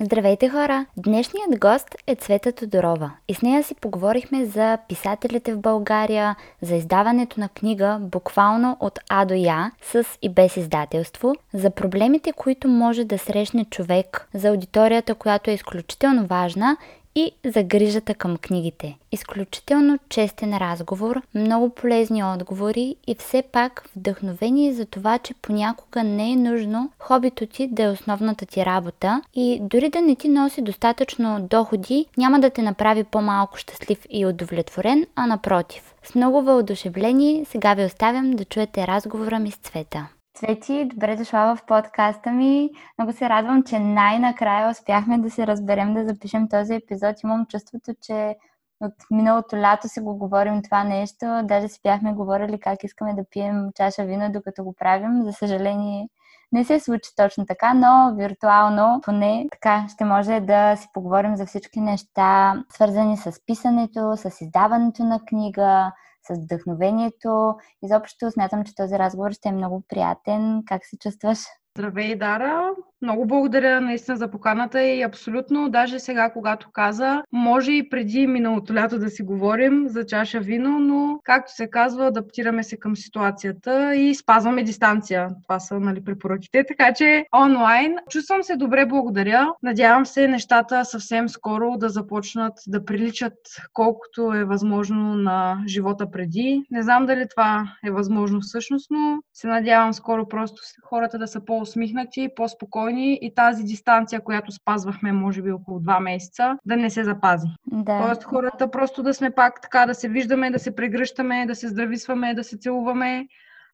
Здравейте 0.00 0.48
хора! 0.48 0.86
Днешният 0.96 1.60
гост 1.60 1.96
е 2.06 2.14
Цвета 2.14 2.52
Тодорова 2.52 3.10
и 3.28 3.34
с 3.34 3.42
нея 3.42 3.64
си 3.64 3.74
поговорихме 3.74 4.44
за 4.44 4.78
писателите 4.88 5.54
в 5.54 5.60
България, 5.60 6.36
за 6.62 6.74
издаването 6.74 7.40
на 7.40 7.48
книга 7.48 7.98
буквално 8.00 8.76
от 8.80 8.98
А 9.08 9.24
до 9.24 9.34
Я 9.34 9.70
с 9.82 10.04
и 10.22 10.28
без 10.28 10.56
издателство, 10.56 11.34
за 11.54 11.70
проблемите, 11.70 12.32
които 12.32 12.68
може 12.68 13.04
да 13.04 13.18
срещне 13.18 13.64
човек, 13.64 14.28
за 14.34 14.48
аудиторията, 14.48 15.14
която 15.14 15.50
е 15.50 15.54
изключително 15.54 16.26
важна 16.26 16.76
и 17.14 17.32
за 17.44 17.62
грижата 17.62 18.14
към 18.14 18.36
книгите. 18.36 18.98
Изключително 19.12 19.98
честен 20.08 20.56
разговор, 20.56 21.22
много 21.34 21.68
полезни 21.68 22.24
отговори 22.24 22.96
и 23.06 23.14
все 23.14 23.42
пак 23.42 23.84
вдъхновение 23.96 24.72
за 24.72 24.86
това, 24.86 25.18
че 25.18 25.34
понякога 25.34 26.04
не 26.04 26.32
е 26.32 26.36
нужно 26.36 26.90
хобито 26.98 27.46
ти 27.46 27.66
да 27.66 27.82
е 27.82 27.88
основната 27.88 28.46
ти 28.46 28.64
работа 28.64 29.22
и 29.34 29.58
дори 29.62 29.88
да 29.88 30.00
не 30.00 30.16
ти 30.16 30.28
носи 30.28 30.62
достатъчно 30.62 31.46
доходи, 31.50 32.06
няма 32.16 32.40
да 32.40 32.50
те 32.50 32.62
направи 32.62 33.04
по-малко 33.04 33.56
щастлив 33.56 34.06
и 34.10 34.26
удовлетворен, 34.26 35.06
а 35.16 35.26
напротив. 35.26 35.94
С 36.04 36.14
много 36.14 36.42
въодушевление 36.42 37.44
сега 37.44 37.74
ви 37.74 37.84
оставям 37.84 38.30
да 38.30 38.44
чуете 38.44 38.86
разговора 38.86 39.38
ми 39.38 39.50
с 39.50 39.56
Цвета. 39.56 40.08
Цвети, 40.38 40.84
добре 40.84 41.16
дошла 41.16 41.56
в 41.56 41.66
подкаста 41.66 42.30
ми. 42.30 42.70
Много 42.98 43.12
се 43.12 43.28
радвам, 43.28 43.62
че 43.62 43.78
най-накрая 43.78 44.70
успяхме 44.70 45.18
да 45.18 45.30
се 45.30 45.46
разберем 45.46 45.94
да 45.94 46.04
запишем 46.04 46.48
този 46.48 46.74
епизод. 46.74 47.22
Имам 47.24 47.46
чувството, 47.46 47.92
че 48.02 48.36
от 48.80 48.92
миналото 49.10 49.56
лято 49.56 49.88
си 49.88 50.00
го 50.00 50.16
говорим 50.16 50.62
това 50.62 50.84
нещо. 50.84 51.40
Даже 51.44 51.68
си 51.68 51.80
бяхме 51.82 52.12
говорили 52.12 52.60
как 52.60 52.84
искаме 52.84 53.14
да 53.14 53.24
пием 53.30 53.70
чаша 53.74 54.04
вино, 54.04 54.32
докато 54.32 54.64
го 54.64 54.74
правим. 54.74 55.22
За 55.22 55.32
съжаление, 55.32 56.08
не 56.52 56.64
се 56.64 56.80
случи 56.80 57.10
точно 57.16 57.46
така, 57.46 57.74
но 57.74 58.14
виртуално 58.16 59.00
поне 59.04 59.46
така 59.52 59.86
ще 59.88 60.04
може 60.04 60.40
да 60.40 60.76
си 60.76 60.88
поговорим 60.92 61.36
за 61.36 61.46
всички 61.46 61.80
неща, 61.80 62.62
свързани 62.72 63.16
с 63.16 63.32
писането, 63.46 64.16
с 64.16 64.40
издаването 64.40 65.04
на 65.04 65.20
книга, 65.28 65.92
с 66.28 66.44
вдъхновението. 66.44 67.54
Изобщо 67.82 68.30
смятам, 68.30 68.64
че 68.64 68.74
този 68.74 68.98
разговор 68.98 69.30
ще 69.32 69.48
е 69.48 69.52
много 69.52 69.84
приятен. 69.88 70.62
Как 70.66 70.84
се 70.84 70.98
чувстваш? 70.98 71.38
Здравей, 71.78 72.16
Дара! 72.16 72.70
Много 73.02 73.26
благодаря 73.26 73.80
наистина 73.80 74.16
за 74.16 74.30
поканата 74.30 74.82
и 74.82 75.02
абсолютно, 75.02 75.68
даже 75.68 75.98
сега, 75.98 76.30
когато 76.30 76.70
каза, 76.72 77.22
може 77.32 77.72
и 77.72 77.88
преди 77.88 78.26
миналото 78.26 78.74
лято 78.74 78.98
да 78.98 79.10
си 79.10 79.22
говорим 79.22 79.88
за 79.88 80.06
чаша 80.06 80.40
вино, 80.40 80.78
но 80.78 81.20
както 81.24 81.54
се 81.54 81.70
казва, 81.70 82.06
адаптираме 82.06 82.62
се 82.62 82.76
към 82.76 82.96
ситуацията 82.96 83.94
и 83.96 84.14
спазваме 84.14 84.62
дистанция. 84.62 85.28
Това 85.42 85.60
са 85.60 85.80
нали, 85.80 86.04
препоръките, 86.04 86.64
така 86.68 86.94
че 86.94 87.26
онлайн. 87.44 87.96
Чувствам 88.10 88.42
се 88.42 88.56
добре, 88.56 88.86
благодаря. 88.86 89.52
Надявам 89.62 90.06
се 90.06 90.28
нещата 90.28 90.84
съвсем 90.84 91.28
скоро 91.28 91.76
да 91.76 91.88
започнат 91.88 92.52
да 92.66 92.84
приличат 92.84 93.34
колкото 93.72 94.32
е 94.32 94.44
възможно 94.44 95.14
на 95.14 95.62
живота 95.66 96.10
преди. 96.10 96.62
Не 96.70 96.82
знам 96.82 97.06
дали 97.06 97.26
това 97.30 97.64
е 97.86 97.90
възможно 97.90 98.40
всъщност, 98.40 98.90
но 98.90 99.18
се 99.34 99.46
надявам 99.46 99.92
скоро 99.92 100.28
просто 100.28 100.62
хората 100.82 101.18
да 101.18 101.26
са 101.26 101.44
по-усмихнати, 101.44 102.28
по-спокойни 102.36 102.87
спокойни 102.88 103.18
и 103.22 103.34
тази 103.34 103.64
дистанция, 103.64 104.20
която 104.20 104.52
спазвахме, 104.52 105.12
може 105.12 105.42
би 105.42 105.52
около 105.52 105.80
два 105.80 106.00
месеца, 106.00 106.58
да 106.64 106.76
не 106.76 106.90
се 106.90 107.04
запази. 107.04 107.48
Да. 107.66 108.06
Тоест 108.06 108.24
хората 108.24 108.70
просто 108.70 109.02
да 109.02 109.14
сме 109.14 109.30
пак 109.30 109.62
така, 109.62 109.86
да 109.86 109.94
се 109.94 110.08
виждаме, 110.08 110.50
да 110.50 110.58
се 110.58 110.74
прегръщаме, 110.74 111.46
да 111.46 111.54
се 111.54 111.68
здрависваме, 111.68 112.34
да 112.34 112.44
се 112.44 112.58
целуваме, 112.58 113.26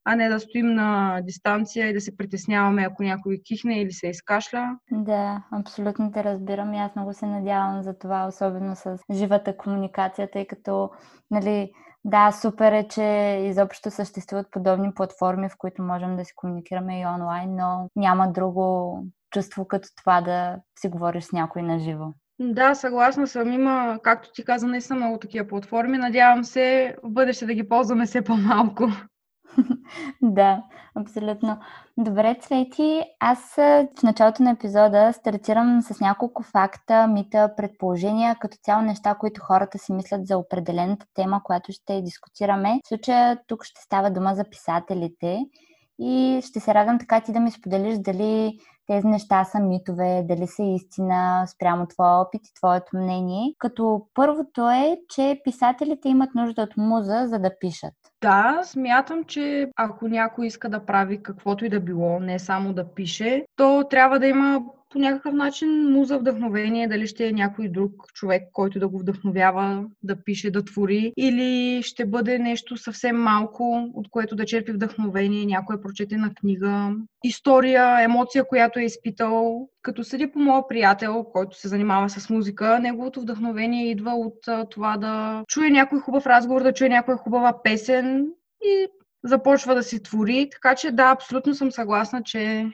а 0.05 0.17
не 0.17 0.29
да 0.29 0.41
стоим 0.41 0.75
на 0.75 1.21
дистанция 1.23 1.89
и 1.89 1.93
да 1.93 2.01
се 2.01 2.17
притесняваме, 2.17 2.83
ако 2.83 3.03
някой 3.03 3.41
кихне 3.45 3.81
или 3.81 3.93
се 3.93 4.07
изкашля. 4.07 4.79
Да, 4.91 5.43
абсолютно 5.53 6.13
те 6.13 6.25
разбирам 6.25 6.75
и 6.75 6.79
аз 6.79 6.97
много 6.97 7.13
се 7.13 7.27
надявам 7.27 7.83
за 7.83 7.99
това, 7.99 8.27
особено 8.27 8.77
с 8.77 8.99
живата 9.13 9.57
комуникация, 9.57 10.31
тъй 10.31 10.47
като, 10.47 10.91
нали, 11.31 11.71
да, 12.05 12.33
супер 12.33 12.73
е, 12.73 12.89
че 12.89 13.39
изобщо 13.45 13.91
съществуват 13.91 14.51
подобни 14.51 14.95
платформи, 14.95 15.49
в 15.49 15.57
които 15.59 15.83
можем 15.83 16.17
да 16.17 16.25
си 16.25 16.33
комуникираме 16.37 17.01
и 17.01 17.07
онлайн, 17.07 17.57
но 17.57 17.89
няма 17.97 18.33
друго 18.33 18.99
чувство 19.31 19.69
като 19.69 19.89
това 19.97 20.21
да 20.21 20.57
си 20.79 20.89
говориш 20.89 21.25
с 21.25 21.33
някой 21.33 21.63
на 21.63 21.79
живо. 21.79 22.05
Да, 22.39 22.75
съгласна 22.75 23.27
съм. 23.27 23.53
Има, 23.53 23.99
както 24.03 24.33
ти 24.33 24.45
каза, 24.45 24.67
наистина 24.67 24.97
много 24.97 25.19
такива 25.19 25.49
платформи. 25.49 25.99
Надявам 25.99 26.45
се 26.45 26.97
в 27.03 27.11
бъдеще 27.11 27.47
да 27.47 27.55
ги 27.55 27.69
ползваме 27.69 28.07
все 28.07 28.23
по-малко. 28.23 28.89
да, 30.23 30.63
абсолютно. 30.95 31.59
Добре, 31.99 32.37
Цвети, 32.41 33.03
аз 33.21 33.55
в 33.55 34.03
началото 34.03 34.43
на 34.43 34.51
епизода 34.51 35.13
стартирам 35.13 35.83
с 35.83 36.01
няколко 36.01 36.43
факта, 36.43 37.07
мита, 37.07 37.51
предположения, 37.57 38.37
като 38.41 38.57
цяло 38.63 38.83
неща, 38.83 39.15
които 39.15 39.41
хората 39.41 39.79
си 39.79 39.93
мислят 39.93 40.27
за 40.27 40.39
определената 40.39 41.07
тема, 41.15 41.41
която 41.45 41.73
ще 41.73 42.03
дискутираме. 42.03 42.81
В 42.85 42.89
случая 42.89 43.39
тук 43.47 43.65
ще 43.65 43.83
става 43.83 44.11
дума 44.11 44.35
за 44.35 44.45
писателите 44.51 45.41
и 45.99 46.41
ще 46.45 46.61
се 46.61 46.75
радвам 46.75 46.99
така 46.99 47.21
ти 47.21 47.33
да 47.33 47.41
ми 47.41 47.51
споделиш 47.51 47.99
дали 47.99 48.59
тези 48.87 49.07
неща 49.07 49.45
са 49.45 49.61
митове, 49.61 50.25
дали 50.29 50.47
са 50.47 50.63
истина 50.63 51.45
спрямо 51.47 51.87
твоя 51.87 52.21
опит 52.21 52.47
и 52.47 52.55
твоето 52.55 52.97
мнение. 52.97 53.55
Като 53.59 54.07
първото 54.15 54.71
е, 54.71 54.99
че 55.09 55.41
писателите 55.45 56.09
имат 56.09 56.35
нужда 56.35 56.63
от 56.63 56.77
муза, 56.77 57.23
за 57.27 57.39
да 57.39 57.59
пишат. 57.59 57.95
Да, 58.21 58.61
смятам, 58.65 59.25
че 59.25 59.71
ако 59.77 60.09
някой 60.09 60.47
иска 60.47 60.69
да 60.69 60.87
прави 60.87 61.23
каквото 61.23 61.65
и 61.65 61.69
да 61.69 61.81
било, 61.81 62.21
не 62.21 62.39
само 62.39 62.73
да 62.73 62.95
пише, 62.95 63.47
то 63.57 63.85
трябва 63.91 64.19
да 64.19 64.27
има 64.27 64.61
по 64.95 65.01
някакъв 65.01 65.35
начин 65.35 65.93
му 65.93 66.05
за 66.05 66.19
вдъхновение, 66.19 66.89
дали 66.89 67.07
ще 67.07 67.27
е 67.27 67.33
някой 67.33 67.69
друг 67.69 67.93
човек, 68.13 68.43
който 68.53 68.79
да 68.79 68.89
го 68.89 68.99
вдъхновява 68.99 69.85
да 70.03 70.17
пише, 70.25 70.51
да 70.51 70.65
твори, 70.65 71.13
или 71.17 71.83
ще 71.83 72.07
бъде 72.07 72.39
нещо 72.39 72.77
съвсем 72.77 73.17
малко, 73.17 73.91
от 73.95 74.11
което 74.11 74.37
да 74.37 74.45
черпи 74.45 74.73
вдъхновение, 74.73 75.47
някоя 75.47 75.81
прочетена 75.81 76.35
книга, 76.35 76.91
история, 77.25 78.03
емоция, 78.05 78.49
която 78.49 78.79
е 78.79 78.85
изпитал. 78.85 79.69
Като 79.83 80.05
съди 80.05 80.33
по 80.33 80.39
моя 80.39 80.69
приятел, 80.69 81.25
който 81.33 81.59
се 81.61 81.69
занимава 81.69 82.11
с 82.11 82.31
музика, 82.31 82.79
неговото 82.79 83.21
вдъхновение 83.21 83.91
идва 83.91 84.11
от 84.11 84.71
това 84.71 84.97
да 84.97 85.45
чуе 85.49 85.71
някой 85.71 86.01
хубав 86.01 86.27
разговор, 86.27 86.63
да 86.63 86.73
чуе 86.73 86.89
някоя 86.89 87.17
хубава 87.17 87.63
песен 87.63 88.27
и 88.65 88.87
започва 89.25 89.75
да 89.75 89.83
си 89.83 90.03
твори. 90.03 90.49
Така 90.53 90.75
че 90.75 90.91
да, 90.91 91.11
абсолютно 91.11 91.55
съм 91.55 91.73
съгласна, 91.73 92.23
че 92.23 92.67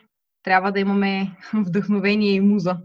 трябва 0.43 0.73
да 0.73 0.81
имаме 0.81 1.37
вдъхновение 1.55 2.33
и 2.33 2.41
муза. 2.41 2.77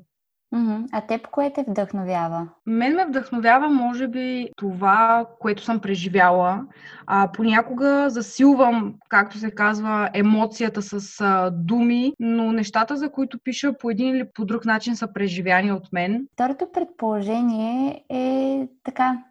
А 0.92 1.02
теб 1.02 1.28
кое 1.28 1.54
те 1.54 1.66
вдъхновява? 1.68 2.48
Мен 2.66 2.96
ме 2.96 3.06
вдъхновява, 3.06 3.70
може 3.70 4.08
би, 4.08 4.50
това, 4.58 5.26
което 5.40 5.64
съм 5.64 5.80
преживяла. 5.80 6.66
А, 7.08 7.32
понякога 7.32 8.10
засилвам, 8.10 8.94
както 9.10 9.38
се 9.38 9.52
казва, 9.52 10.10
емоцията 10.14 10.82
с 10.82 11.22
а, 11.22 11.50
думи, 11.52 12.14
но 12.20 12.52
нещата, 12.52 12.98
за 12.98 13.10
които 13.10 13.40
пиша 13.44 13.78
по 13.78 13.90
един 13.90 14.16
или 14.16 14.26
по 14.34 14.46
друг 14.46 14.66
начин 14.66 14.96
са 14.96 15.14
преживяни 15.14 15.72
от 15.72 15.94
мен. 15.94 16.28
Второто 16.34 16.68
предположение 16.74 18.04
е 18.10 18.68
така, 18.84 19.24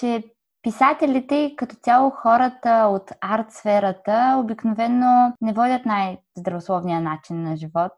че 0.00 0.22
Писателите 0.66 1.34
и 1.34 1.56
като 1.56 1.76
цяло 1.82 2.10
хората 2.10 2.70
от 2.70 3.10
арт 3.20 3.46
сферата 3.52 4.36
обикновено 4.38 5.32
не 5.40 5.52
водят 5.52 5.86
най-здравословния 5.86 7.00
начин 7.00 7.42
на 7.42 7.56
живот. 7.56 7.92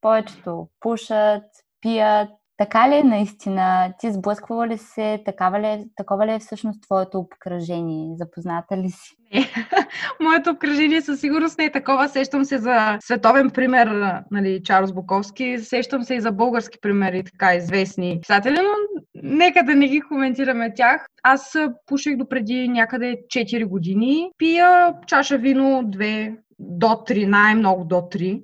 Повечето 0.00 0.68
пушат, 0.80 1.44
пият. 1.80 2.28
Така 2.58 2.88
ли 2.88 2.94
е 2.94 3.02
наистина? 3.02 3.94
Ти 3.98 4.12
сблъсквала 4.12 4.68
ли 4.68 4.78
се? 4.78 5.22
Такава 5.24 5.60
ли 5.60 5.66
е, 5.66 5.84
такова 5.96 6.26
ли 6.26 6.32
е 6.32 6.38
всъщност 6.38 6.82
твоето 6.82 7.18
обкръжение? 7.18 8.16
Запозната 8.16 8.76
ли 8.76 8.90
си? 8.90 9.16
Не. 9.34 9.46
Моето 10.20 10.50
обкръжение 10.50 11.02
със 11.02 11.20
сигурност 11.20 11.58
не 11.58 11.64
е 11.64 11.72
такова. 11.72 12.08
Сещам 12.08 12.44
се 12.44 12.58
за 12.58 12.98
световен 13.00 13.50
пример, 13.50 14.22
нали, 14.30 14.62
Чарлз 14.62 14.92
Буковски. 14.92 15.58
Сещам 15.58 16.02
се 16.02 16.14
и 16.14 16.20
за 16.20 16.32
български 16.32 16.78
примери, 16.82 17.24
така 17.24 17.54
известни 17.54 18.18
писатели, 18.20 18.54
но 18.54 18.91
нека 19.22 19.62
да 19.62 19.74
не 19.74 19.88
ги 19.88 20.00
коментираме 20.00 20.74
тях. 20.74 21.06
Аз 21.22 21.56
пуших 21.86 22.16
до 22.16 22.28
преди 22.28 22.68
някъде 22.68 23.16
4 23.26 23.66
години. 23.66 24.30
Пия 24.38 24.94
чаша 25.06 25.38
вино 25.38 25.82
2 25.84 26.36
до 26.58 26.86
3, 26.86 27.26
най-много 27.26 27.84
до 27.84 27.94
3. 27.94 28.42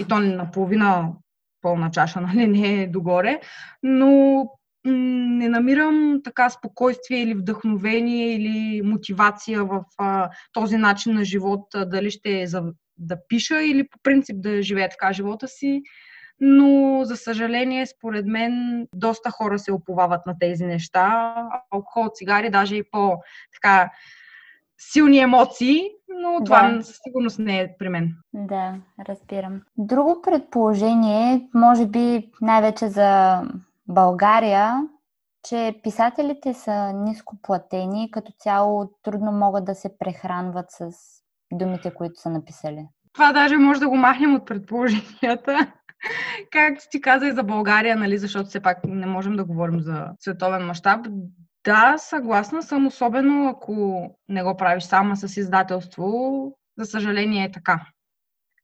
И 0.00 0.04
то 0.08 0.18
наполовина 0.18 1.08
пълна 1.60 1.90
чаша, 1.90 2.20
нали, 2.34 2.46
не 2.46 2.82
е 2.82 2.86
догоре. 2.86 3.40
Но 3.82 4.44
не 4.86 5.48
намирам 5.48 6.20
така 6.24 6.50
спокойствие 6.50 7.22
или 7.22 7.34
вдъхновение 7.34 8.34
или 8.34 8.82
мотивация 8.82 9.64
в 9.64 9.84
а, 9.98 10.30
този 10.52 10.76
начин 10.76 11.14
на 11.14 11.24
живот, 11.24 11.60
дали 11.86 12.10
ще 12.10 12.40
е 12.40 12.46
за 12.46 12.62
да 12.98 13.16
пиша 13.28 13.62
или 13.62 13.88
по 13.88 13.98
принцип 14.02 14.36
да 14.40 14.62
живея 14.62 14.88
така 14.88 15.12
живота 15.12 15.48
си. 15.48 15.82
Но, 16.40 17.00
за 17.04 17.16
съжаление, 17.16 17.86
според 17.86 18.26
мен, 18.26 18.86
доста 18.94 19.30
хора 19.30 19.58
се 19.58 19.72
оповават 19.72 20.26
на 20.26 20.38
тези 20.40 20.64
неща. 20.64 21.34
Алкохол, 21.70 22.08
цигари, 22.14 22.50
даже 22.50 22.76
и 22.76 22.90
по 22.90 23.16
така 23.52 23.90
силни 24.78 25.18
емоции, 25.18 25.82
но 26.08 26.38
да. 26.38 26.44
това 26.44 26.82
със 26.82 26.98
сигурност 27.02 27.38
не 27.38 27.60
е 27.60 27.76
при 27.78 27.88
мен. 27.88 28.16
Да, 28.34 28.74
разбирам. 29.08 29.60
Друго 29.78 30.22
предположение, 30.22 31.48
може 31.54 31.86
би 31.86 32.30
най-вече 32.40 32.88
за 32.88 33.42
България, 33.88 34.88
че 35.48 35.80
писателите 35.82 36.54
са 36.54 36.92
ниско 36.92 37.36
платени, 37.42 38.10
като 38.10 38.32
цяло 38.38 38.90
трудно 39.02 39.32
могат 39.32 39.64
да 39.64 39.74
се 39.74 39.98
прехранват 39.98 40.66
с 40.68 40.90
думите, 41.52 41.94
които 41.94 42.20
са 42.20 42.30
написали. 42.30 42.86
Това 43.12 43.32
даже 43.32 43.56
може 43.56 43.80
да 43.80 43.88
го 43.88 43.96
махнем 43.96 44.34
от 44.34 44.46
предположенията. 44.46 45.72
Както 46.50 46.84
ти 46.90 47.00
каза 47.00 47.26
и 47.26 47.32
за 47.32 47.42
България, 47.42 47.96
нали, 47.96 48.18
защото 48.18 48.48
все 48.48 48.60
пак 48.60 48.78
не 48.84 49.06
можем 49.06 49.36
да 49.36 49.44
говорим 49.44 49.80
за 49.80 50.08
световен 50.20 50.66
мащаб. 50.66 51.06
Да, 51.64 51.94
съгласна 51.98 52.62
съм, 52.62 52.86
особено 52.86 53.48
ако 53.48 54.10
не 54.28 54.42
го 54.42 54.56
правиш 54.56 54.82
само 54.82 55.16
с 55.16 55.36
издателство. 55.36 56.58
За 56.78 56.86
съжаление 56.86 57.44
е 57.44 57.52
така. 57.52 57.86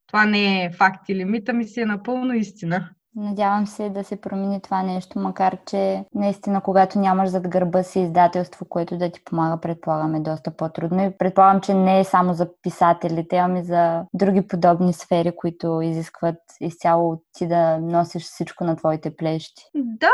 Това 0.06 0.26
не 0.26 0.64
е 0.64 0.70
факт 0.70 1.08
или 1.08 1.24
мита 1.24 1.52
ми 1.52 1.64
си 1.64 1.80
е 1.80 1.86
напълно 1.86 2.34
истина. 2.34 2.90
Надявам 3.16 3.66
се 3.66 3.90
да 3.90 4.04
се 4.04 4.20
промени 4.20 4.60
това 4.60 4.82
нещо, 4.82 5.18
макар 5.18 5.58
че 5.66 6.04
наистина, 6.14 6.60
когато 6.60 6.98
нямаш 6.98 7.28
зад 7.28 7.48
гърба 7.48 7.82
си 7.82 8.00
издателство, 8.00 8.66
което 8.68 8.98
да 8.98 9.12
ти 9.12 9.24
помага, 9.24 9.60
предполагаме 9.60 10.20
доста 10.20 10.50
по-трудно. 10.50 11.04
И 11.04 11.18
предполагам, 11.18 11.60
че 11.60 11.74
не 11.74 12.00
е 12.00 12.04
само 12.04 12.34
за 12.34 12.48
писателите, 12.62 13.36
ами 13.36 13.64
за 13.64 14.04
други 14.14 14.48
подобни 14.48 14.92
сфери, 14.92 15.32
които 15.36 15.80
изискват 15.82 16.36
изцяло 16.60 17.22
ти 17.32 17.48
да 17.48 17.78
носиш 17.78 18.22
всичко 18.22 18.64
на 18.64 18.76
твоите 18.76 19.16
плещи. 19.16 19.62
Да, 19.74 20.10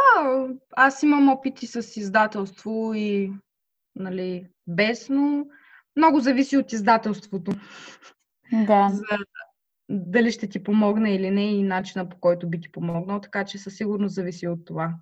аз 0.77 1.03
имам 1.03 1.29
опити 1.29 1.67
с 1.67 1.97
издателство 1.97 2.95
и 2.95 3.33
нали, 3.95 4.47
без, 4.67 5.09
но 5.09 5.45
много 5.97 6.21
зависи 6.21 6.57
от 6.57 6.73
издателството. 6.73 7.53
Да. 8.53 8.89
За 8.93 9.17
дали 9.89 10.31
ще 10.31 10.49
ти 10.49 10.63
помогне 10.63 11.15
или 11.15 11.31
не 11.31 11.45
и 11.45 11.63
начина 11.63 12.09
по 12.09 12.17
който 12.21 12.49
би 12.49 12.61
ти 12.61 12.73
помогнал, 12.73 13.21
така 13.21 13.45
че 13.45 13.59
със 13.59 13.77
сигурност 13.77 14.15
зависи 14.15 14.49
от 14.49 14.65
това. 14.65 14.95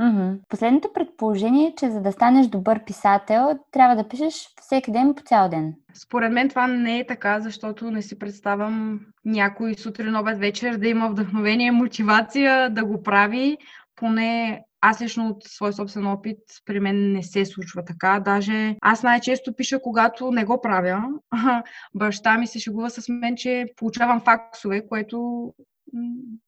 Mm-hmm. 0.00 0.38
Последното 0.48 0.92
предположение 0.94 1.68
е, 1.68 1.74
че 1.78 1.90
за 1.90 2.00
да 2.00 2.12
станеш 2.12 2.46
добър 2.46 2.84
писател, 2.84 3.58
трябва 3.70 3.96
да 3.96 4.08
пишеш 4.08 4.34
всеки 4.60 4.92
ден 4.92 5.14
по 5.14 5.22
цял 5.22 5.48
ден. 5.48 5.74
Според 5.94 6.32
мен 6.32 6.48
това 6.48 6.66
не 6.66 6.98
е 6.98 7.06
така, 7.06 7.40
защото 7.40 7.90
не 7.90 8.02
си 8.02 8.18
представям 8.18 9.00
някой 9.24 9.74
сутрин, 9.74 10.16
обед, 10.16 10.38
вечер 10.38 10.76
да 10.76 10.88
има 10.88 11.08
вдъхновение, 11.08 11.72
мотивация 11.72 12.70
да 12.70 12.84
го 12.84 13.02
прави. 13.02 13.56
Поне 13.96 14.62
аз 14.80 15.02
лично 15.02 15.28
от 15.28 15.44
свой 15.44 15.72
собствен 15.72 16.06
опит, 16.06 16.38
при 16.64 16.80
мен 16.80 17.12
не 17.12 17.22
се 17.22 17.44
случва 17.44 17.84
така. 17.84 18.20
Даже 18.20 18.76
аз 18.80 19.02
най-често 19.02 19.52
пиша, 19.56 19.82
когато 19.82 20.30
не 20.30 20.44
го 20.44 20.60
правя. 20.60 21.02
Баща 21.94 22.38
ми 22.38 22.46
се 22.46 22.58
шегува 22.58 22.90
с 22.90 23.08
мен, 23.08 23.36
че 23.36 23.66
получавам 23.76 24.20
факсове, 24.20 24.88
което 24.88 25.48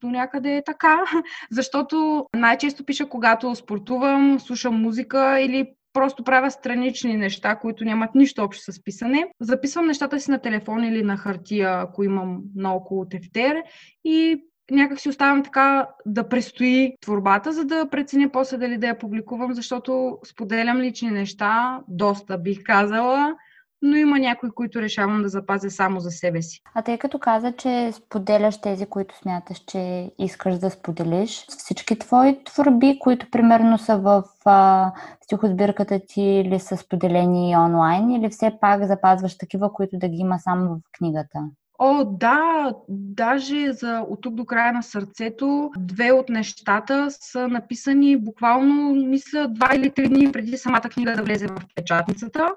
до 0.00 0.11
някъде 0.11 0.56
е 0.56 0.65
така, 0.65 1.05
защото 1.50 2.27
най-често 2.37 2.85
пиша, 2.85 3.09
когато 3.09 3.55
спортувам, 3.55 4.41
слушам 4.41 4.83
музика 4.83 5.41
или 5.41 5.73
просто 5.93 6.25
правя 6.25 6.50
странични 6.50 7.17
неща, 7.17 7.56
които 7.56 7.85
нямат 7.85 8.15
нищо 8.15 8.43
общо 8.43 8.73
с 8.73 8.85
писане. 8.85 9.26
Записвам 9.41 9.87
нещата 9.87 10.21
си 10.21 10.31
на 10.31 10.38
телефон 10.38 10.85
или 10.85 11.03
на 11.03 11.17
хартия, 11.17 11.81
ако 11.81 12.05
имам 12.05 12.41
наоколо 12.55 13.09
тефтер 13.09 13.62
и 14.05 14.44
някак 14.70 15.00
си 15.00 15.08
оставям 15.08 15.43
така 15.43 15.88
да 16.06 16.28
престои 16.28 16.96
творбата, 17.00 17.52
за 17.52 17.64
да 17.64 17.88
преценя 17.90 18.31
после 18.32 18.56
дали 18.56 18.78
да 18.78 18.87
я 18.87 18.99
публикувам, 18.99 19.55
защото 19.55 20.19
споделям 20.26 20.81
лични 20.81 21.11
неща, 21.11 21.81
доста 21.88 22.38
бих 22.38 22.58
казала, 22.64 23.34
но 23.82 23.96
има 23.96 24.19
някои, 24.19 24.50
които 24.50 24.82
решавам 24.82 25.22
да 25.22 25.28
запазя 25.28 25.70
само 25.70 26.00
за 26.00 26.11
себе 26.11 26.43
си. 26.43 26.61
А 26.75 26.82
тъй 26.82 26.99
като 26.99 27.19
каза, 27.19 27.52
че 27.52 27.93
споделяш 27.93 28.61
тези, 28.61 28.87
които 28.87 29.19
смяташ, 29.19 29.58
че 29.58 30.11
искаш 30.19 30.58
да 30.58 30.70
споделиш, 30.70 31.46
всички 31.49 31.99
твои 31.99 32.44
творби, 32.44 32.99
които 33.00 33.31
примерно 33.31 33.78
са 33.78 33.99
в 33.99 34.25
а, 34.44 34.93
стихосбирката 35.20 36.00
ти 36.08 36.23
или 36.23 36.61
са 36.61 36.76
споделени 36.76 37.56
онлайн, 37.56 38.11
или 38.11 38.31
все 38.31 38.58
пак 38.61 38.87
запазваш 38.87 39.38
такива, 39.38 39.73
които 39.73 39.99
да 39.99 40.08
ги 40.08 40.16
има 40.16 40.38
само 40.38 40.75
в 40.75 40.81
книгата? 40.99 41.38
О, 41.82 42.05
да, 42.05 42.73
даже 42.88 43.73
за 43.73 44.05
от 44.09 44.21
тук 44.23 44.35
до 44.35 44.44
края 44.44 44.73
на 44.73 44.82
сърцето, 44.82 45.71
две 45.79 46.12
от 46.12 46.29
нещата 46.29 47.06
са 47.11 47.49
написани 47.49 48.17
буквално, 48.17 48.94
мисля, 48.94 49.49
два 49.49 49.75
или 49.75 49.91
три 49.91 50.09
дни 50.09 50.32
преди 50.32 50.56
самата 50.56 50.81
книга 50.81 51.17
да 51.17 51.23
влезе 51.23 51.47
в 51.47 51.62
печатницата. 51.75 52.49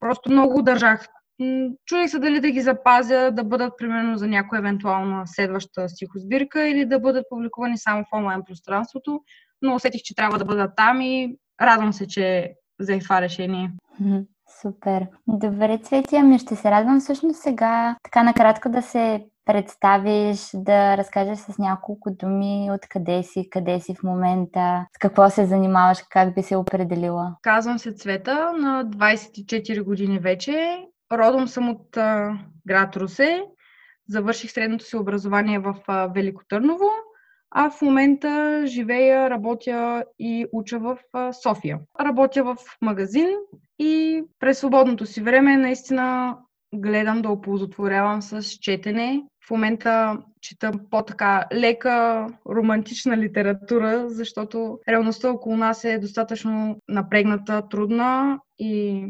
Просто 0.00 0.30
много 0.30 0.62
държах. 0.62 1.06
Чудих 1.86 2.10
се 2.10 2.18
дали 2.18 2.40
да 2.40 2.50
ги 2.50 2.60
запазя, 2.60 3.30
да 3.32 3.44
бъдат 3.44 3.72
примерно 3.78 4.18
за 4.18 4.26
някоя 4.26 4.58
евентуална 4.58 5.26
следваща 5.26 5.88
стихосбирка 5.88 6.68
или 6.68 6.84
да 6.84 7.00
бъдат 7.00 7.26
публикувани 7.30 7.78
само 7.78 8.04
в 8.04 8.16
онлайн 8.16 8.42
пространството, 8.46 9.20
но 9.62 9.74
усетих, 9.74 10.02
че 10.02 10.14
трябва 10.14 10.38
да 10.38 10.44
бъдат 10.44 10.70
там 10.76 11.00
и 11.00 11.36
радвам 11.60 11.92
се, 11.92 12.06
че 12.06 12.54
взех 12.78 13.02
това 13.02 13.20
решение. 13.20 13.72
Супер. 14.62 15.06
Добре, 15.26 15.78
Цвети, 15.78 16.16
ами 16.16 16.38
ще 16.38 16.56
се 16.56 16.70
радвам 16.70 17.00
всъщност 17.00 17.42
сега 17.42 17.96
така 18.02 18.22
накратко 18.22 18.68
да 18.68 18.82
се 18.82 19.26
представиш, 19.44 20.50
да 20.54 20.96
разкажеш 20.96 21.38
с 21.38 21.58
няколко 21.58 22.10
думи 22.10 22.68
откъде 22.72 23.22
си, 23.22 23.48
къде 23.50 23.80
си 23.80 23.94
в 23.94 24.02
момента, 24.02 24.86
с 24.96 24.98
какво 24.98 25.30
се 25.30 25.46
занимаваш, 25.46 25.98
как 26.10 26.34
би 26.34 26.42
се 26.42 26.56
определила. 26.56 27.36
Казвам 27.42 27.78
се 27.78 27.92
Цвета, 27.92 28.52
на 28.52 28.84
24 28.84 29.82
години 29.82 30.18
вече. 30.18 30.84
Родом 31.12 31.48
съм 31.48 31.68
от 31.68 31.96
а, 31.96 32.38
град 32.66 32.96
Русе. 32.96 33.44
Завърших 34.08 34.50
средното 34.50 34.84
си 34.84 34.96
образование 34.96 35.58
в 35.58 35.74
а, 35.86 36.06
Велико 36.06 36.42
Търново, 36.48 36.88
а 37.50 37.70
в 37.70 37.82
момента 37.82 38.62
живея, 38.66 39.30
работя 39.30 40.04
и 40.18 40.46
уча 40.52 40.78
в 40.78 40.98
а, 41.12 41.32
София. 41.32 41.78
Работя 42.00 42.44
в 42.44 42.56
магазин 42.82 43.28
и 43.80 44.22
през 44.38 44.58
свободното 44.58 45.06
си 45.06 45.22
време 45.22 45.56
наистина 45.56 46.36
гледам 46.74 47.22
да 47.22 47.28
оползотворявам 47.28 48.22
с 48.22 48.42
четене. 48.42 49.22
В 49.46 49.50
момента 49.50 50.18
чета 50.40 50.72
по-така 50.90 51.44
лека, 51.54 52.26
романтична 52.48 53.16
литература, 53.16 54.04
защото 54.08 54.78
реалността 54.88 55.30
около 55.30 55.56
нас 55.56 55.84
е 55.84 55.98
достатъчно 55.98 56.76
напрегната, 56.88 57.68
трудна 57.68 58.38
и 58.58 59.04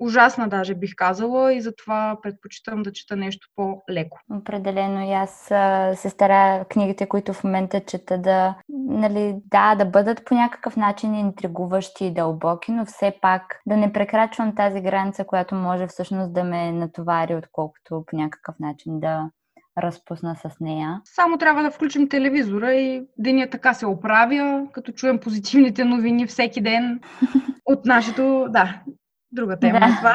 ужасна 0.00 0.48
даже 0.48 0.74
бих 0.74 0.94
казала 0.96 1.54
и 1.54 1.60
затова 1.60 2.18
предпочитам 2.22 2.82
да 2.82 2.92
чета 2.92 3.16
нещо 3.16 3.48
по-леко. 3.56 4.18
Определено 4.30 5.04
и 5.10 5.12
аз 5.12 5.30
се 6.00 6.10
старая 6.10 6.64
книгите, 6.64 7.06
които 7.06 7.32
в 7.32 7.44
момента 7.44 7.80
чета 7.80 8.18
да, 8.18 8.54
нали, 8.68 9.36
да, 9.50 9.74
да 9.74 9.84
бъдат 9.84 10.24
по 10.24 10.34
някакъв 10.34 10.76
начин 10.76 11.14
интригуващи 11.14 12.06
и 12.06 12.14
дълбоки, 12.14 12.72
но 12.72 12.84
все 12.84 13.14
пак 13.22 13.60
да 13.66 13.76
не 13.76 13.92
прекрачвам 13.92 14.54
тази 14.54 14.80
граница, 14.80 15.24
която 15.24 15.54
може 15.54 15.86
всъщност 15.86 16.32
да 16.32 16.44
ме 16.44 16.72
натовари, 16.72 17.34
отколкото 17.34 18.04
по 18.06 18.16
някакъв 18.16 18.54
начин 18.58 19.00
да 19.00 19.30
разпусна 19.78 20.36
с 20.36 20.60
нея. 20.60 21.00
Само 21.04 21.38
трябва 21.38 21.62
да 21.62 21.70
включим 21.70 22.08
телевизора 22.08 22.72
и 22.72 23.02
деня 23.18 23.48
така 23.50 23.74
се 23.74 23.86
оправя, 23.86 24.66
като 24.72 24.92
чуем 24.92 25.18
позитивните 25.18 25.84
новини 25.84 26.26
всеки 26.26 26.60
ден 26.60 27.00
от 27.64 27.84
нашето, 27.84 28.46
да, 28.50 28.80
Друга 29.32 29.56
тема 29.56 29.80
да. 29.80 29.96
това. 29.98 30.14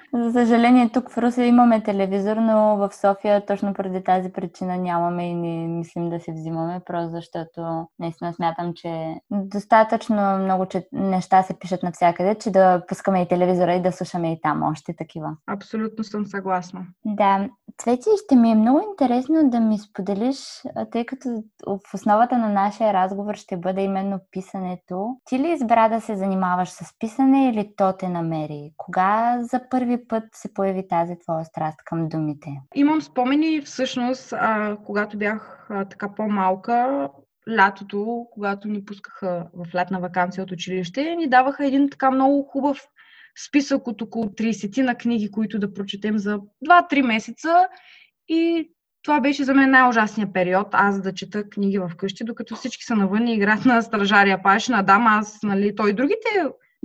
За 0.14 0.32
съжаление, 0.32 0.90
тук 0.92 1.10
в 1.10 1.18
Руси 1.18 1.42
имаме 1.42 1.82
телевизор, 1.82 2.36
но 2.36 2.76
в 2.76 2.90
София 2.92 3.46
точно 3.46 3.74
преди 3.74 4.04
тази 4.04 4.32
причина 4.32 4.76
нямаме 4.76 5.30
и 5.30 5.34
не 5.34 5.68
мислим 5.68 6.10
да 6.10 6.20
си 6.20 6.32
взимаме, 6.32 6.80
просто 6.86 7.10
защото 7.10 7.86
наистина 7.98 8.34
смятам, 8.34 8.72
че 8.74 9.14
достатъчно 9.30 10.38
много 10.38 10.66
че 10.66 10.88
неща 10.92 11.42
се 11.42 11.58
пишат 11.58 11.82
навсякъде, 11.82 12.34
че 12.34 12.50
да 12.50 12.82
пускаме 12.88 13.22
и 13.22 13.28
телевизора 13.28 13.74
и 13.74 13.82
да 13.82 13.92
слушаме 13.92 14.32
и 14.32 14.40
там 14.40 14.62
още 14.62 14.96
такива. 14.96 15.36
Абсолютно 15.46 16.04
съм 16.04 16.26
съгласна. 16.26 16.80
Да. 17.04 17.48
Цвети, 17.78 18.10
ще 18.24 18.36
ми 18.36 18.50
е 18.50 18.54
много 18.54 18.80
интересно 18.90 19.50
да 19.50 19.60
ми 19.60 19.78
споделиш, 19.78 20.62
тъй 20.92 21.06
като 21.06 21.28
в 21.66 21.94
основата 21.94 22.38
на 22.38 22.48
нашия 22.48 22.92
разговор 22.92 23.34
ще 23.34 23.56
бъде 23.56 23.80
именно 23.82 24.18
писането. 24.30 25.16
Ти 25.24 25.38
ли 25.38 25.50
избра 25.50 25.88
да 25.88 26.00
се 26.00 26.16
занимаваш 26.16 26.68
с 26.68 26.98
писане 26.98 27.48
или 27.48 27.72
то 27.76 27.92
те 27.98 28.08
намери? 28.08 28.72
Кога 28.76 29.38
за 29.40 29.60
първи 29.70 29.97
път 30.08 30.24
се 30.32 30.54
появи 30.54 30.88
тази 30.88 31.18
твоя 31.18 31.44
страст 31.44 31.78
към 31.84 32.08
думите? 32.08 32.48
Имам 32.74 33.02
спомени 33.02 33.60
всъщност, 33.60 34.32
а, 34.32 34.76
когато 34.84 35.18
бях 35.18 35.66
а, 35.70 35.84
така 35.84 36.14
по-малка, 36.14 37.08
лятото, 37.50 38.26
когато 38.30 38.68
ни 38.68 38.84
пускаха 38.84 39.46
в 39.54 39.74
лятна 39.74 40.00
вакансия 40.00 40.44
от 40.44 40.50
училище, 40.50 41.16
ни 41.16 41.28
даваха 41.28 41.66
един 41.66 41.90
така 41.90 42.10
много 42.10 42.42
хубав 42.42 42.88
списък 43.46 43.86
от 43.86 44.02
около 44.02 44.24
30 44.24 44.82
на 44.82 44.94
книги, 44.94 45.30
които 45.30 45.58
да 45.58 45.74
прочетем 45.74 46.18
за 46.18 46.38
2-3 46.66 47.02
месеца. 47.02 47.68
И 48.28 48.70
това 49.02 49.20
беше 49.20 49.44
за 49.44 49.54
мен 49.54 49.70
най-ужасният 49.70 50.32
период, 50.32 50.66
аз 50.72 51.02
да 51.02 51.14
чета 51.14 51.48
книги 51.48 51.78
в 51.78 51.90
къщи, 51.96 52.24
докато 52.24 52.56
всички 52.56 52.84
са 52.84 52.96
навън 52.96 53.28
и 53.28 53.34
играят 53.34 53.64
на 53.64 53.82
стражария 53.82 54.42
паш, 54.42 54.68
на 54.68 54.82
дама, 54.82 55.10
аз, 55.10 55.38
нали, 55.42 55.74
той 55.76 55.90
и 55.90 55.92
другите 55.92 56.28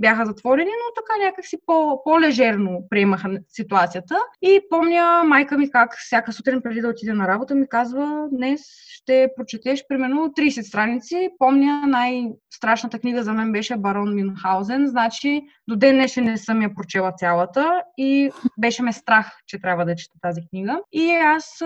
бяха 0.00 0.26
затворени, 0.26 0.70
но 0.70 0.94
така 0.94 1.26
някакси 1.26 1.56
по, 1.66 2.02
по-лежерно 2.04 2.86
приемаха 2.90 3.38
ситуацията. 3.48 4.16
И 4.42 4.60
помня 4.70 5.22
майка 5.24 5.58
ми 5.58 5.70
как 5.70 5.96
всяка 5.98 6.32
сутрин 6.32 6.62
преди 6.62 6.80
да 6.80 6.88
отиде 6.88 7.12
на 7.12 7.28
работа 7.28 7.54
ми 7.54 7.68
казва, 7.68 8.26
днес 8.32 8.60
ще 8.88 9.28
прочетеш 9.36 9.84
примерно 9.88 10.32
30 10.38 10.60
страници. 10.62 11.30
Помня 11.38 11.86
най-страшната 11.86 12.98
книга 12.98 13.22
за 13.22 13.32
мен 13.32 13.52
беше 13.52 13.76
Барон 13.76 14.14
Мюнхаузен, 14.14 14.86
значи 14.86 15.42
до 15.68 15.76
ден 15.76 15.94
днешен 15.94 16.24
не 16.24 16.36
съм 16.36 16.62
я 16.62 16.74
прочела 16.74 17.12
цялата 17.12 17.82
и 17.98 18.30
беше 18.58 18.82
ме 18.82 18.92
страх, 18.92 19.32
че 19.46 19.60
трябва 19.60 19.84
да 19.84 19.96
чета 19.96 20.14
тази 20.22 20.40
книга. 20.50 20.80
И 20.92 21.10
аз 21.10 21.62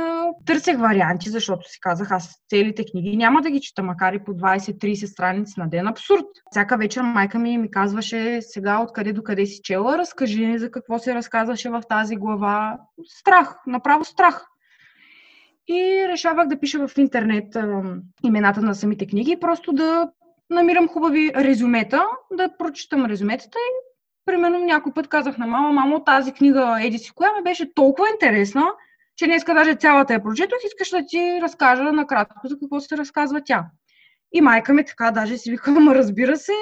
търсех 0.47 0.79
варианти, 0.79 1.31
защото 1.31 1.69
си 1.69 1.79
казах, 1.81 2.11
аз 2.11 2.35
целите 2.49 2.85
книги 2.93 3.17
няма 3.17 3.43
да 3.43 3.51
ги 3.51 3.61
чета, 3.61 3.83
макар 3.83 4.13
и 4.13 4.25
по 4.25 4.33
20-30 4.33 5.05
страници 5.05 5.55
на 5.57 5.69
ден. 5.69 5.89
Абсурд. 5.89 6.25
Всяка 6.51 6.77
вечер 6.77 7.03
майка 7.03 7.39
ми 7.39 7.59
ми 7.59 7.71
казваше 7.71 8.18
сега 8.41 8.79
откъде 8.83 9.13
до 9.13 9.23
къде 9.23 9.47
си 9.47 9.61
чела, 9.63 9.99
разкажи 9.99 10.59
за 10.59 10.71
какво 10.71 10.99
се 10.99 11.15
разказваше 11.15 11.71
в 11.71 11.83
тази 11.89 12.17
глава. 12.17 12.79
Страх, 13.09 13.57
направо 13.67 14.05
страх. 14.05 14.47
И 15.69 16.07
решавах 16.09 16.49
да 16.49 16.61
пиша 16.61 16.89
в 16.89 16.99
интернет 16.99 17.57
а, 17.57 17.83
имената 18.25 18.61
на 18.61 18.75
самите 18.75 19.07
книги 19.07 19.37
просто 19.41 19.73
да 19.73 20.11
намирам 20.51 20.89
хубави 20.89 21.33
резюмета, 21.37 22.07
да 22.33 22.57
прочитам 22.59 23.07
резюметата 23.07 23.59
и 23.59 23.89
примерно 24.27 24.59
някой 24.59 24.93
път 24.93 25.09
казах 25.09 25.39
на 25.39 25.47
мама, 25.47 25.73
мамо, 25.73 26.05
тази 26.05 26.33
книга 26.33 26.79
Еди 26.83 26.99
си, 26.99 27.13
коя 27.15 27.33
ми 27.33 27.43
беше 27.43 27.75
толкова 27.75 28.09
интересна, 28.09 28.65
че 29.17 29.27
днеска 29.27 29.55
даже 29.55 29.75
цялата 29.75 30.13
я 30.13 30.23
прочетох, 30.23 30.59
искаш 30.67 30.91
да 30.91 31.07
ти 31.07 31.39
разкажа 31.43 31.93
накратко 31.93 32.49
за 32.49 32.59
какво 32.59 32.81
се 32.81 32.97
разказва 32.97 33.41
тя. 33.45 33.67
И 34.33 34.41
майка 34.41 34.73
ми 34.73 34.85
така 34.85 35.11
даже 35.11 35.39
си 35.39 35.51
вика, 35.51 35.75
разбира 35.95 36.37
се, 36.37 36.53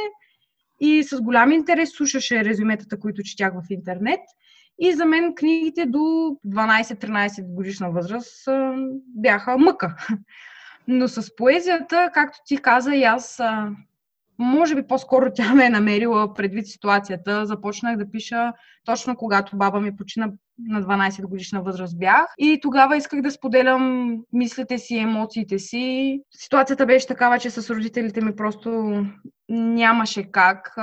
и 0.80 1.02
с 1.02 1.20
голям 1.20 1.52
интерес 1.52 1.90
слушаше 1.92 2.44
резюметата, 2.44 2.98
които 2.98 3.22
четях 3.22 3.52
в 3.52 3.70
интернет. 3.70 4.20
И 4.78 4.92
за 4.92 5.04
мен 5.04 5.34
книгите 5.34 5.86
до 5.86 5.98
12-13 6.46 7.54
годишна 7.54 7.90
възраст 7.90 8.48
бяха 9.06 9.58
мъка. 9.58 9.96
Но 10.88 11.08
с 11.08 11.36
поезията, 11.36 12.10
както 12.14 12.38
ти 12.46 12.56
каза, 12.56 12.94
и 12.94 13.02
аз 13.02 13.40
може 14.38 14.74
би 14.74 14.86
по-скоро 14.86 15.32
тя 15.34 15.54
ме 15.54 15.66
е 15.66 15.70
намерила 15.70 16.34
предвид 16.34 16.66
ситуацията. 16.66 17.46
Започнах 17.46 17.96
да 17.96 18.10
пиша 18.10 18.52
точно 18.84 19.16
когато 19.16 19.56
баба 19.56 19.80
ми 19.80 19.96
почина 19.96 20.32
на 20.58 20.82
12 20.82 21.22
годишна 21.22 21.62
възраст 21.62 21.98
бях. 21.98 22.26
И 22.38 22.58
тогава 22.62 22.96
исках 22.96 23.20
да 23.20 23.30
споделям 23.30 24.16
мислите 24.32 24.78
си, 24.78 24.96
емоциите 24.96 25.58
си. 25.58 26.20
Ситуацията 26.30 26.86
беше 26.86 27.06
такава, 27.06 27.38
че 27.38 27.50
с 27.50 27.74
родителите 27.74 28.20
ми 28.20 28.36
просто 28.36 29.00
нямаше 29.48 30.22
как. 30.22 30.76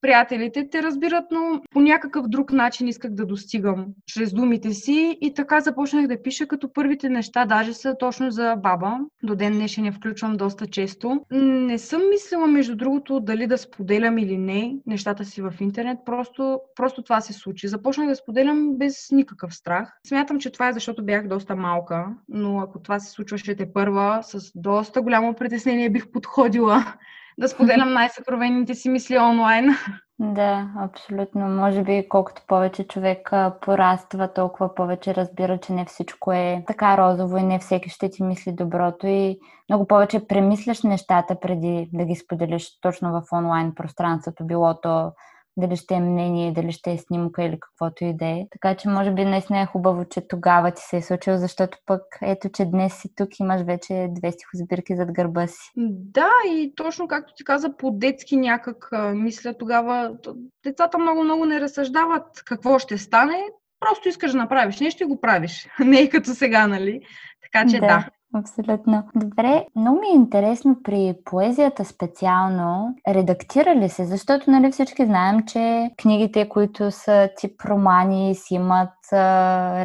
Приятелите 0.00 0.68
те 0.70 0.82
разбират, 0.82 1.24
но 1.30 1.60
по 1.70 1.80
някакъв 1.80 2.28
друг 2.28 2.52
начин 2.52 2.88
исках 2.88 3.10
да 3.10 3.26
достигам 3.26 3.86
чрез 4.06 4.32
думите 4.32 4.72
си 4.72 5.18
и 5.20 5.34
така 5.34 5.60
започнах 5.60 6.06
да 6.06 6.22
пиша, 6.22 6.46
като 6.46 6.72
първите 6.72 7.08
неща 7.08 7.44
даже 7.44 7.74
са 7.74 7.96
точно 7.98 8.30
за 8.30 8.56
баба. 8.56 8.98
До 9.22 9.36
ден 9.36 9.52
днешен 9.52 9.84
я 9.84 9.92
включвам 9.92 10.36
доста 10.36 10.66
често. 10.66 11.20
Не 11.30 11.78
съм 11.78 12.02
мислила, 12.10 12.46
между 12.46 12.76
другото, 12.76 13.20
дали 13.20 13.46
да 13.46 13.58
споделям 13.58 14.18
или 14.18 14.38
не 14.38 14.76
нещата 14.86 15.24
си 15.24 15.42
в 15.42 15.52
интернет. 15.60 15.98
Просто, 16.06 16.60
просто 16.76 17.02
това 17.02 17.20
се 17.20 17.32
случи. 17.32 17.68
Започнах 17.68 18.08
да 18.08 18.16
споделям 18.16 18.76
без 18.78 19.05
никакъв 19.14 19.54
страх. 19.54 19.92
Смятам, 20.08 20.40
че 20.40 20.52
това 20.52 20.68
е 20.68 20.72
защото 20.72 21.04
бях 21.04 21.28
доста 21.28 21.56
малка, 21.56 22.06
но 22.28 22.60
ако 22.60 22.82
това 22.82 23.00
се 23.00 23.10
случваше 23.10 23.56
те 23.56 23.72
първа, 23.72 24.18
с 24.22 24.52
доста 24.54 25.02
голямо 25.02 25.34
притеснение 25.34 25.90
бих 25.90 26.10
подходила 26.10 26.84
да 27.38 27.48
споделям 27.48 27.92
най-съкровените 27.92 28.74
си 28.74 28.88
мисли 28.88 29.18
онлайн. 29.18 29.74
Да, 30.18 30.68
абсолютно. 30.78 31.48
Може 31.48 31.82
би 31.82 32.06
колкото 32.08 32.42
повече 32.46 32.86
човек 32.86 33.30
пораства, 33.60 34.32
толкова 34.32 34.74
повече 34.74 35.14
разбира, 35.14 35.58
че 35.58 35.72
не 35.72 35.84
всичко 35.84 36.32
е 36.32 36.64
така 36.66 36.96
розово 36.96 37.36
и 37.36 37.42
не 37.42 37.58
всеки 37.58 37.90
ще 37.90 38.10
ти 38.10 38.22
мисли 38.22 38.52
доброто 38.52 39.06
и 39.06 39.38
много 39.68 39.86
повече 39.86 40.26
премисляш 40.26 40.82
нещата 40.82 41.40
преди 41.40 41.90
да 41.92 42.04
ги 42.04 42.16
споделиш 42.16 42.80
точно 42.80 43.12
в 43.12 43.22
онлайн 43.32 43.74
пространството, 43.74 44.46
било 44.46 44.80
то 44.80 45.12
дали 45.56 45.76
ще 45.76 45.94
е 45.94 46.00
мнение, 46.00 46.52
дали 46.52 46.72
ще 46.72 46.92
е 46.92 46.98
снимка 46.98 47.44
или 47.44 47.58
каквото 47.60 48.04
и 48.04 48.14
да 48.16 48.26
е. 48.26 48.46
Така 48.50 48.74
че 48.74 48.88
може 48.88 49.10
би 49.10 49.24
наистина 49.24 49.60
е 49.60 49.66
хубаво, 49.66 50.04
че 50.04 50.28
тогава 50.28 50.70
ти 50.70 50.82
се 50.82 50.96
е 50.96 51.02
случило, 51.02 51.36
защото 51.36 51.78
пък 51.86 52.02
ето, 52.22 52.48
че 52.48 52.64
днес 52.64 53.00
си 53.00 53.14
тук, 53.16 53.40
имаш 53.40 53.62
вече 53.62 54.08
две 54.10 54.32
стихосбирки 54.32 54.96
зад 54.96 55.12
гърба 55.12 55.46
си. 55.46 55.70
Да, 55.76 56.30
и 56.46 56.72
точно 56.76 57.08
както 57.08 57.34
ти 57.34 57.44
каза, 57.44 57.76
по-детски 57.76 58.36
някак 58.36 58.88
мисля 59.14 59.54
тогава, 59.58 60.16
децата 60.64 60.98
много-много 60.98 61.44
не 61.44 61.60
разсъждават 61.60 62.42
какво 62.44 62.78
ще 62.78 62.98
стане, 62.98 63.42
просто 63.80 64.08
искаш 64.08 64.32
да 64.32 64.38
направиш 64.38 64.80
нещо 64.80 65.02
и 65.02 65.06
го 65.06 65.20
правиш. 65.20 65.68
Не 65.84 66.00
е 66.00 66.08
като 66.08 66.34
сега, 66.34 66.66
нали? 66.66 67.00
Така 67.42 67.70
че 67.70 67.80
да. 67.80 67.86
да. 67.86 68.08
Абсолютно. 68.38 69.08
Добре, 69.14 69.66
много 69.76 70.00
ми 70.00 70.06
е 70.06 70.14
интересно 70.14 70.82
при 70.84 71.14
поезията 71.24 71.84
специално, 71.84 72.94
редактира 73.08 73.74
ли 73.74 73.88
се? 73.88 74.04
Защото 74.04 74.50
нали 74.50 74.72
всички 74.72 75.06
знаем, 75.06 75.46
че 75.46 75.90
книгите, 76.02 76.48
които 76.48 76.90
са 76.90 77.30
тип 77.36 77.64
романи, 77.64 78.34
си 78.34 78.54
имат 78.54 78.94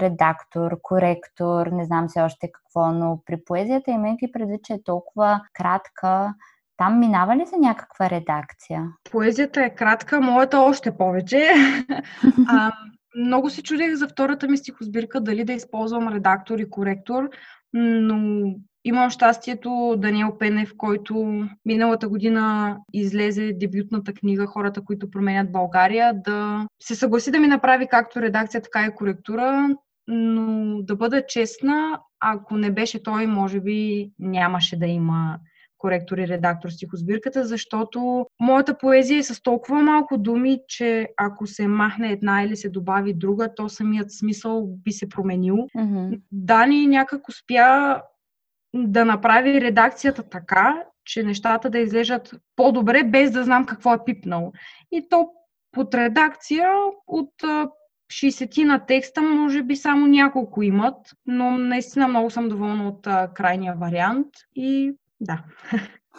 редактор, 0.01 0.77
коректор, 0.81 1.67
не 1.67 1.85
знам 1.85 2.07
все 2.07 2.21
още 2.21 2.51
какво, 2.51 2.91
но 2.91 3.19
при 3.25 3.43
поезията, 3.45 3.91
имайки 3.91 4.31
предвид, 4.31 4.63
че 4.63 4.73
е 4.73 4.83
толкова 4.83 5.41
кратка, 5.53 6.33
там 6.77 6.99
минава 6.99 7.35
ли 7.35 7.45
за 7.45 7.57
някаква 7.57 8.09
редакция? 8.09 8.87
Поезията 9.11 9.63
е 9.63 9.75
кратка, 9.75 10.21
моята 10.21 10.59
още 10.59 10.97
повече. 10.97 11.49
а, 12.47 12.71
много 13.15 13.49
се 13.49 13.63
чудех 13.63 13.93
за 13.95 14.07
втората 14.07 14.47
ми 14.47 14.57
стихосбирка 14.57 15.21
дали 15.21 15.43
да 15.43 15.53
използвам 15.53 16.07
редактор 16.07 16.59
и 16.59 16.69
коректор, 16.69 17.29
но 17.73 18.43
имам 18.85 19.09
щастието 19.09 19.95
Даниел 19.97 20.37
Пенев, 20.39 20.73
който 20.77 21.43
миналата 21.65 22.09
година 22.09 22.77
излезе 22.93 23.53
дебютната 23.53 24.13
книга 24.13 24.45
Хората, 24.45 24.81
които 24.81 25.11
променят 25.11 25.51
България, 25.51 26.13
да 26.25 26.67
се 26.83 26.95
съгласи 26.95 27.31
да 27.31 27.39
ми 27.39 27.47
направи 27.47 27.87
както 27.87 28.21
редакция, 28.21 28.61
така 28.61 28.85
и 28.85 28.95
коректура, 28.95 29.69
но 30.07 30.77
да 30.81 30.95
бъда 30.95 31.25
честна, 31.27 31.99
ако 32.19 32.57
не 32.57 32.71
беше 32.71 33.03
той, 33.03 33.27
може 33.27 33.59
би 33.59 34.11
нямаше 34.19 34.79
да 34.79 34.87
има 34.87 35.39
коректор 35.81 36.17
и 36.17 36.27
редактор 36.27 36.69
стихосбирката, 36.69 37.45
защото 37.45 38.25
моята 38.39 38.77
поезия 38.77 39.19
е 39.19 39.23
с 39.23 39.41
толкова 39.41 39.81
малко 39.81 40.17
думи, 40.17 40.59
че 40.67 41.07
ако 41.17 41.47
се 41.47 41.67
махне 41.67 42.11
една 42.11 42.43
или 42.43 42.55
се 42.55 42.69
добави 42.69 43.13
друга, 43.13 43.55
то 43.55 43.69
самият 43.69 44.11
смисъл 44.11 44.67
би 44.67 44.91
се 44.91 45.09
променил. 45.09 45.55
Mm-hmm. 45.55 46.21
Дани 46.31 46.87
някак 46.87 47.29
успя 47.29 48.01
да 48.73 49.05
направи 49.05 49.61
редакцията 49.61 50.23
така, 50.23 50.83
че 51.05 51.23
нещата 51.23 51.69
да 51.69 51.79
излежат 51.79 52.31
по-добре, 52.55 53.03
без 53.03 53.31
да 53.31 53.43
знам 53.43 53.65
какво 53.65 53.93
е 53.93 54.03
пипнал. 54.05 54.51
И 54.91 55.09
то 55.09 55.29
под 55.71 55.95
редакция 55.95 56.69
от 57.07 57.33
60 58.11 58.63
на 58.63 58.85
текста, 58.85 59.21
може 59.21 59.63
би 59.63 59.75
само 59.75 60.07
няколко 60.07 60.61
имат, 60.61 60.97
но 61.25 61.57
наистина 61.57 62.07
много 62.07 62.29
съм 62.29 62.49
доволна 62.49 62.87
от 62.87 63.33
крайния 63.33 63.75
вариант 63.75 64.27
и 64.55 64.93
да. 65.21 65.43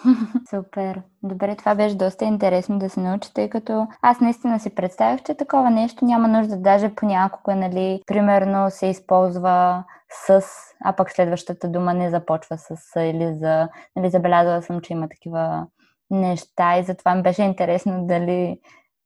Супер. 0.51 1.03
Добре, 1.23 1.57
това 1.57 1.75
беше 1.75 1.97
доста 1.97 2.25
интересно 2.25 2.79
да 2.79 2.91
се 2.91 3.01
научи, 3.01 3.35
тъй 3.35 3.49
като 3.51 3.87
аз 4.03 4.21
наистина 4.21 4.61
си 4.61 4.75
представях, 4.75 5.23
че 5.23 5.35
такова 5.35 5.71
нещо 5.71 6.05
няма 6.05 6.29
нужда 6.29 6.57
даже 6.57 6.95
понякога, 6.95 7.57
нали, 7.57 8.03
примерно 8.07 8.71
се 8.71 8.87
използва 8.87 9.85
с, 10.27 10.43
а 10.85 10.93
пък 10.93 11.11
следващата 11.11 11.69
дума 11.69 11.95
не 11.95 12.11
започва 12.11 12.59
с 12.59 12.77
или 12.97 13.35
за, 13.35 13.69
нали, 13.97 14.11
забелязала 14.11 14.63
съм, 14.63 14.81
че 14.81 14.93
има 14.93 15.09
такива 15.09 15.67
неща 16.11 16.79
и 16.79 16.85
затова 16.85 17.15
ми 17.15 17.23
беше 17.23 17.43
интересно 17.43 18.07
дали 18.07 18.59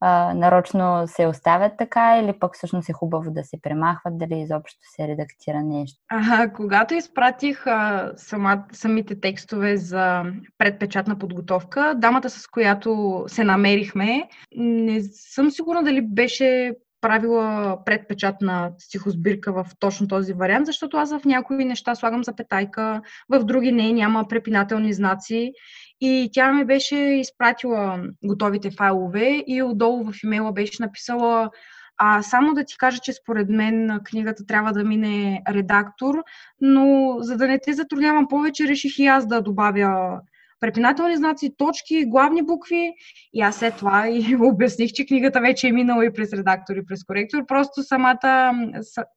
а, 0.08 0.34
нарочно 0.34 1.04
се 1.06 1.26
оставят 1.26 1.72
така 1.78 2.20
или 2.22 2.38
пък 2.38 2.54
всъщност 2.54 2.88
е 2.88 2.92
хубаво 2.92 3.30
да 3.30 3.44
се 3.44 3.60
премахват, 3.62 4.18
дали 4.18 4.40
изобщо 4.40 4.78
се 4.96 5.08
редактира 5.08 5.62
нещо? 5.62 5.98
А, 6.08 6.52
когато 6.52 6.94
изпратих 6.94 7.66
а, 7.66 8.12
сама, 8.16 8.64
самите 8.72 9.20
текстове 9.20 9.76
за 9.76 10.22
предпечатна 10.58 11.18
подготовка, 11.18 11.94
дамата 11.96 12.30
с 12.30 12.46
която 12.46 13.25
се 13.26 13.44
намерихме, 13.44 14.28
не 14.56 15.00
съм 15.02 15.50
сигурна 15.50 15.82
дали 15.82 16.00
беше 16.02 16.72
правила 17.00 17.79
предпечатна 17.85 18.71
стихосбирка 18.79 19.53
в 19.53 19.67
точно 19.79 20.09
този 20.09 20.33
вариант, 20.33 20.67
защото 20.67 20.97
аз 20.97 21.19
в 21.19 21.25
някои 21.25 21.65
неща 21.65 21.95
слагам 21.95 22.25
запетайка, 22.25 23.03
в 23.29 23.45
други 23.45 23.73
не, 23.73 23.93
няма 23.93 24.29
препинателни 24.29 24.93
знаци. 24.93 25.53
И 26.00 26.31
тя 26.33 26.53
ми 26.53 26.65
беше 26.65 26.97
изпратила 26.97 28.03
готовите 28.25 28.71
файлове 28.71 29.45
и 29.47 29.62
отдолу 29.62 30.12
в 30.12 30.23
имейла 30.25 30.53
беше 30.53 30.83
написала 30.83 31.50
а 31.99 32.23
само 32.23 32.55
да 32.55 32.65
ти 32.65 32.79
кажа, 32.79 32.99
че 32.99 33.12
според 33.12 33.49
мен 33.49 34.00
книгата 34.05 34.47
трябва 34.47 34.73
да 34.73 34.85
мине 34.85 35.43
редактор, 35.49 36.15
но 36.61 37.17
за 37.21 37.37
да 37.37 37.47
не 37.47 37.59
те 37.59 37.73
затруднявам 37.73 38.29
повече, 38.29 38.69
реших 38.69 38.99
и 38.99 39.07
аз 39.07 39.26
да 39.26 39.41
добавя 39.41 40.21
препинателни 40.60 41.16
знаци, 41.16 41.54
точки, 41.56 42.04
главни 42.06 42.42
букви. 42.42 42.92
И 43.34 43.40
аз 43.40 43.56
след 43.56 43.76
това 43.76 44.08
и 44.08 44.36
обясних, 44.40 44.92
че 44.92 45.06
книгата 45.06 45.40
вече 45.40 45.68
е 45.68 45.72
минала 45.72 46.06
и 46.06 46.12
през 46.12 46.32
редактор 46.32 46.76
и 46.76 46.86
през 46.86 47.04
коректор. 47.04 47.46
Просто 47.46 47.82
самата 47.82 48.52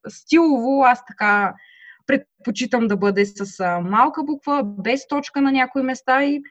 стилово 0.08 0.84
аз 0.84 1.06
така 1.06 1.54
предпочитам 2.08 2.88
да 2.88 2.98
бъде 2.98 3.26
с 3.26 3.80
малка 3.84 4.24
буква, 4.24 4.64
без 4.64 5.08
точка 5.08 5.42
на 5.42 5.52
някои 5.52 5.82
места 5.82 6.24
и 6.24 6.42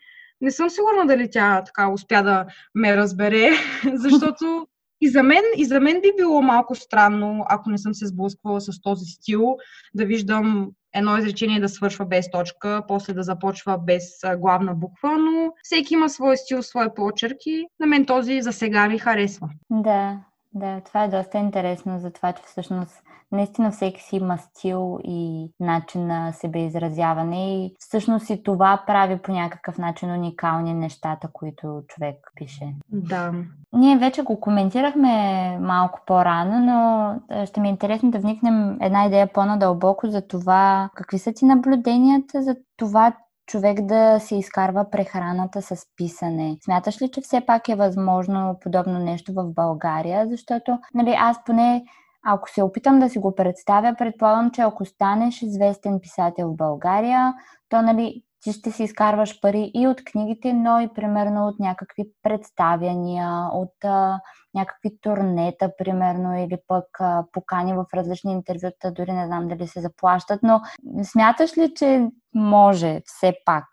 не 0.40 0.50
съм 0.50 0.70
сигурна 0.70 1.06
дали 1.06 1.30
тя 1.30 1.62
така 1.64 1.88
успя 1.88 2.22
да 2.22 2.46
ме 2.74 2.96
разбере, 2.96 3.50
защото 3.94 4.66
и 5.00 5.08
за, 5.08 5.22
мен, 5.22 5.42
и 5.56 5.64
за 5.64 5.80
мен 5.80 6.00
би 6.00 6.12
било 6.16 6.42
малко 6.42 6.74
странно, 6.74 7.44
ако 7.48 7.70
не 7.70 7.78
съм 7.78 7.94
се 7.94 8.06
сблъсквала 8.06 8.60
с 8.60 8.80
този 8.80 9.04
стил, 9.04 9.56
да 9.94 10.04
виждам 10.04 10.70
едно 10.94 11.18
изречение 11.18 11.60
да 11.60 11.68
свършва 11.68 12.06
без 12.06 12.30
точка, 12.30 12.82
после 12.88 13.12
да 13.12 13.22
започва 13.22 13.78
без 13.78 14.04
главна 14.38 14.74
буква, 14.74 15.18
но 15.18 15.52
всеки 15.62 15.94
има 15.94 16.08
свой 16.08 16.36
стил, 16.36 16.62
свои 16.62 16.86
почерки. 16.96 17.64
На 17.80 17.86
мен 17.86 18.06
този 18.06 18.42
за 18.42 18.52
сега 18.52 18.88
ми 18.88 18.98
харесва. 18.98 19.48
Да, 19.70 20.20
да, 20.54 20.80
това 20.80 21.04
е 21.04 21.08
доста 21.08 21.38
интересно 21.38 21.98
за 21.98 22.10
това, 22.10 22.32
че 22.32 22.42
всъщност 22.42 23.02
наистина 23.32 23.70
всеки 23.70 24.02
си 24.02 24.16
има 24.16 24.38
стил 24.38 24.98
и 25.04 25.50
начин 25.60 26.06
на 26.06 26.32
себеизразяване 26.32 27.64
и 27.64 27.74
всъщност 27.78 28.30
и 28.30 28.42
това 28.42 28.82
прави 28.86 29.18
по 29.18 29.32
някакъв 29.32 29.78
начин 29.78 30.10
уникални 30.10 30.74
нещата, 30.74 31.28
които 31.32 31.82
човек 31.88 32.16
пише. 32.34 32.74
Да. 32.92 33.32
Ние 33.72 33.98
вече 33.98 34.22
го 34.22 34.40
коментирахме 34.40 35.58
малко 35.60 36.00
по-рано, 36.06 36.60
но 36.60 37.44
ще 37.46 37.60
ми 37.60 37.68
е 37.68 37.70
интересно 37.70 38.10
да 38.10 38.18
вникнем 38.18 38.78
една 38.80 39.06
идея 39.06 39.32
по-надълбоко 39.32 40.10
за 40.10 40.28
това 40.28 40.90
какви 40.94 41.18
са 41.18 41.32
ти 41.32 41.44
наблюденията 41.44 42.42
за 42.42 42.56
това, 42.76 43.12
човек 43.48 43.80
да 43.80 44.18
се 44.20 44.36
изкарва 44.36 44.90
прехраната 44.90 45.62
с 45.62 45.76
писане. 45.96 46.56
Смяташ 46.64 47.02
ли, 47.02 47.10
че 47.10 47.20
все 47.20 47.40
пак 47.46 47.68
е 47.68 47.74
възможно 47.74 48.58
подобно 48.60 48.98
нещо 48.98 49.32
в 49.32 49.54
България? 49.54 50.28
Защото, 50.28 50.78
нали, 50.94 51.14
аз 51.18 51.44
поне 51.44 51.84
ако 52.26 52.50
се 52.50 52.62
опитам 52.62 52.98
да 52.98 53.08
си 53.08 53.18
го 53.18 53.34
представя, 53.34 53.94
предполагам, 53.98 54.50
че 54.50 54.60
ако 54.60 54.84
станеш 54.84 55.42
известен 55.42 56.00
писател 56.00 56.48
в 56.48 56.56
България, 56.56 57.34
то 57.68 57.82
нали, 57.82 58.22
ти 58.40 58.52
ще 58.52 58.70
си 58.70 58.82
изкарваш 58.82 59.40
пари 59.40 59.70
и 59.74 59.86
от 59.86 60.04
книгите, 60.04 60.52
но 60.52 60.80
и 60.80 60.88
примерно 60.94 61.46
от 61.46 61.58
някакви 61.60 62.04
представяния, 62.22 63.48
от 63.52 63.84
а, 63.84 64.20
някакви 64.54 64.98
турнета, 65.00 65.70
примерно, 65.78 66.38
или 66.38 66.58
пък 66.66 66.84
а, 67.00 67.24
покани 67.32 67.74
в 67.74 67.84
различни 67.94 68.32
интервюта, 68.32 68.92
дори 68.92 69.12
не 69.12 69.26
знам 69.26 69.48
дали 69.48 69.68
се 69.68 69.80
заплащат, 69.80 70.40
но 70.42 70.60
смяташ 71.02 71.58
ли, 71.58 71.74
че 71.74 72.08
може 72.34 73.00
все 73.04 73.34
пак 73.44 73.64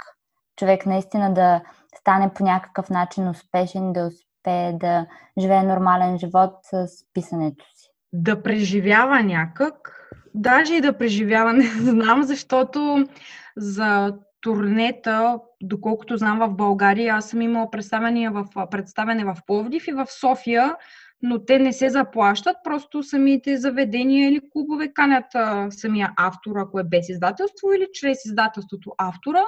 човек 0.56 0.86
наистина 0.86 1.34
да 1.34 1.62
стане 2.00 2.34
по 2.34 2.44
някакъв 2.44 2.90
начин 2.90 3.30
успешен, 3.30 3.94
да 3.94 4.08
успее 4.08 4.74
да 4.74 5.06
живее 5.40 5.64
нормален 5.64 6.20
живот 6.20 6.54
с 6.64 6.88
писането 7.14 7.66
си? 7.76 7.96
да 8.16 8.44
преживява 8.44 9.24
някак. 9.24 9.92
Даже 10.34 10.76
и 10.76 10.82
да 10.82 10.98
преживява, 10.98 11.54
не 11.58 11.64
знам, 11.64 12.24
защото 12.24 13.06
за 13.58 14.16
турнета, 14.46 15.40
доколкото 15.64 16.18
знам 16.18 16.40
в 16.40 16.56
България, 16.56 17.16
аз 17.16 17.30
съм 17.30 17.42
имала 17.42 17.72
представяне 17.72 18.30
в, 18.30 18.46
представяне 18.72 19.26
в 19.26 19.38
Пловдив 19.48 19.88
и 19.88 19.92
в 19.92 20.08
София, 20.20 20.76
но 21.22 21.46
те 21.46 21.60
не 21.60 21.74
се 21.74 21.90
заплащат, 21.90 22.56
просто 22.64 23.04
самите 23.04 23.58
заведения 23.58 24.30
или 24.30 24.42
клубове 24.52 24.94
канят 24.94 25.26
самия 25.70 26.14
автор, 26.18 26.56
ако 26.58 26.80
е 26.80 26.84
без 26.84 27.10
издателство, 27.10 27.74
или 27.76 27.88
чрез 27.94 28.26
издателството 28.26 28.92
автора 28.98 29.44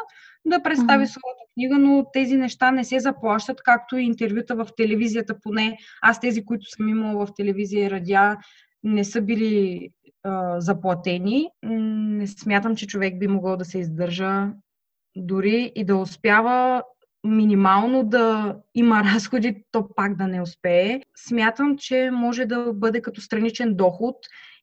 да 0.45 0.63
представи 0.63 1.05
mm-hmm. 1.05 1.19
своята 1.19 1.43
книга, 1.53 1.77
но 1.77 2.05
тези 2.13 2.37
неща 2.37 2.71
не 2.71 2.83
се 2.83 2.99
заплащат, 2.99 3.63
както 3.63 3.97
и 3.97 4.03
интервюта 4.03 4.55
в 4.55 4.67
телевизията, 4.77 5.35
поне 5.43 5.77
аз 6.01 6.19
тези, 6.19 6.45
които 6.45 6.65
съм 6.69 6.89
имала 6.89 7.25
в 7.25 7.33
телевизия 7.35 7.85
и 7.85 7.91
радиа, 7.91 8.37
не 8.83 9.03
са 9.03 9.21
били 9.21 9.89
а, 10.23 10.59
заплатени. 10.59 11.49
Не 11.63 12.27
смятам, 12.27 12.75
че 12.75 12.87
човек 12.87 13.19
би 13.19 13.27
могъл 13.27 13.57
да 13.57 13.65
се 13.65 13.79
издържа 13.79 14.47
дори 15.17 15.71
и 15.75 15.85
да 15.85 15.95
успява 15.97 16.83
минимално 17.23 18.03
да 18.03 18.55
има 18.75 19.03
разходи, 19.15 19.63
то 19.71 19.87
пак 19.95 20.15
да 20.15 20.27
не 20.27 20.41
успее. 20.41 21.01
Смятам, 21.15 21.77
че 21.77 22.09
може 22.13 22.45
да 22.45 22.73
бъде 22.73 23.01
като 23.01 23.21
страничен 23.21 23.75
доход 23.75 24.15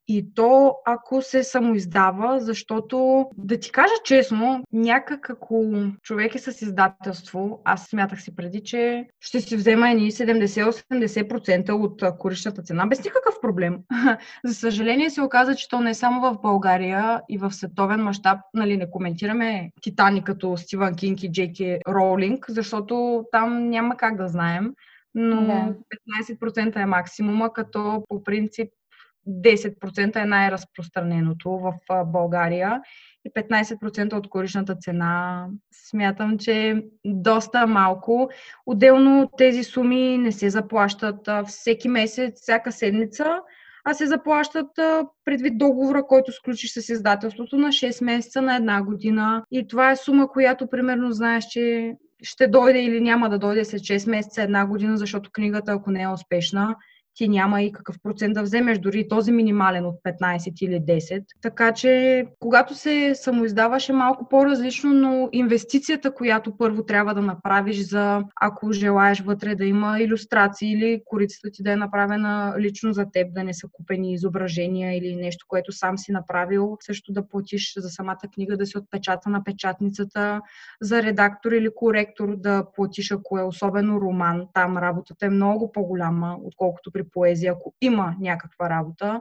и 0.09 0.35
то, 0.35 0.77
ако 0.87 1.23
се 1.23 1.43
самоиздава, 1.43 2.41
защото, 2.41 3.27
да 3.37 3.61
ти 3.61 3.73
кажа 3.73 3.93
честно, 4.05 4.65
някак 4.73 5.31
ако 5.31 5.73
човек 6.03 6.35
е 6.35 6.39
с 6.39 6.63
издателство, 6.63 7.63
аз 7.65 7.87
смятах 7.87 8.23
си 8.23 8.37
преди, 8.37 8.63
че 8.63 9.07
ще 9.21 9.41
си 9.41 9.57
взема 9.57 9.91
едни 9.91 10.11
70-80% 10.11 11.71
от 11.73 12.19
коричната 12.19 12.63
цена, 12.63 12.87
без 12.87 13.05
никакъв 13.05 13.35
проблем. 13.41 13.79
За 14.45 14.55
съжаление 14.55 15.11
се 15.11 15.23
оказа, 15.23 15.55
че 15.55 15.69
то 15.69 15.81
не 15.81 15.91
е 15.91 15.95
само 15.95 16.21
в 16.21 16.41
България 16.43 17.21
и 17.29 17.39
в 17.39 17.53
световен 17.53 18.01
мащаб, 18.01 18.39
нали, 18.55 18.77
не 18.77 18.91
коментираме 18.91 19.71
Титани 19.83 20.25
като 20.25 20.57
Стивън 20.57 20.95
Кинг 20.95 21.23
и 21.23 21.33
Джеки 21.33 21.79
Роулинг, 21.89 22.45
защото 22.49 23.25
там 23.33 23.69
няма 23.69 23.97
как 23.97 24.17
да 24.17 24.29
знаем 24.29 24.73
но 25.15 25.47
да. 25.47 25.75
15% 26.23 26.83
е 26.83 26.87
максимума, 26.87 27.53
като 27.53 28.05
по 28.09 28.25
принцип 28.25 28.69
10% 29.29 30.23
е 30.23 30.25
най-разпространеното 30.25 31.51
в 31.51 31.75
България 32.07 32.81
и 33.25 33.31
15% 33.31 34.13
от 34.15 34.29
коричната 34.29 34.77
цена 34.77 35.47
смятам, 35.89 36.39
че 36.39 36.71
е 36.71 36.83
доста 37.05 37.67
малко. 37.67 38.31
Отделно 38.67 39.31
тези 39.39 39.65
суми 39.65 40.19
не 40.19 40.33
се 40.33 40.51
заплащат 40.51 41.29
всеки 41.47 41.89
месец, 41.89 42.41
всяка 42.43 42.73
седмица, 42.73 43.41
а 43.85 43.95
се 43.95 44.07
заплащат 44.07 44.71
предвид 45.25 45.59
договора, 45.59 46.07
който 46.07 46.33
сключиш 46.33 46.73
с 46.73 46.89
издателството 46.89 47.57
на 47.57 47.69
6 47.69 48.05
месеца, 48.05 48.43
на 48.43 48.57
една 48.57 48.83
година. 48.83 49.45
И 49.51 49.67
това 49.67 49.91
е 49.91 49.97
сума, 49.97 50.29
която 50.29 50.67
примерно 50.71 51.13
знаеш, 51.13 51.45
че 51.45 51.95
ще 52.23 52.47
дойде 52.47 52.83
или 52.83 53.01
няма 53.01 53.31
да 53.31 53.39
дойде 53.39 53.65
след 53.65 53.81
6 53.81 54.11
месеца, 54.11 54.43
една 54.43 54.67
година, 54.67 54.97
защото 54.97 55.31
книгата, 55.33 55.73
ако 55.73 55.91
не 55.91 56.03
е 56.03 56.09
успешна, 56.09 56.77
ти 57.15 57.29
няма 57.29 57.63
и 57.63 57.73
какъв 57.73 57.97
процент 58.03 58.35
да 58.35 58.43
вземеш, 58.43 58.79
дори 58.79 59.09
този 59.09 59.33
минимален 59.33 59.87
от 59.87 60.01
15 60.05 60.63
или 60.63 60.81
10. 60.81 61.25
Така 61.43 61.73
че, 61.73 62.25
когато 62.41 62.75
се 62.75 63.15
самоиздаваш 63.15 63.89
е 63.89 63.93
малко 63.93 64.29
по-различно, 64.29 64.93
но 64.93 65.29
инвестицията, 65.33 66.15
която 66.15 66.57
първо 66.57 66.85
трябва 66.85 67.15
да 67.15 67.23
направиш 67.23 67.89
за, 67.89 68.23
ако 68.41 68.73
желаеш 68.73 69.21
вътре 69.21 69.55
да 69.55 69.65
има 69.65 70.01
иллюстрации 70.01 70.73
или 70.73 71.03
корицата 71.05 71.51
ти 71.53 71.63
да 71.63 71.73
е 71.73 71.77
направена 71.77 72.55
лично 72.59 72.93
за 72.93 73.07
теб, 73.13 73.35
да 73.35 73.45
не 73.45 73.55
са 73.55 73.69
купени 73.73 74.13
изображения 74.13 74.99
или 74.99 75.17
нещо, 75.17 75.47
което 75.49 75.73
сам 75.73 75.99
си 75.99 76.13
направил, 76.13 76.77
също 76.81 77.13
да 77.13 77.29
платиш 77.29 77.75
за 77.77 77.89
самата 77.89 78.19
книга, 78.35 78.57
да 78.57 78.67
се 78.67 78.79
отпечата 78.79 79.31
на 79.31 79.45
печатницата, 79.45 80.41
за 80.81 81.03
редактор 81.03 81.53
или 81.53 81.69
коректор 81.75 82.37
да 82.37 82.65
платиш, 82.75 83.13
ако 83.13 83.39
е 83.39 83.43
особено 83.43 84.01
роман. 84.01 84.47
Там 84.55 84.79
работата 84.79 85.27
е 85.27 85.31
много 85.31 85.73
по-голяма, 85.73 86.37
отколкото 86.45 86.93
при 86.93 87.04
поезия, 87.11 87.53
ако 87.53 87.75
има 87.81 88.15
някаква 88.21 88.71
работа. 88.71 89.21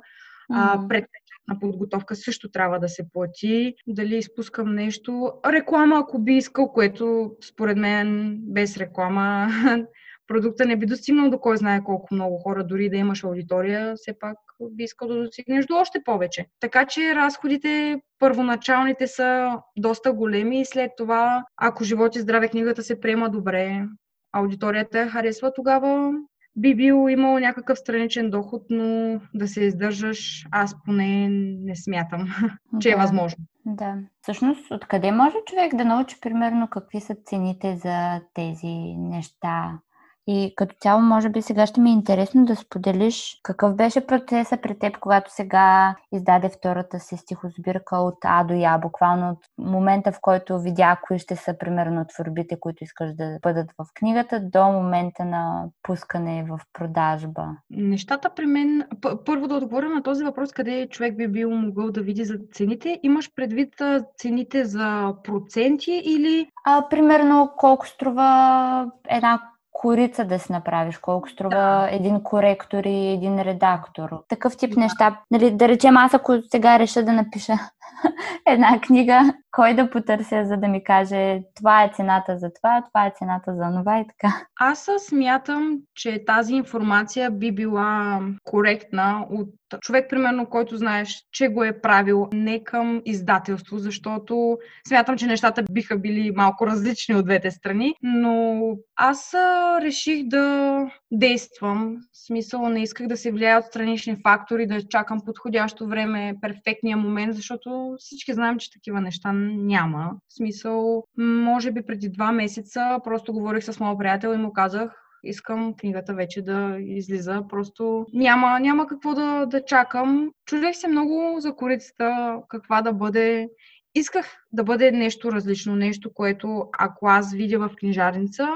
А, 0.51 0.87
предпечатна 0.87 1.59
подготовка 1.61 2.15
също 2.15 2.51
трябва 2.51 2.79
да 2.79 2.89
се 2.89 3.09
плати. 3.13 3.75
Дали 3.87 4.17
изпускам 4.17 4.75
нещо. 4.75 5.31
Реклама, 5.47 5.99
ако 5.99 6.19
би 6.19 6.33
искал, 6.33 6.71
което 6.71 7.35
според 7.43 7.77
мен 7.77 8.37
без 8.41 8.77
реклама 8.77 9.47
продукта 10.27 10.65
не 10.65 10.75
би 10.75 10.85
достигнал 10.85 11.29
до 11.29 11.39
кой 11.39 11.57
знае 11.57 11.83
колко 11.83 12.13
много 12.13 12.37
хора, 12.37 12.63
дори 12.63 12.89
да 12.89 12.97
имаш 12.97 13.23
аудитория, 13.23 13.93
все 13.95 14.19
пак 14.19 14.37
би 14.71 14.83
искал 14.83 15.07
да 15.07 15.23
достигнеш 15.23 15.65
до 15.65 15.75
още 15.75 15.99
повече. 16.05 16.47
Така 16.59 16.85
че 16.85 17.15
разходите 17.15 18.01
първоначалните 18.19 19.07
са 19.07 19.59
доста 19.77 20.13
големи 20.13 20.61
и 20.61 20.65
след 20.65 20.91
това, 20.97 21.45
ако 21.57 21.83
живот 21.83 22.15
и 22.15 22.19
здраве 22.19 22.47
книгата 22.47 22.83
се 22.83 22.99
приема 22.99 23.29
добре, 23.29 23.85
аудиторията 24.31 24.99
я 24.99 25.09
харесва, 25.09 25.53
тогава 25.53 26.11
би 26.55 26.75
бил 26.75 27.09
имал 27.09 27.39
някакъв 27.39 27.79
страничен 27.79 28.29
доход, 28.29 28.61
но 28.69 29.19
да 29.33 29.47
се 29.47 29.63
издържаш, 29.63 30.45
аз 30.51 30.75
поне 30.85 31.29
не 31.59 31.75
смятам, 31.75 32.27
че 32.81 32.89
да, 32.89 32.95
е 32.95 32.97
възможно. 32.97 33.43
Да. 33.65 33.95
Всъщност, 34.21 34.71
откъде 34.71 35.11
може 35.11 35.35
човек 35.45 35.75
да 35.75 35.85
научи, 35.85 36.19
примерно, 36.21 36.67
какви 36.67 37.01
са 37.01 37.15
цените 37.25 37.75
за 37.75 38.21
тези 38.33 38.95
неща? 38.97 39.79
И 40.27 40.53
като 40.55 40.75
цяло, 40.81 41.01
може 41.01 41.29
би 41.29 41.41
сега 41.41 41.65
ще 41.65 41.81
ми 41.81 41.89
е 41.89 41.93
интересно 41.93 42.45
да 42.45 42.55
споделиш 42.55 43.39
какъв 43.43 43.75
беше 43.75 44.07
процесът 44.07 44.61
при 44.61 44.79
теб, 44.79 44.97
когато 44.99 45.33
сега 45.33 45.95
издаде 46.11 46.49
втората 46.49 46.99
си 46.99 47.17
стихосбирка 47.17 47.97
от 47.97 48.17
А 48.23 48.43
до 48.43 48.53
Я, 48.53 48.77
буквално 48.77 49.29
от 49.29 49.39
момента, 49.57 50.11
в 50.11 50.17
който 50.21 50.59
видя 50.59 50.99
кои 51.07 51.19
ще 51.19 51.35
са 51.35 51.57
примерно 51.57 52.05
творбите, 52.07 52.59
които 52.59 52.83
искаш 52.83 53.13
да 53.13 53.37
бъдат 53.41 53.71
в 53.77 53.85
книгата, 53.93 54.39
до 54.39 54.71
момента 54.71 55.25
на 55.25 55.65
пускане 55.83 56.45
в 56.49 56.59
продажба. 56.73 57.47
Нещата 57.69 58.29
при 58.35 58.45
мен, 58.45 58.83
първо 59.25 59.47
да 59.47 59.55
отговоря 59.55 59.89
на 59.89 60.03
този 60.03 60.23
въпрос, 60.23 60.51
къде 60.51 60.87
човек 60.89 61.17
би 61.17 61.27
бил 61.27 61.51
могъл 61.51 61.91
да 61.91 62.01
види 62.01 62.25
за 62.25 62.37
цените. 62.53 62.99
Имаш 63.03 63.31
предвид 63.35 63.73
цените 64.17 64.65
за 64.65 65.13
проценти 65.23 66.01
или... 66.05 66.47
А, 66.65 66.89
примерно 66.89 67.51
колко 67.57 67.87
струва 67.87 68.91
една 69.09 69.41
корица 69.83 70.25
да 70.25 70.39
си 70.39 70.51
направиш, 70.51 70.97
колко 70.97 71.29
струва 71.29 71.55
да. 71.55 71.87
един 71.91 72.23
коректор 72.23 72.83
и 72.83 73.07
един 73.07 73.41
редактор. 73.41 74.09
Такъв 74.29 74.57
тип 74.57 74.73
да. 74.73 74.79
неща. 74.79 75.19
Нали, 75.31 75.51
да 75.51 75.67
речем, 75.67 75.97
аз 75.97 76.13
ако 76.13 76.37
сега 76.51 76.79
реша 76.79 77.03
да 77.03 77.13
напиша 77.13 77.53
една 78.47 78.81
книга, 78.81 79.33
кой 79.51 79.73
да 79.73 79.89
потърся, 79.89 80.45
за 80.45 80.57
да 80.57 80.67
ми 80.67 80.83
каже 80.83 81.41
това 81.55 81.83
е 81.83 81.91
цената 81.95 82.37
за 82.37 82.51
това, 82.53 82.83
това 82.87 83.05
е 83.05 83.13
цената 83.17 83.55
за 83.55 83.79
това 83.79 83.99
и 83.99 84.07
така. 84.07 84.45
Аз 84.59 84.89
смятам, 84.97 85.79
че 85.95 86.25
тази 86.25 86.53
информация 86.53 87.31
би 87.31 87.51
била 87.51 88.19
коректна 88.43 89.25
от 89.29 89.49
човек, 89.81 90.09
примерно, 90.09 90.45
който 90.45 90.77
знаеш, 90.77 91.23
че 91.31 91.47
го 91.47 91.63
е 91.63 91.81
правил 91.81 92.27
не 92.33 92.63
към 92.63 93.01
издателство, 93.05 93.77
защото 93.77 94.57
смятам, 94.87 95.17
че 95.17 95.27
нещата 95.27 95.63
биха 95.71 95.97
били 95.97 96.31
малко 96.35 96.67
различни 96.67 97.15
от 97.15 97.25
двете 97.25 97.51
страни, 97.51 97.95
но 98.01 98.61
аз 98.95 99.33
реших 99.81 100.27
да 100.27 100.77
действам. 101.13 101.97
В 102.13 102.25
смисъл 102.25 102.69
не 102.69 102.83
исках 102.83 103.07
да 103.07 103.17
се 103.17 103.31
влияя 103.31 103.59
от 103.59 103.65
странични 103.65 104.15
фактори, 104.23 104.67
да 104.67 104.87
чакам 104.87 105.21
подходящо 105.25 105.87
време, 105.87 106.35
перфектния 106.41 106.97
момент, 106.97 107.35
защото 107.35 107.95
всички 107.99 108.33
знаем, 108.33 108.57
че 108.57 108.71
такива 108.71 109.01
неща 109.01 109.31
няма. 109.33 110.11
В 110.29 110.33
смисъл, 110.33 111.03
може 111.17 111.71
би 111.71 111.85
преди 111.85 112.09
два 112.09 112.31
месеца 112.31 112.99
просто 113.03 113.33
говорих 113.33 113.63
с 113.63 113.79
моят 113.79 113.99
приятел 113.99 114.33
и 114.33 114.37
му 114.37 114.53
казах, 114.53 114.91
искам 115.23 115.73
книгата 115.73 116.13
вече 116.13 116.41
да 116.41 116.77
излиза. 116.79 117.41
Просто 117.49 118.05
няма, 118.13 118.59
няма 118.59 118.87
какво 118.87 119.13
да, 119.13 119.45
да 119.45 119.65
чакам. 119.65 120.31
Чудех 120.45 120.75
се 120.75 120.87
много 120.87 121.35
за 121.39 121.55
корицата, 121.55 122.37
каква 122.49 122.81
да 122.81 122.93
бъде. 122.93 123.49
Исках 123.95 124.25
да 124.51 124.63
бъде 124.63 124.91
нещо 124.91 125.31
различно, 125.31 125.75
нещо, 125.75 126.13
което 126.13 126.69
ако 126.79 127.07
аз 127.07 127.33
видя 127.33 127.59
в 127.59 127.71
книжарница, 127.79 128.47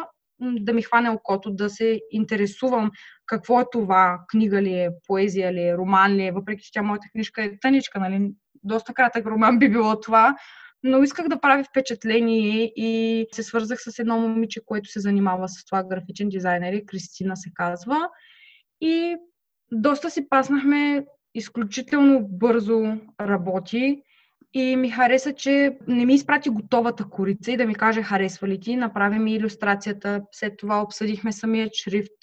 да 0.41 0.73
ми 0.73 0.81
хване 0.81 1.09
окото, 1.09 1.51
да 1.51 1.69
се 1.69 2.01
интересувам 2.11 2.91
какво 3.25 3.61
е 3.61 3.65
това, 3.71 4.19
книга 4.27 4.61
ли 4.61 4.73
е, 4.73 4.89
поезия 5.07 5.53
ли 5.53 5.61
е, 5.61 5.77
роман 5.77 6.15
ли 6.15 6.25
е, 6.25 6.31
въпреки 6.31 6.63
че 6.63 6.71
тя 6.71 6.81
моята 6.81 7.07
книжка 7.11 7.43
е 7.43 7.59
тъничка, 7.59 7.99
нали? 7.99 8.31
доста 8.63 8.93
кратък 8.93 9.25
роман 9.25 9.59
би 9.59 9.69
било 9.69 9.99
това, 9.99 10.35
но 10.83 11.03
исках 11.03 11.27
да 11.27 11.39
прави 11.39 11.63
впечатление 11.63 12.73
и 12.75 13.25
се 13.31 13.43
свързах 13.43 13.79
с 13.81 13.99
едно 13.99 14.19
момиче, 14.19 14.61
което 14.65 14.89
се 14.89 14.99
занимава 14.99 15.49
с 15.49 15.65
това 15.65 15.83
графичен 15.83 16.29
дизайнер 16.29 16.73
и 16.73 16.85
Кристина 16.85 17.37
се 17.37 17.49
казва. 17.53 18.09
И 18.81 19.15
доста 19.71 20.09
си 20.09 20.29
паснахме, 20.29 21.05
изключително 21.35 22.27
бързо 22.27 22.97
работи 23.21 24.01
и 24.53 24.75
ми 24.75 24.89
хареса, 24.89 25.33
че 25.33 25.77
не 25.87 26.05
ми 26.05 26.13
изпрати 26.13 26.49
готовата 26.49 27.09
корица 27.09 27.51
и 27.51 27.57
да 27.57 27.65
ми 27.65 27.75
каже 27.75 28.01
харесва 28.01 28.47
ли 28.47 28.59
ти, 28.59 28.75
направи 28.75 29.19
ми 29.19 29.33
иллюстрацията, 29.33 30.21
след 30.31 30.53
това 30.57 30.81
обсъдихме 30.81 31.31
самият 31.31 31.73
шрифт, 31.73 32.13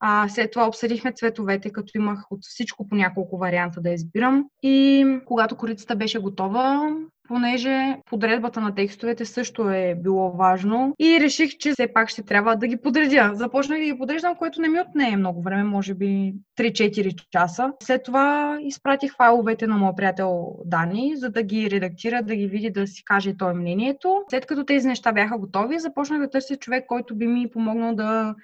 а, 0.00 0.28
след 0.28 0.50
това 0.52 0.66
обсъдихме 0.66 1.12
цветовете, 1.12 1.70
като 1.72 1.92
имах 1.94 2.20
от 2.30 2.40
всичко 2.42 2.88
по 2.88 2.94
няколко 2.94 3.38
варианта 3.38 3.80
да 3.80 3.90
избирам. 3.90 4.44
И 4.62 5.06
когато 5.26 5.56
корицата 5.56 5.96
беше 5.96 6.18
готова, 6.18 6.96
понеже 7.30 7.96
подредбата 8.06 8.60
на 8.60 8.74
текстовете 8.74 9.24
също 9.24 9.70
е 9.70 9.94
било 10.02 10.30
важно 10.30 10.94
и 10.98 11.20
реших, 11.20 11.58
че 11.58 11.72
все 11.72 11.92
пак 11.92 12.08
ще 12.08 12.22
трябва 12.22 12.56
да 12.56 12.66
ги 12.66 12.76
подредя. 12.76 13.30
Започнах 13.34 13.78
да 13.78 13.84
ги 13.84 13.98
подреждам, 13.98 14.34
което 14.34 14.60
не 14.60 14.68
ми 14.68 14.80
отне 14.80 15.16
много 15.16 15.42
време, 15.42 15.64
може 15.64 15.94
би 15.94 16.34
3-4 16.58 17.30
часа. 17.30 17.72
След 17.82 18.04
това 18.04 18.58
изпратих 18.62 19.16
файловете 19.16 19.66
на 19.66 19.76
моят 19.76 19.96
приятел 19.96 20.56
Дани, 20.64 21.12
за 21.16 21.30
да 21.30 21.42
ги 21.42 21.70
редактира, 21.70 22.22
да 22.22 22.36
ги 22.36 22.46
види, 22.46 22.70
да 22.70 22.86
си 22.86 23.04
каже 23.04 23.36
той 23.36 23.54
мнението. 23.54 24.22
След 24.30 24.46
като 24.46 24.64
тези 24.64 24.88
неща 24.88 25.12
бяха 25.12 25.38
готови, 25.38 25.78
започнах 25.78 26.20
да 26.20 26.30
търся 26.30 26.56
човек, 26.56 26.84
който 26.86 27.16
би 27.16 27.26
ми 27.26 27.50
помогнал 27.50 27.94
да 27.94 28.34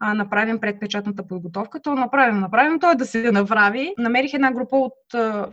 а, 0.00 0.14
направим 0.14 0.60
предпечатната 0.60 1.26
подготовка. 1.26 1.82
То 1.82 1.94
направим, 1.94 2.40
направим, 2.40 2.80
той 2.80 2.96
да 2.96 3.06
се 3.06 3.32
направи. 3.32 3.94
Намерих 3.98 4.34
една 4.34 4.52
група 4.52 4.76
от, 4.76 4.92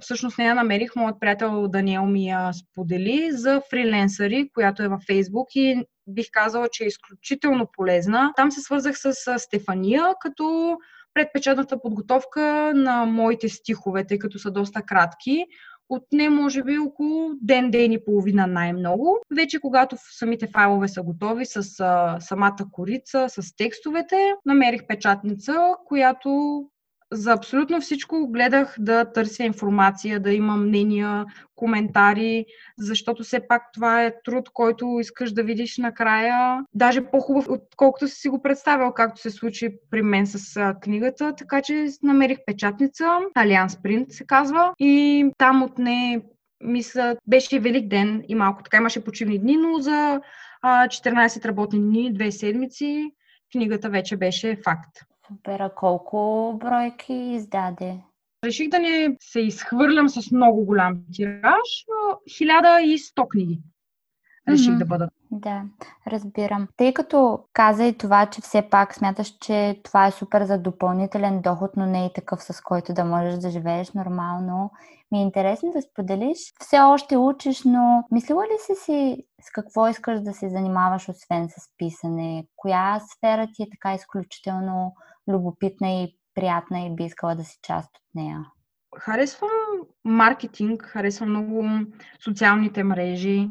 всъщност 0.01 0.37
не 0.37 0.45
я 0.45 0.55
намерих, 0.55 0.95
моят 0.95 1.19
приятел 1.19 1.67
Даниел 1.67 2.05
ми 2.05 2.27
я 2.27 2.51
сподели 2.53 3.29
за 3.31 3.61
фриленсъри, 3.69 4.49
която 4.53 4.83
е 4.83 4.87
във 4.87 5.01
Фейсбук 5.07 5.47
и 5.55 5.85
бих 6.07 6.25
казала, 6.31 6.67
че 6.71 6.83
е 6.83 6.87
изключително 6.87 7.67
полезна. 7.73 8.33
Там 8.35 8.51
се 8.51 8.61
свързах 8.61 8.95
с 8.97 9.13
Стефания, 9.39 10.03
като 10.21 10.77
предпечатната 11.13 11.81
подготовка 11.81 12.71
на 12.75 13.05
моите 13.05 13.49
стихове, 13.49 14.07
тъй 14.07 14.19
като 14.19 14.39
са 14.39 14.51
доста 14.51 14.81
кратки 14.81 15.45
отне 15.91 16.29
може 16.29 16.63
би 16.63 16.77
около 16.77 17.31
ден, 17.41 17.71
ден 17.71 17.91
и 17.91 18.03
половина 18.03 18.47
най-много. 18.47 19.17
Вече 19.35 19.59
когато 19.59 19.95
самите 19.99 20.47
файлове 20.47 20.87
са 20.87 21.03
готови 21.03 21.45
с 21.45 21.79
а, 21.79 22.17
самата 22.19 22.57
корица, 22.71 23.25
с 23.29 23.55
текстовете, 23.55 24.33
намерих 24.45 24.87
печатница, 24.87 25.75
която 25.85 26.63
за 27.11 27.31
абсолютно 27.31 27.81
всичко 27.81 28.27
гледах 28.27 28.75
да 28.79 29.11
търся 29.11 29.43
информация, 29.43 30.19
да 30.19 30.33
имам 30.33 30.67
мнения, 30.67 31.25
коментари, 31.55 32.45
защото 32.77 33.23
все 33.23 33.47
пак 33.47 33.61
това 33.73 34.03
е 34.03 34.13
труд, 34.23 34.49
който 34.53 34.97
искаш 34.99 35.31
да 35.31 35.43
видиш 35.43 35.77
накрая, 35.77 36.65
даже 36.73 37.05
по-хубав, 37.05 37.49
отколкото 37.49 38.07
си 38.07 38.29
го 38.29 38.41
представял, 38.41 38.93
както 38.93 39.21
се 39.21 39.29
случи 39.29 39.77
при 39.89 40.01
мен 40.01 40.27
с 40.27 40.73
книгата. 40.81 41.35
Така 41.37 41.61
че 41.61 41.87
намерих 42.03 42.37
печатница, 42.45 43.19
Алианс 43.35 43.81
Принт 43.81 44.11
се 44.11 44.25
казва, 44.25 44.73
и 44.79 45.25
там 45.37 45.63
отне 45.63 46.21
мисля, 46.63 47.15
беше 47.27 47.59
Велик 47.59 47.87
ден 47.87 48.23
и 48.27 48.35
малко 48.35 48.63
така 48.63 48.77
имаше 48.77 49.03
почивни 49.03 49.39
дни, 49.39 49.57
но 49.57 49.79
за 49.79 50.21
а, 50.61 50.87
14 50.87 51.45
работни 51.45 51.79
дни, 51.79 52.13
две 52.13 52.31
седмици, 52.31 53.11
книгата 53.51 53.89
вече 53.89 54.17
беше 54.17 54.57
факт. 54.63 55.10
Супер, 55.31 55.71
колко 55.75 56.53
бройки 56.59 57.13
издаде? 57.13 57.97
Реших 58.45 58.69
да 58.69 58.79
не 58.79 59.15
се 59.19 59.39
изхвърлям 59.39 60.09
с 60.09 60.31
много 60.31 60.65
голям 60.65 60.97
тираж, 61.13 61.85
но 61.87 62.17
1100 62.29 63.27
книги 63.27 63.61
реших 64.49 64.73
mm-hmm. 64.73 64.77
да 64.77 64.85
бъдат. 64.85 65.09
Да, 65.31 65.63
разбирам. 66.07 66.67
Тъй 66.77 66.93
като 66.93 67.39
каза 67.53 67.85
и 67.85 67.97
това, 67.97 68.25
че 68.25 68.41
все 68.41 68.61
пак 68.61 68.95
смяташ, 68.95 69.37
че 69.41 69.79
това 69.83 70.07
е 70.07 70.11
супер 70.11 70.43
за 70.43 70.57
допълнителен 70.57 71.41
доход, 71.41 71.71
но 71.77 71.85
не 71.85 72.05
и 72.05 72.13
такъв, 72.13 72.43
с 72.43 72.61
който 72.61 72.93
да 72.93 73.05
можеш 73.05 73.35
да 73.35 73.49
живееш 73.49 73.91
нормално, 73.91 74.71
ми 75.11 75.19
е 75.19 75.21
интересно 75.21 75.71
да 75.71 75.81
споделиш. 75.81 76.37
Все 76.59 76.79
още 76.79 77.17
учиш, 77.17 77.63
но 77.65 78.03
мислила 78.11 78.43
ли 78.43 78.57
си 78.59 78.73
си 78.75 79.25
с 79.41 79.51
какво 79.51 79.87
искаш 79.87 80.21
да 80.21 80.33
се 80.33 80.49
занимаваш, 80.49 81.09
освен 81.09 81.49
с 81.49 81.53
писане? 81.77 82.45
Коя 82.55 82.99
сфера 82.99 83.47
ти 83.53 83.63
е 83.63 83.69
така 83.71 83.93
изключително 83.93 84.93
любопитна 85.31 86.03
и 86.03 86.17
приятна 86.35 86.85
и 86.85 86.95
би 86.95 87.03
искала 87.03 87.35
да 87.35 87.43
си 87.43 87.59
част 87.61 87.89
от 87.97 88.15
нея? 88.15 88.45
Харесвам 88.97 89.49
маркетинг, 90.05 90.83
харесвам 90.83 91.29
много 91.29 91.69
социалните 92.23 92.83
мрежи. 92.83 93.49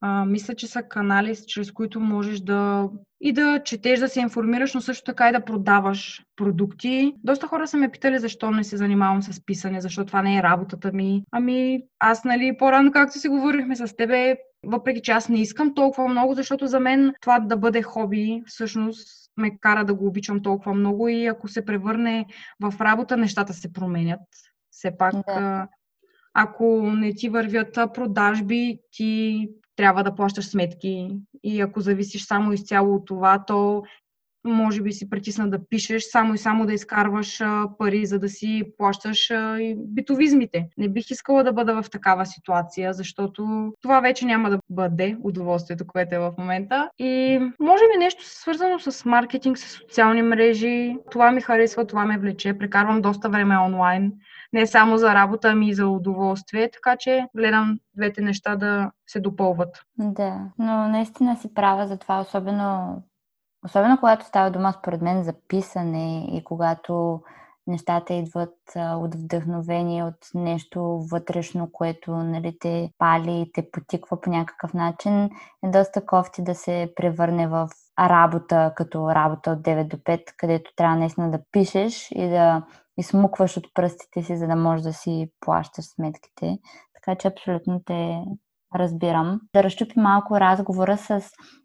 А, 0.00 0.24
мисля, 0.24 0.54
че 0.54 0.66
са 0.66 0.82
канали, 0.82 1.36
чрез 1.46 1.72
които 1.72 2.00
можеш 2.00 2.40
да 2.40 2.88
и 3.20 3.32
да 3.32 3.62
четеш, 3.64 4.00
да 4.00 4.08
се 4.08 4.20
информираш, 4.20 4.74
но 4.74 4.80
също 4.80 5.04
така 5.04 5.28
и 5.28 5.32
да 5.32 5.44
продаваш 5.44 6.22
продукти. 6.36 7.14
Доста 7.24 7.46
хора 7.46 7.66
са 7.66 7.76
ме 7.76 7.90
питали 7.90 8.18
защо 8.18 8.50
не 8.50 8.64
се 8.64 8.76
занимавам 8.76 9.22
с 9.22 9.44
писане, 9.46 9.80
защо 9.80 10.04
това 10.04 10.22
не 10.22 10.36
е 10.36 10.42
работата 10.42 10.92
ми. 10.92 11.22
Ами 11.32 11.82
аз, 11.98 12.24
нали, 12.24 12.56
по-рано, 12.58 12.92
както 12.92 13.18
си 13.18 13.28
говорихме 13.28 13.76
с 13.76 13.96
тебе, 13.96 14.36
въпреки 14.66 15.02
че 15.02 15.12
аз 15.12 15.28
не 15.28 15.40
искам 15.40 15.74
толкова 15.74 16.08
много, 16.08 16.34
защото 16.34 16.66
за 16.66 16.80
мен 16.80 17.12
това 17.20 17.40
да 17.40 17.56
бъде 17.56 17.82
хоби, 17.82 18.42
всъщност 18.46 19.30
ме 19.36 19.58
кара 19.58 19.84
да 19.84 19.94
го 19.94 20.06
обичам 20.06 20.42
толкова 20.42 20.74
много 20.74 21.08
и 21.08 21.26
ако 21.26 21.48
се 21.48 21.64
превърне 21.64 22.26
в 22.60 22.74
работа, 22.80 23.16
нещата 23.16 23.52
се 23.52 23.72
променят. 23.72 24.20
Все 24.70 24.96
пак, 24.98 25.14
да. 25.28 25.68
ако 26.34 26.82
не 26.82 27.14
ти 27.14 27.28
вървят 27.28 27.74
продажби, 27.94 28.78
ти 28.90 29.48
трябва 29.76 30.04
да 30.04 30.14
плащаш 30.14 30.48
сметки 30.48 31.08
и 31.44 31.60
ако 31.60 31.80
зависиш 31.80 32.26
само 32.26 32.52
изцяло 32.52 32.94
от 32.94 33.06
това, 33.06 33.44
то 33.46 33.82
може 34.46 34.82
би 34.82 34.92
си 34.92 35.10
притисна 35.10 35.50
да 35.50 35.68
пишеш, 35.68 36.02
само 36.02 36.34
и 36.34 36.38
само 36.38 36.66
да 36.66 36.72
изкарваш 36.72 37.42
пари, 37.78 38.06
за 38.06 38.18
да 38.18 38.28
си 38.28 38.62
плащаш 38.78 39.32
битовизмите. 39.76 40.68
Не 40.78 40.88
бих 40.88 41.10
искала 41.10 41.44
да 41.44 41.52
бъда 41.52 41.82
в 41.82 41.90
такава 41.90 42.26
ситуация, 42.26 42.92
защото 42.92 43.72
това 43.82 44.00
вече 44.00 44.26
няма 44.26 44.50
да 44.50 44.58
бъде 44.70 45.16
удоволствието, 45.22 45.86
което 45.86 46.14
е 46.14 46.18
в 46.18 46.32
момента. 46.38 46.90
И 46.98 47.38
може 47.60 47.82
би 47.92 47.98
нещо 47.98 48.24
свързано 48.24 48.78
с 48.78 49.04
маркетинг, 49.04 49.58
с 49.58 49.70
социални 49.70 50.22
мрежи. 50.22 50.96
Това 51.10 51.32
ми 51.32 51.40
харесва, 51.40 51.86
това 51.86 52.04
ме 52.04 52.18
влече. 52.18 52.58
Прекарвам 52.58 53.02
доста 53.02 53.28
време 53.28 53.58
онлайн 53.58 54.12
не 54.52 54.66
само 54.66 54.98
за 54.98 55.14
работа, 55.14 55.48
ами 55.48 55.68
и 55.68 55.74
за 55.74 55.88
удоволствие, 55.88 56.70
така 56.70 56.96
че 56.96 57.26
гледам 57.36 57.78
двете 57.96 58.22
неща 58.22 58.56
да 58.56 58.90
се 59.06 59.20
допълват. 59.20 59.82
Да, 59.98 60.40
но 60.58 60.88
наистина 60.88 61.36
си 61.36 61.54
права 61.54 61.86
за 61.86 61.96
това, 61.98 62.20
особено, 62.20 63.02
особено 63.64 63.98
когато 63.98 64.26
става 64.26 64.50
дума 64.50 64.72
според 64.72 65.02
мен 65.02 65.24
за 65.24 65.34
писане 65.48 66.28
и 66.32 66.44
когато 66.44 67.20
нещата 67.66 68.14
идват 68.14 68.54
а, 68.76 68.96
от 68.96 69.14
вдъхновение, 69.14 70.04
от 70.04 70.30
нещо 70.34 71.06
вътрешно, 71.10 71.72
което 71.72 72.10
нали, 72.10 72.58
те 72.60 72.90
пали 72.98 73.40
и 73.40 73.52
те 73.52 73.70
потиква 73.70 74.20
по 74.20 74.30
някакъв 74.30 74.74
начин, 74.74 75.30
е 75.64 75.68
доста 75.68 76.06
кофти 76.06 76.42
да 76.42 76.54
се 76.54 76.92
превърне 76.96 77.48
в 77.48 77.68
работа, 78.00 78.72
като 78.76 79.14
работа 79.14 79.50
от 79.50 79.58
9 79.58 79.88
до 79.88 79.96
5, 79.96 80.22
където 80.36 80.70
трябва 80.76 80.96
наистина 80.96 81.30
да 81.30 81.40
пишеш 81.52 82.10
и 82.10 82.28
да 82.28 82.62
измукваш 82.98 83.56
от 83.56 83.66
пръстите 83.74 84.22
си, 84.22 84.36
за 84.36 84.46
да 84.46 84.56
можеш 84.56 84.82
да 84.82 84.92
си 84.92 85.30
плащаш 85.40 85.84
сметките. 85.84 86.58
Така 86.94 87.18
че 87.18 87.28
абсолютно 87.28 87.80
те 87.86 88.24
разбирам. 88.74 89.40
Да 89.54 89.62
разчупи 89.62 90.00
малко 90.00 90.40
разговора 90.40 90.98
с 90.98 91.20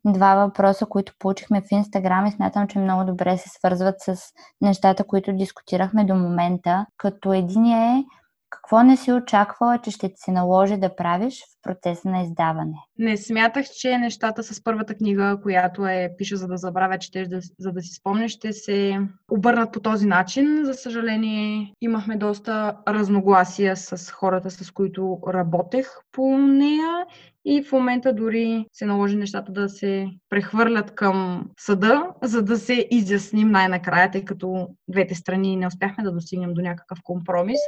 два 0.06 0.36
въпроса, 0.36 0.86
които 0.86 1.13
получихме 1.20 1.62
в 1.62 1.72
Инстаграм 1.72 2.26
и 2.26 2.32
смятам, 2.32 2.67
че 2.67 2.80
много 2.80 3.06
добре 3.06 3.38
се 3.38 3.50
свързват 3.50 3.96
с 4.00 4.15
нещата, 4.62 5.04
които 5.04 5.34
дискутирахме 5.34 6.06
до 6.06 6.15
момента. 6.15 6.86
Като 6.98 7.34
един 7.34 7.65
е 7.65 8.04
какво 8.52 8.84
не 8.84 8.98
си 8.98 9.12
очаквала, 9.14 9.78
че 9.78 9.92
ще 9.92 10.10
ти 10.10 10.16
се 10.18 10.32
наложи 10.32 10.78
да 10.78 10.96
правиш 10.96 11.44
в 11.44 11.64
процеса 11.64 12.10
на 12.10 12.22
издаване? 12.22 12.78
Не 12.98 13.18
смятах, 13.18 13.66
че 13.66 13.98
нещата 13.98 14.44
с 14.44 14.64
първата 14.64 14.96
книга, 14.96 15.38
която 15.44 15.88
е 15.88 16.12
Пиша 16.18 16.38
за 16.38 16.48
да 16.48 16.58
забравя, 16.58 16.98
четеш 16.98 17.28
да, 17.28 17.40
за 17.60 17.72
да 17.72 17.82
си 17.82 17.94
спомнеш, 17.94 18.32
ще 18.32 18.54
се 18.54 19.00
обърнат 19.32 19.72
по 19.72 19.80
този 19.80 20.06
начин. 20.06 20.66
За 20.66 20.74
съжаление, 20.74 21.74
имахме 21.82 22.18
доста 22.18 22.78
разногласия 22.88 23.78
с 23.78 24.12
хората, 24.12 24.52
с 24.52 24.72
които 24.72 25.20
работех 25.28 25.88
по 26.12 26.38
нея 26.38 27.06
и 27.46 27.64
в 27.64 27.72
момента 27.72 28.14
дори 28.14 28.66
се 28.74 28.86
наложи 28.86 29.16
нещата 29.16 29.52
да 29.52 29.70
се 29.70 30.08
прехвърлят 30.30 30.96
към 30.96 31.46
съда, 31.60 32.04
за 32.24 32.42
да 32.42 32.58
се 32.58 32.88
изясним 32.92 33.52
най-накрая, 33.52 34.12
тъй 34.12 34.26
като 34.26 34.68
двете 34.88 35.16
страни 35.16 35.56
не 35.56 35.68
успяхме 35.68 36.04
да 36.04 36.12
достигнем 36.12 36.54
до 36.54 36.62
някакъв 36.62 37.00
компромис 37.04 37.60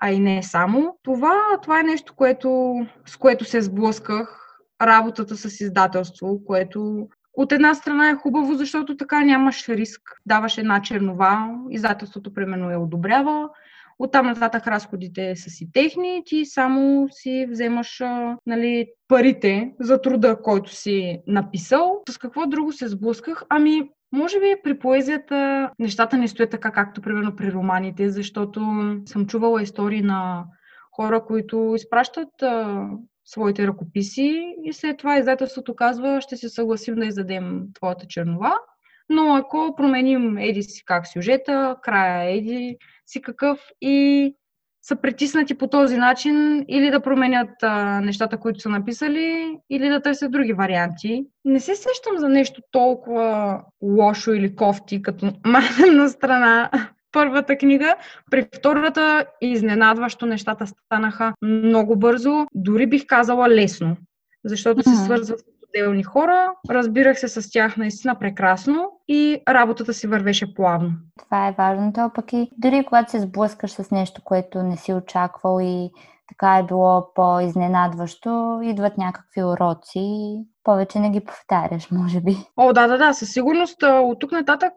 а 0.00 0.12
и 0.12 0.18
не 0.18 0.42
само. 0.42 0.98
Това, 1.02 1.42
това 1.62 1.80
е 1.80 1.82
нещо, 1.82 2.14
което, 2.16 2.76
с 3.06 3.16
което 3.16 3.44
се 3.44 3.60
сблъсках. 3.60 4.42
Работата 4.82 5.36
с 5.36 5.60
издателство, 5.60 6.44
което 6.46 7.08
от 7.34 7.52
една 7.52 7.74
страна 7.74 8.10
е 8.10 8.16
хубаво, 8.16 8.54
защото 8.54 8.96
така 8.96 9.20
нямаш 9.20 9.68
риск. 9.68 10.02
Даваш 10.26 10.58
една 10.58 10.82
чернова, 10.82 11.50
издателството 11.70 12.34
примерно 12.34 12.70
я 12.70 12.80
одобрява, 12.80 13.48
Оттам 13.98 14.26
нататък 14.26 14.66
разходите 14.66 15.36
са 15.36 15.50
си 15.50 15.72
техни, 15.72 16.22
ти 16.26 16.44
само 16.44 17.08
си 17.10 17.46
вземаш 17.50 18.02
нали, 18.46 18.86
парите 19.08 19.72
за 19.80 20.02
труда, 20.02 20.42
който 20.42 20.70
си 20.70 21.22
написал. 21.26 22.02
С 22.08 22.18
какво 22.18 22.46
друго 22.46 22.72
се 22.72 22.88
сблъсках? 22.88 23.42
Ами, 23.48 23.90
може 24.12 24.40
би 24.40 24.54
при 24.64 24.78
поезията 24.78 25.70
нещата 25.78 26.16
не 26.18 26.28
стоят 26.28 26.50
така, 26.50 26.70
както 26.70 27.00
примерно 27.00 27.36
при 27.36 27.52
романите, 27.52 28.10
защото 28.10 28.60
съм 29.06 29.26
чувала 29.26 29.62
истории 29.62 30.02
на 30.02 30.44
хора, 30.92 31.24
които 31.24 31.72
изпращат 31.76 32.42
а, 32.42 32.86
своите 33.24 33.66
ръкописи 33.66 34.54
и 34.64 34.72
след 34.72 34.96
това 34.96 35.18
издателството 35.18 35.74
казва, 35.76 36.20
ще 36.20 36.36
се 36.36 36.48
съгласим 36.48 36.94
да 36.94 37.06
издадем 37.06 37.62
твоята 37.74 38.06
чернова, 38.06 38.54
но 39.08 39.34
ако 39.34 39.74
променим 39.76 40.38
еди 40.38 40.62
си 40.62 40.84
как 40.84 41.06
сюжета, 41.06 41.76
края 41.82 42.30
еди 42.30 42.76
си 43.06 43.22
какъв 43.22 43.60
и 43.80 44.34
са 44.88 44.96
притиснати 44.96 45.54
по 45.54 45.66
този 45.66 45.96
начин 45.96 46.64
или 46.68 46.90
да 46.90 47.00
променят 47.00 47.50
а, 47.62 48.00
нещата, 48.00 48.36
които 48.36 48.60
са 48.60 48.68
написали, 48.68 49.56
или 49.70 49.88
да 49.88 50.02
търсят 50.02 50.32
други 50.32 50.52
варианти. 50.52 51.24
Не 51.44 51.60
се 51.60 51.74
сещам 51.74 52.18
за 52.18 52.28
нещо 52.28 52.60
толкова 52.70 53.60
лошо 53.82 54.32
или 54.32 54.56
кофти, 54.56 55.02
като 55.02 55.32
махнем 55.46 55.96
на 55.96 56.08
страна 56.08 56.70
първата 57.12 57.56
книга. 57.56 57.96
При 58.30 58.46
втората 58.56 59.26
изненадващо 59.40 60.26
нещата 60.26 60.66
станаха 60.66 61.32
много 61.42 61.96
бързо, 61.96 62.46
дори 62.54 62.86
бих 62.86 63.06
казала 63.06 63.48
лесно, 63.48 63.96
защото 64.44 64.82
се 64.82 65.04
свързват 65.04 65.40
отделни 65.76 66.02
хора, 66.02 66.52
разбирах 66.70 67.18
се 67.18 67.28
с 67.28 67.50
тях 67.50 67.76
наистина 67.76 68.18
прекрасно 68.18 68.90
и 69.08 69.42
работата 69.48 69.94
си 69.94 70.06
вървеше 70.06 70.54
плавно. 70.54 70.90
Това 71.24 71.48
е 71.48 71.54
важното, 71.58 72.10
пък 72.14 72.32
и 72.32 72.50
дори 72.58 72.84
когато 72.84 73.10
се 73.10 73.20
сблъскаш 73.20 73.70
с 73.70 73.90
нещо, 73.90 74.20
което 74.24 74.62
не 74.62 74.76
си 74.76 74.92
очаквал 74.92 75.60
и 75.62 75.90
така 76.28 76.58
е 76.58 76.62
било 76.62 77.14
по-изненадващо, 77.14 78.60
идват 78.62 78.98
някакви 78.98 79.44
уроци 79.44 79.98
и 79.98 80.44
повече 80.64 80.98
не 80.98 81.10
ги 81.10 81.20
повтаряш, 81.20 81.90
може 81.90 82.20
би. 82.20 82.36
О, 82.56 82.72
да, 82.72 82.86
да, 82.86 82.98
да, 82.98 83.12
със 83.12 83.32
сигурност 83.32 83.82
от 83.82 84.20
тук 84.20 84.32
нататък 84.32 84.72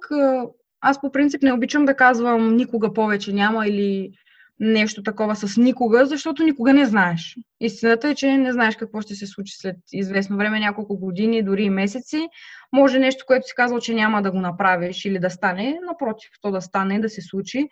аз 0.82 1.02
по 1.02 1.12
принцип 1.12 1.44
не 1.44 1.54
обичам 1.54 1.86
да 1.86 1.96
казвам 1.96 2.56
никога 2.56 2.94
повече 2.94 3.34
няма 3.34 3.68
или 3.68 4.12
нещо 4.60 5.04
такова 5.04 5.36
с 5.36 5.58
никога, 5.58 6.06
защото 6.06 6.44
никога 6.44 6.74
не 6.74 6.86
знаеш. 6.86 7.36
Истината 7.62 8.10
е, 8.10 8.16
че 8.16 8.38
не 8.38 8.52
знаеш 8.52 8.76
какво 8.76 9.02
ще 9.02 9.16
се 9.16 9.28
случи 9.28 9.54
след 9.58 9.76
известно 9.94 10.38
време, 10.38 10.60
няколко 10.60 10.98
години, 10.98 11.44
дори 11.44 11.64
и 11.64 11.70
месеци. 11.70 12.28
Може 12.74 13.00
нещо, 13.00 13.24
което 13.28 13.48
си 13.48 13.54
казал, 13.56 13.80
че 13.80 13.94
няма 13.94 14.22
да 14.22 14.32
го 14.32 14.42
направиш 14.42 15.06
или 15.06 15.20
да 15.20 15.30
стане, 15.30 15.80
напротив, 15.88 16.30
то 16.42 16.52
да 16.52 16.62
стане, 16.62 17.00
да 17.00 17.10
се 17.10 17.22
случи. 17.22 17.68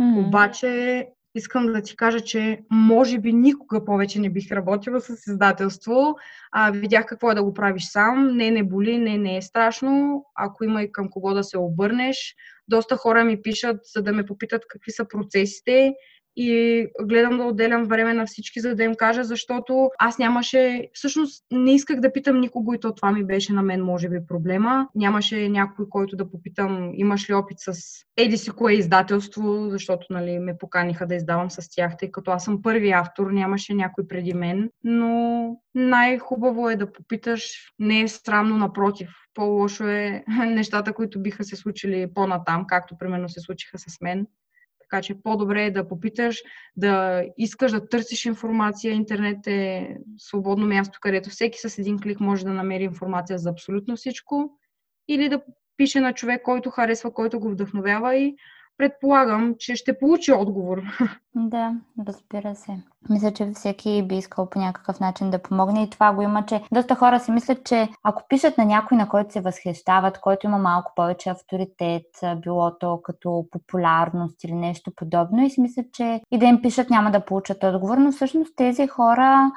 Mm-hmm. 0.00 0.26
Обаче 0.26 1.06
искам 1.34 1.66
да 1.66 1.82
ти 1.82 1.96
кажа, 1.96 2.20
че 2.20 2.60
може 2.70 3.18
би 3.18 3.32
никога 3.32 3.84
повече 3.84 4.20
не 4.20 4.30
бих 4.30 4.52
работила 4.52 5.00
с 5.00 5.26
издателство. 5.26 6.16
А, 6.52 6.70
видях 6.70 7.06
какво 7.06 7.30
е 7.30 7.34
да 7.34 7.44
го 7.44 7.54
правиш 7.54 7.84
сам. 7.84 8.36
Не, 8.36 8.50
не 8.50 8.62
боли, 8.62 8.98
не, 8.98 9.18
не 9.18 9.36
е 9.36 9.42
страшно. 9.42 10.24
Ако 10.34 10.64
има 10.64 10.82
и 10.82 10.92
към 10.92 11.10
кого 11.10 11.34
да 11.34 11.44
се 11.44 11.58
обърнеш. 11.58 12.34
Доста 12.68 12.96
хора 12.96 13.24
ми 13.24 13.42
пишат, 13.42 13.80
за 13.94 14.02
да 14.02 14.12
ме 14.12 14.26
попитат 14.26 14.62
какви 14.68 14.92
са 14.92 15.08
процесите 15.08 15.94
и 16.36 16.86
гледам 17.02 17.38
да 17.38 17.44
отделям 17.44 17.84
време 17.84 18.14
на 18.14 18.26
всички, 18.26 18.60
за 18.60 18.74
да 18.74 18.84
им 18.84 18.94
кажа, 18.94 19.24
защото 19.24 19.90
аз 19.98 20.18
нямаше, 20.18 20.88
всъщност 20.92 21.44
не 21.52 21.74
исках 21.74 22.00
да 22.00 22.12
питам 22.12 22.40
никого 22.40 22.74
и 22.74 22.80
то 22.80 22.94
това 22.94 23.12
ми 23.12 23.24
беше 23.24 23.52
на 23.52 23.62
мен, 23.62 23.84
може 23.84 24.08
би, 24.08 24.26
проблема. 24.28 24.88
Нямаше 24.94 25.48
някой, 25.48 25.86
който 25.88 26.16
да 26.16 26.30
попитам, 26.30 26.90
имаш 26.94 27.30
ли 27.30 27.34
опит 27.34 27.58
с 27.60 27.72
еди 28.16 28.36
си 28.36 28.50
кое 28.50 28.72
издателство, 28.72 29.70
защото 29.70 30.06
нали, 30.10 30.38
ме 30.38 30.58
поканиха 30.58 31.06
да 31.06 31.14
издавам 31.14 31.50
с 31.50 31.70
тях, 31.70 31.96
тъй 31.96 32.10
като 32.10 32.30
аз 32.30 32.44
съм 32.44 32.62
първи 32.62 32.90
автор, 32.90 33.30
нямаше 33.30 33.74
някой 33.74 34.08
преди 34.08 34.34
мен, 34.34 34.70
но 34.84 35.56
най-хубаво 35.74 36.70
е 36.70 36.76
да 36.76 36.92
попиташ, 36.92 37.72
не 37.78 38.00
е 38.00 38.08
странно, 38.08 38.56
напротив, 38.56 39.10
по-лошо 39.34 39.84
е 39.84 40.24
нещата, 40.46 40.92
които 40.92 41.22
биха 41.22 41.44
се 41.44 41.56
случили 41.56 42.08
по-натам, 42.14 42.66
както 42.66 42.98
примерно 42.98 43.28
се 43.28 43.40
случиха 43.40 43.78
с 43.78 44.00
мен. 44.00 44.26
Така 44.92 45.02
че 45.02 45.22
по-добре 45.22 45.64
е 45.64 45.70
да 45.70 45.88
попиташ, 45.88 46.42
да 46.76 47.22
искаш 47.38 47.72
да 47.72 47.88
търсиш 47.88 48.24
информация. 48.24 48.94
Интернет 48.94 49.46
е 49.46 49.96
свободно 50.18 50.66
място, 50.66 50.98
където 51.02 51.30
всеки 51.30 51.58
с 51.58 51.78
един 51.78 52.00
клик 52.00 52.20
може 52.20 52.44
да 52.44 52.52
намери 52.52 52.82
информация 52.82 53.38
за 53.38 53.50
абсолютно 53.50 53.96
всичко. 53.96 54.58
Или 55.08 55.28
да 55.28 55.42
пише 55.76 56.00
на 56.00 56.12
човек, 56.12 56.42
който 56.42 56.70
харесва, 56.70 57.14
който 57.14 57.40
го 57.40 57.50
вдъхновява 57.50 58.16
и 58.16 58.36
предполагам, 58.78 59.54
че 59.58 59.76
ще 59.76 59.98
получи 59.98 60.32
отговор. 60.32 60.82
Да, 61.34 61.74
разбира 62.06 62.54
се. 62.54 62.72
Мисля, 63.10 63.32
че 63.32 63.50
всеки 63.54 64.02
би 64.02 64.16
искал 64.16 64.50
по 64.50 64.58
някакъв 64.58 65.00
начин 65.00 65.30
да 65.30 65.42
помогне 65.42 65.82
и 65.82 65.90
това 65.90 66.12
го 66.12 66.22
има, 66.22 66.46
че 66.46 66.62
доста 66.72 66.94
хора 66.94 67.20
си 67.20 67.30
мислят, 67.30 67.64
че 67.64 67.88
ако 68.02 68.22
пишат 68.28 68.58
на 68.58 68.64
някой, 68.64 68.96
на 68.96 69.08
който 69.08 69.32
се 69.32 69.40
възхищават, 69.40 70.20
който 70.20 70.46
има 70.46 70.58
малко 70.58 70.92
повече 70.96 71.30
авторитет, 71.30 72.06
било 72.36 72.78
то 72.78 73.02
като 73.02 73.46
популярност 73.50 74.44
или 74.44 74.54
нещо 74.54 74.92
подобно 74.96 75.44
и 75.44 75.50
си 75.50 75.60
мислят, 75.60 75.86
че 75.92 76.20
и 76.30 76.38
да 76.38 76.46
им 76.46 76.62
пишат 76.62 76.90
няма 76.90 77.10
да 77.10 77.24
получат 77.24 77.64
отговор, 77.64 77.98
но 77.98 78.12
всъщност 78.12 78.56
тези 78.56 78.86
хора 78.86 79.52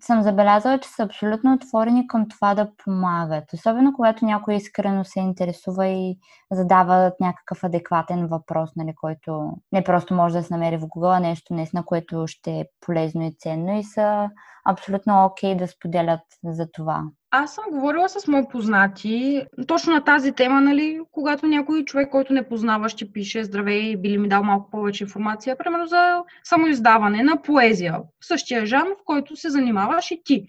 съм 0.00 0.22
забелязала, 0.22 0.78
че 0.78 0.88
са 0.88 1.02
абсолютно 1.02 1.54
отворени 1.54 2.06
към 2.06 2.28
това 2.28 2.54
да 2.54 2.70
помагат. 2.84 3.52
Особено 3.52 3.92
когато 3.92 4.24
някой 4.24 4.54
искрено 4.54 5.04
се 5.04 5.20
интересува 5.20 5.86
и 5.86 6.18
задава 6.52 7.12
някакъв 7.20 7.64
адекватен 7.64 8.26
въпрос, 8.26 8.70
нали, 8.76 8.94
който 8.94 9.52
не 9.72 9.84
просто 9.84 10.14
може 10.14 10.34
да 10.34 10.42
се 10.42 10.54
намери 10.54 10.76
в 10.76 10.80
Google, 10.80 11.16
а 11.16 11.20
нещо 11.20 11.54
наистина, 11.54 11.84
което 11.84 12.26
ще 12.26 12.50
е 12.50 12.64
полезно 12.80 13.22
и 13.22 13.36
ценно 13.38 13.78
и 13.78 13.84
са 13.84 14.30
абсолютно 14.64 15.24
окей 15.24 15.54
okay 15.54 15.58
да 15.58 15.68
споделят 15.68 16.20
за 16.44 16.66
това. 16.72 17.02
Аз 17.36 17.54
съм 17.54 17.64
говорила 17.70 18.08
с 18.08 18.28
мои 18.28 18.42
познати 18.50 19.46
точно 19.66 19.92
на 19.92 20.04
тази 20.04 20.32
тема, 20.32 20.60
нали, 20.60 21.00
когато 21.12 21.46
някой 21.46 21.84
човек, 21.84 22.10
който 22.10 22.32
не 22.32 22.48
познава, 22.48 22.88
ще 22.88 23.12
пише 23.12 23.44
здравей, 23.44 23.96
би 23.96 24.08
ли 24.08 24.18
ми 24.18 24.28
дал 24.28 24.42
малко 24.42 24.70
повече 24.70 25.04
информация, 25.04 25.58
примерно 25.58 25.86
за 25.86 26.22
самоиздаване 26.44 27.22
на 27.22 27.42
поезия, 27.42 27.98
същия 28.20 28.66
жанр, 28.66 28.86
в 28.86 29.04
който 29.04 29.36
се 29.36 29.50
занимаваш 29.50 30.10
и 30.10 30.22
ти. 30.24 30.46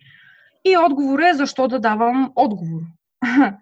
И 0.65 0.77
отговор 0.77 1.19
е 1.19 1.33
защо 1.33 1.67
да 1.67 1.79
давам 1.79 2.31
отговор. 2.35 2.81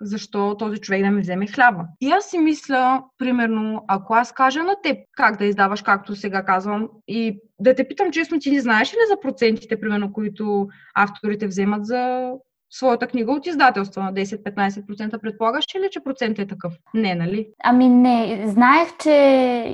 защо 0.00 0.56
този 0.58 0.78
човек 0.78 1.02
да 1.02 1.10
ми 1.10 1.20
вземе 1.20 1.46
хляба. 1.46 1.84
И 2.00 2.10
аз 2.10 2.24
си 2.24 2.38
мисля, 2.38 3.02
примерно, 3.18 3.84
ако 3.88 4.14
аз 4.14 4.32
кажа 4.32 4.62
на 4.62 4.74
теб 4.82 4.98
как 5.12 5.38
да 5.38 5.44
издаваш, 5.44 5.82
както 5.82 6.16
сега 6.16 6.44
казвам, 6.44 6.88
и 7.08 7.38
да 7.60 7.74
те 7.74 7.88
питам 7.88 8.10
честно, 8.12 8.38
ти 8.38 8.50
не 8.50 8.60
знаеш 8.60 8.92
ли 8.92 8.98
за 9.10 9.20
процентите, 9.20 9.80
примерно, 9.80 10.12
които 10.12 10.68
авторите 10.94 11.46
вземат 11.46 11.86
за 11.86 12.30
своята 12.70 13.06
книга 13.06 13.32
от 13.32 13.46
издателство 13.46 14.02
на 14.02 14.12
10-15%. 14.12 15.20
Предполагаш 15.20 15.64
ли, 15.74 15.88
че 15.90 16.04
процент 16.04 16.38
е 16.38 16.46
такъв? 16.46 16.74
Не, 16.94 17.14
нали? 17.14 17.48
Ами 17.64 17.88
не. 17.88 18.44
Знаех, 18.46 18.88
че 18.98 19.12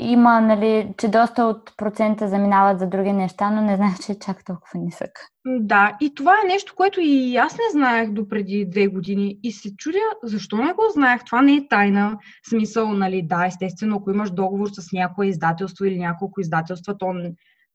има, 0.01 0.41
нали, 0.41 0.95
че 0.99 1.09
доста 1.09 1.45
от 1.45 1.77
процента 1.77 2.29
заминават 2.29 2.79
за 2.79 2.87
други 2.87 3.13
неща, 3.13 3.51
но 3.51 3.63
не 3.63 3.77
знаех, 3.77 3.99
че 4.07 4.13
е 4.13 4.19
чак 4.19 4.45
толкова 4.45 4.81
нисък. 4.81 5.11
Да, 5.47 5.97
и 6.01 6.15
това 6.15 6.35
е 6.45 6.49
нещо, 6.49 6.75
което 6.77 7.01
и 7.01 7.37
аз 7.37 7.53
не 7.53 7.81
знаех 7.81 8.11
до 8.11 8.29
преди 8.29 8.67
две 8.71 8.87
години. 8.87 9.39
И 9.43 9.53
се 9.53 9.77
чудя, 9.77 9.99
защо 10.23 10.57
не 10.57 10.73
го 10.73 10.83
знаех. 10.95 11.25
Това 11.25 11.43
не 11.43 11.55
е 11.55 11.69
тайна. 11.69 12.19
Смисъл, 12.49 12.93
нали, 12.93 13.23
да, 13.23 13.47
естествено, 13.47 13.97
ако 13.97 14.11
имаш 14.11 14.31
договор 14.31 14.69
с 14.69 14.93
някое 14.93 15.27
издателство 15.27 15.85
или 15.85 15.99
няколко 15.99 16.41
издателства, 16.41 16.99
то 16.99 17.13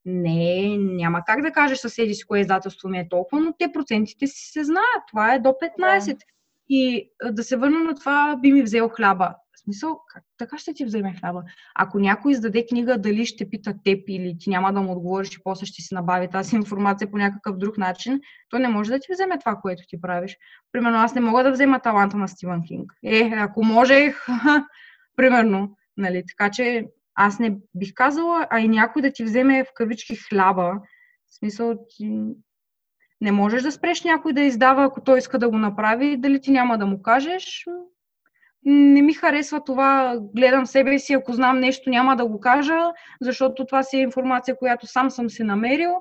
не, 0.08 0.78
няма 0.78 1.22
как 1.26 1.42
да 1.42 1.52
кажеш 1.52 1.78
съседи 1.78 2.14
си 2.14 2.24
кое 2.24 2.40
издателство 2.40 2.90
ми 2.90 3.00
е 3.00 3.10
толкова, 3.10 3.42
но 3.42 3.54
те 3.60 3.72
процентите 3.72 4.28
си 4.28 4.52
се 4.52 4.64
знаят. 4.64 5.04
Това 5.08 5.34
е 5.34 5.40
до 5.40 5.50
15. 5.50 6.06
Да. 6.06 6.18
И 6.70 7.10
да 7.32 7.44
се 7.44 7.58
върна 7.58 7.80
на 7.80 7.96
това, 7.96 8.36
би 8.42 8.52
ми 8.52 8.62
взел 8.62 8.90
хляба. 8.90 9.36
В 9.56 9.60
смисъл, 9.60 10.00
как 10.14 10.24
така 10.38 10.58
ще 10.58 10.74
ти 10.74 10.86
вземе 10.86 11.16
хляба? 11.20 11.44
Ако 11.76 12.00
някой 12.00 12.32
издаде 12.32 12.66
книга, 12.66 12.98
дали 12.98 13.26
ще 13.26 13.50
пита 13.50 13.74
теб 13.84 14.04
или 14.08 14.38
ти 14.40 14.50
няма 14.50 14.74
да 14.74 14.82
му 14.82 14.92
отговориш 14.92 15.36
и 15.36 15.44
после 15.44 15.66
ще 15.66 15.82
си 15.82 15.94
набави 15.94 16.28
тази 16.28 16.56
информация 16.56 17.12
по 17.12 17.18
някакъв 17.18 17.58
друг 17.58 17.78
начин, 17.78 18.20
то 18.50 18.60
не 18.60 18.68
може 18.68 18.92
да 18.92 19.00
ти 19.00 19.08
вземе 19.12 19.40
това, 19.40 19.56
което 19.62 19.84
ти 19.88 20.02
правиш. 20.02 20.38
Примерно, 20.72 20.98
аз 20.98 21.16
не 21.16 21.22
мога 21.22 21.44
да 21.44 21.52
взема 21.52 21.80
таланта 21.80 22.18
на 22.18 22.28
Стивън 22.28 22.64
Кинг. 22.68 22.94
Е, 23.06 23.32
ако 23.36 23.64
можех, 23.64 24.26
примерно, 25.16 25.76
нали, 25.98 26.24
така 26.28 26.52
че 26.52 26.86
аз 27.18 27.40
не 27.40 27.58
бих 27.76 27.94
казала, 27.94 28.48
а 28.50 28.60
и 28.60 28.68
някой 28.68 29.02
да 29.02 29.12
ти 29.12 29.24
вземе 29.24 29.64
в 29.64 29.68
кавички 29.76 30.16
хляба. 30.16 30.74
В 31.28 31.38
смисъл, 31.38 31.76
ти 31.90 32.22
не 33.22 33.32
можеш 33.32 33.62
да 33.62 33.72
спреш 33.72 34.04
някой 34.04 34.34
да 34.34 34.42
издава, 34.42 34.84
ако 34.84 35.02
той 35.02 35.18
иска 35.18 35.40
да 35.40 35.50
го 35.50 35.58
направи, 35.58 36.18
дали 36.18 36.42
ти 36.42 36.52
няма 36.52 36.78
да 36.78 36.86
му 36.86 37.02
кажеш. 37.02 37.66
Не 38.64 39.02
ми 39.02 39.14
харесва 39.14 39.64
това, 39.64 40.18
гледам 40.36 40.66
себе 40.66 41.00
си, 41.00 41.14
ако 41.14 41.34
знам 41.34 41.60
нещо, 41.60 41.90
няма 41.90 42.16
да 42.16 42.26
го 42.26 42.40
кажа, 42.40 42.80
защото 43.22 43.66
това 43.66 43.84
си 43.84 43.98
е 43.98 44.02
информация, 44.02 44.58
която 44.58 44.88
сам 44.88 45.10
съм 45.10 45.30
си 45.30 45.44
намерил. 45.44 45.92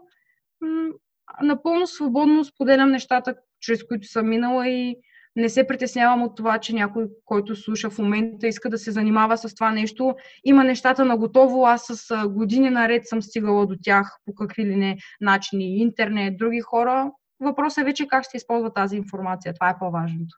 Напълно 1.42 1.86
свободно 1.86 2.44
споделям 2.44 2.90
нещата, 2.90 3.34
чрез 3.60 3.84
които 3.84 4.08
съм 4.08 4.28
минала 4.28 4.68
и 4.68 4.96
не 5.36 5.48
се 5.48 5.66
притеснявам 5.66 6.22
от 6.22 6.36
това, 6.36 6.58
че 6.58 6.74
някой, 6.74 7.06
който 7.24 7.56
слуша 7.56 7.90
в 7.90 7.98
момента, 7.98 8.46
иска 8.46 8.70
да 8.70 8.78
се 8.78 8.90
занимава 8.90 9.38
с 9.38 9.54
това 9.54 9.70
нещо. 9.70 10.14
Има 10.44 10.64
нещата 10.64 11.04
на 11.04 11.16
готово. 11.16 11.66
Аз 11.66 11.86
с 11.90 12.28
години 12.28 12.70
наред 12.70 13.06
съм 13.06 13.22
стигала 13.22 13.66
до 13.66 13.76
тях 13.82 14.18
по 14.26 14.34
какви 14.34 14.64
ли 14.64 14.76
не 14.76 14.96
начини. 15.20 15.78
Интернет, 15.78 16.36
други 16.36 16.60
хора. 16.60 17.10
Въпросът 17.40 17.82
е 17.82 17.84
вече 17.84 18.08
как 18.08 18.24
ще 18.24 18.36
използва 18.36 18.72
тази 18.72 18.96
информация. 18.96 19.54
Това 19.54 19.70
е 19.70 19.78
по-важното. 19.78 20.36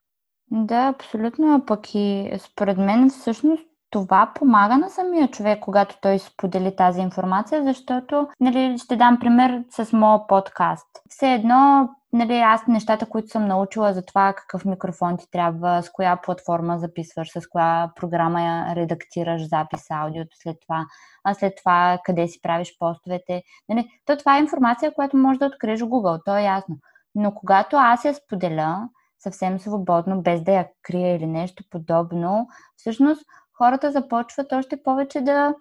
Да, 0.50 0.94
абсолютно. 0.96 1.54
А 1.54 1.66
пък 1.66 1.94
и 1.94 2.30
според 2.38 2.78
мен 2.78 3.10
всъщност 3.10 3.64
това 3.90 4.32
помага 4.34 4.78
на 4.78 4.90
самия 4.90 5.28
човек, 5.28 5.58
когато 5.60 5.96
той 6.02 6.18
сподели 6.18 6.76
тази 6.76 7.00
информация, 7.00 7.64
защото, 7.64 8.28
нали, 8.40 8.78
ще 8.78 8.96
дам 8.96 9.18
пример 9.20 9.64
с 9.70 9.92
моят 9.92 10.22
подкаст. 10.28 10.86
Все 11.08 11.32
едно 11.32 11.88
нали, 12.12 12.38
аз 12.38 12.66
нещата, 12.66 13.06
които 13.06 13.28
съм 13.28 13.46
научила 13.46 13.92
за 13.92 14.04
това 14.04 14.32
какъв 14.32 14.64
микрофон 14.64 15.16
ти 15.16 15.30
трябва, 15.30 15.82
с 15.82 15.90
коя 15.90 16.16
платформа 16.16 16.78
записваш, 16.78 17.32
с 17.32 17.48
коя 17.48 17.92
програма 17.96 18.42
я 18.42 18.76
редактираш 18.76 19.48
запис 19.48 19.86
аудиото 19.90 20.36
след 20.42 20.56
това, 20.60 20.86
а 21.24 21.34
след 21.34 21.56
това 21.56 21.98
къде 22.04 22.28
си 22.28 22.42
правиш 22.42 22.76
постовете. 22.78 23.42
Нали, 23.68 23.88
то 24.06 24.16
това 24.16 24.36
е 24.36 24.40
информация, 24.40 24.94
която 24.94 25.16
може 25.16 25.38
да 25.38 25.46
откриеш 25.46 25.80
в 25.80 25.84
Google, 25.84 26.24
то 26.24 26.36
е 26.36 26.42
ясно. 26.42 26.78
Но 27.14 27.34
когато 27.34 27.76
аз 27.76 28.04
я 28.04 28.14
споделя 28.14 28.88
съвсем 29.18 29.60
свободно, 29.60 30.22
без 30.22 30.42
да 30.42 30.52
я 30.52 30.68
крия 30.82 31.16
или 31.16 31.26
нещо 31.26 31.64
подобно, 31.70 32.48
всъщност 32.76 33.24
хората 33.52 33.90
започват 33.90 34.52
още 34.52 34.82
повече 34.82 35.20
да, 35.20 35.54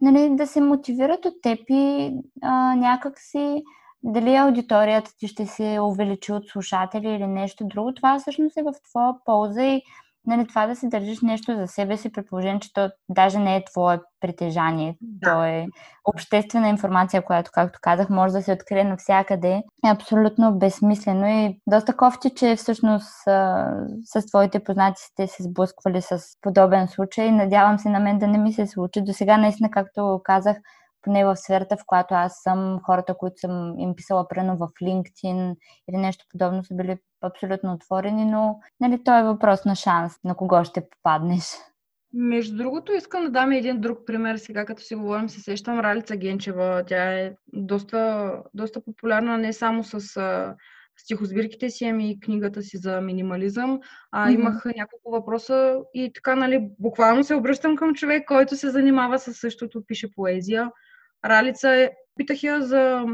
нали, 0.00 0.36
да 0.36 0.46
се 0.46 0.60
мотивират 0.60 1.24
от 1.24 1.34
теб 1.42 1.58
и 1.68 2.12
а, 2.42 2.74
някак 2.76 3.18
си 3.18 3.62
дали 4.02 4.36
аудиторията 4.36 5.10
ти 5.18 5.28
ще 5.28 5.46
се 5.46 5.78
увеличи 5.80 6.32
от 6.32 6.48
слушатели 6.48 7.08
или 7.08 7.26
нещо 7.26 7.64
друго, 7.66 7.94
това 7.94 8.18
всъщност 8.18 8.56
е 8.56 8.62
в 8.62 8.72
твоя 8.90 9.14
полза 9.24 9.62
и 9.62 9.82
нали, 10.26 10.46
това 10.46 10.66
да 10.66 10.76
си 10.76 10.88
държиш 10.88 11.20
нещо 11.22 11.56
за 11.56 11.66
себе 11.66 11.96
си, 11.96 12.12
при 12.12 12.24
положение, 12.26 12.60
че 12.60 12.72
то 12.72 12.90
даже 13.08 13.38
не 13.38 13.56
е 13.56 13.64
твое 13.64 14.00
притежание. 14.20 14.96
Да. 15.00 15.32
То 15.32 15.44
е 15.44 15.66
обществена 16.04 16.68
информация, 16.68 17.22
която, 17.22 17.50
както 17.54 17.78
казах, 17.82 18.10
може 18.10 18.32
да 18.32 18.42
се 18.42 18.52
открие 18.52 18.84
навсякъде. 18.84 19.62
Е 19.84 19.88
абсолютно 19.88 20.58
безсмислено 20.58 21.26
и 21.26 21.60
доста 21.66 21.96
кофти, 21.96 22.30
че 22.34 22.56
всъщност 22.56 23.06
с, 23.24 23.64
с 24.04 24.26
твоите 24.26 24.64
познати 24.64 25.02
сте 25.02 25.26
се 25.26 25.42
сблъсквали 25.42 26.02
с 26.02 26.20
подобен 26.40 26.88
случай. 26.88 27.30
Надявам 27.30 27.78
се 27.78 27.88
на 27.88 28.00
мен 28.00 28.18
да 28.18 28.26
не 28.26 28.38
ми 28.38 28.52
се 28.52 28.66
случи. 28.66 29.02
До 29.02 29.12
сега, 29.12 29.36
наистина, 29.36 29.70
както 29.70 30.20
казах, 30.24 30.56
поне 31.02 31.24
в 31.24 31.36
сферата, 31.36 31.76
в 31.76 31.86
която 31.86 32.14
аз 32.14 32.42
съм, 32.42 32.80
хората, 32.86 33.14
които 33.14 33.40
съм 33.40 33.78
им 33.78 33.96
писала 33.96 34.28
прено 34.28 34.56
в 34.56 34.68
LinkedIn 34.82 35.56
или 35.88 35.96
нещо 35.96 36.24
подобно, 36.30 36.64
са 36.64 36.74
били 36.74 36.98
абсолютно 37.22 37.72
отворени, 37.72 38.24
но 38.24 38.60
нали, 38.80 39.04
то 39.04 39.18
е 39.18 39.22
въпрос 39.22 39.64
на 39.64 39.74
шанс, 39.74 40.12
на 40.24 40.34
кого 40.34 40.64
ще 40.64 40.88
попаднеш. 40.88 41.44
Между 42.12 42.56
другото, 42.56 42.92
искам 42.92 43.22
да 43.22 43.30
дам 43.30 43.52
един 43.52 43.80
друг 43.80 43.98
пример. 44.06 44.36
Сега, 44.36 44.64
като 44.64 44.82
си 44.82 44.94
говорим, 44.94 45.28
се 45.28 45.40
сещам 45.40 45.80
Ралица 45.80 46.16
Генчева. 46.16 46.84
Тя 46.86 47.12
е 47.12 47.32
доста, 47.52 48.32
доста 48.54 48.84
популярна 48.84 49.38
не 49.38 49.52
само 49.52 49.84
с 49.84 50.16
а, 50.16 50.54
стихосбирките 50.96 51.70
си, 51.70 51.84
ами 51.84 52.10
и 52.10 52.20
книгата 52.20 52.62
си 52.62 52.76
за 52.76 53.00
минимализъм. 53.00 53.80
А, 54.10 54.28
mm-hmm. 54.28 54.34
Имах 54.34 54.64
няколко 54.64 55.10
въпроса 55.10 55.78
и 55.94 56.12
така, 56.12 56.36
нали, 56.36 56.68
буквално 56.78 57.24
се 57.24 57.34
обръщам 57.34 57.76
към 57.76 57.94
човек, 57.94 58.28
който 58.28 58.56
се 58.56 58.70
занимава 58.70 59.18
с 59.18 59.34
същото, 59.34 59.84
пише 59.86 60.10
поезия. 60.10 60.70
Ралица, 61.24 61.70
е, 61.70 61.90
питах 62.16 62.42
я 62.42 62.62
за 62.62 63.04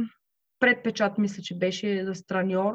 предпечат, 0.61 1.19
мисля, 1.19 1.43
че 1.43 1.59
беше 1.59 2.05
за 2.05 2.15
страньор. 2.15 2.75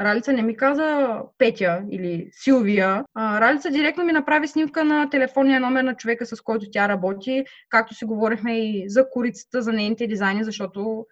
Ралица 0.00 0.32
не 0.32 0.42
ми 0.42 0.56
каза 0.56 1.20
Петя 1.38 1.82
или 1.90 2.28
Силвия. 2.32 3.04
А, 3.14 3.40
Ралица 3.40 3.70
директно 3.70 4.04
ми 4.04 4.12
направи 4.12 4.48
снимка 4.48 4.84
на 4.84 5.10
телефонния 5.10 5.60
номер 5.60 5.84
на 5.84 5.96
човека, 5.96 6.26
с 6.26 6.40
който 6.40 6.66
тя 6.72 6.88
работи, 6.88 7.44
както 7.68 7.94
си 7.94 8.04
говорихме 8.04 8.58
и 8.58 8.88
за 8.88 9.10
корицата, 9.10 9.62
за 9.62 9.72
нейните 9.72 10.06
дизайни, 10.06 10.44
защото 10.44 11.06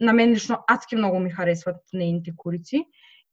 на 0.00 0.12
мен 0.12 0.30
лично 0.30 0.58
адски 0.66 0.96
много 0.96 1.18
ми 1.18 1.30
харесват 1.30 1.76
нейните 1.92 2.32
корици. 2.36 2.84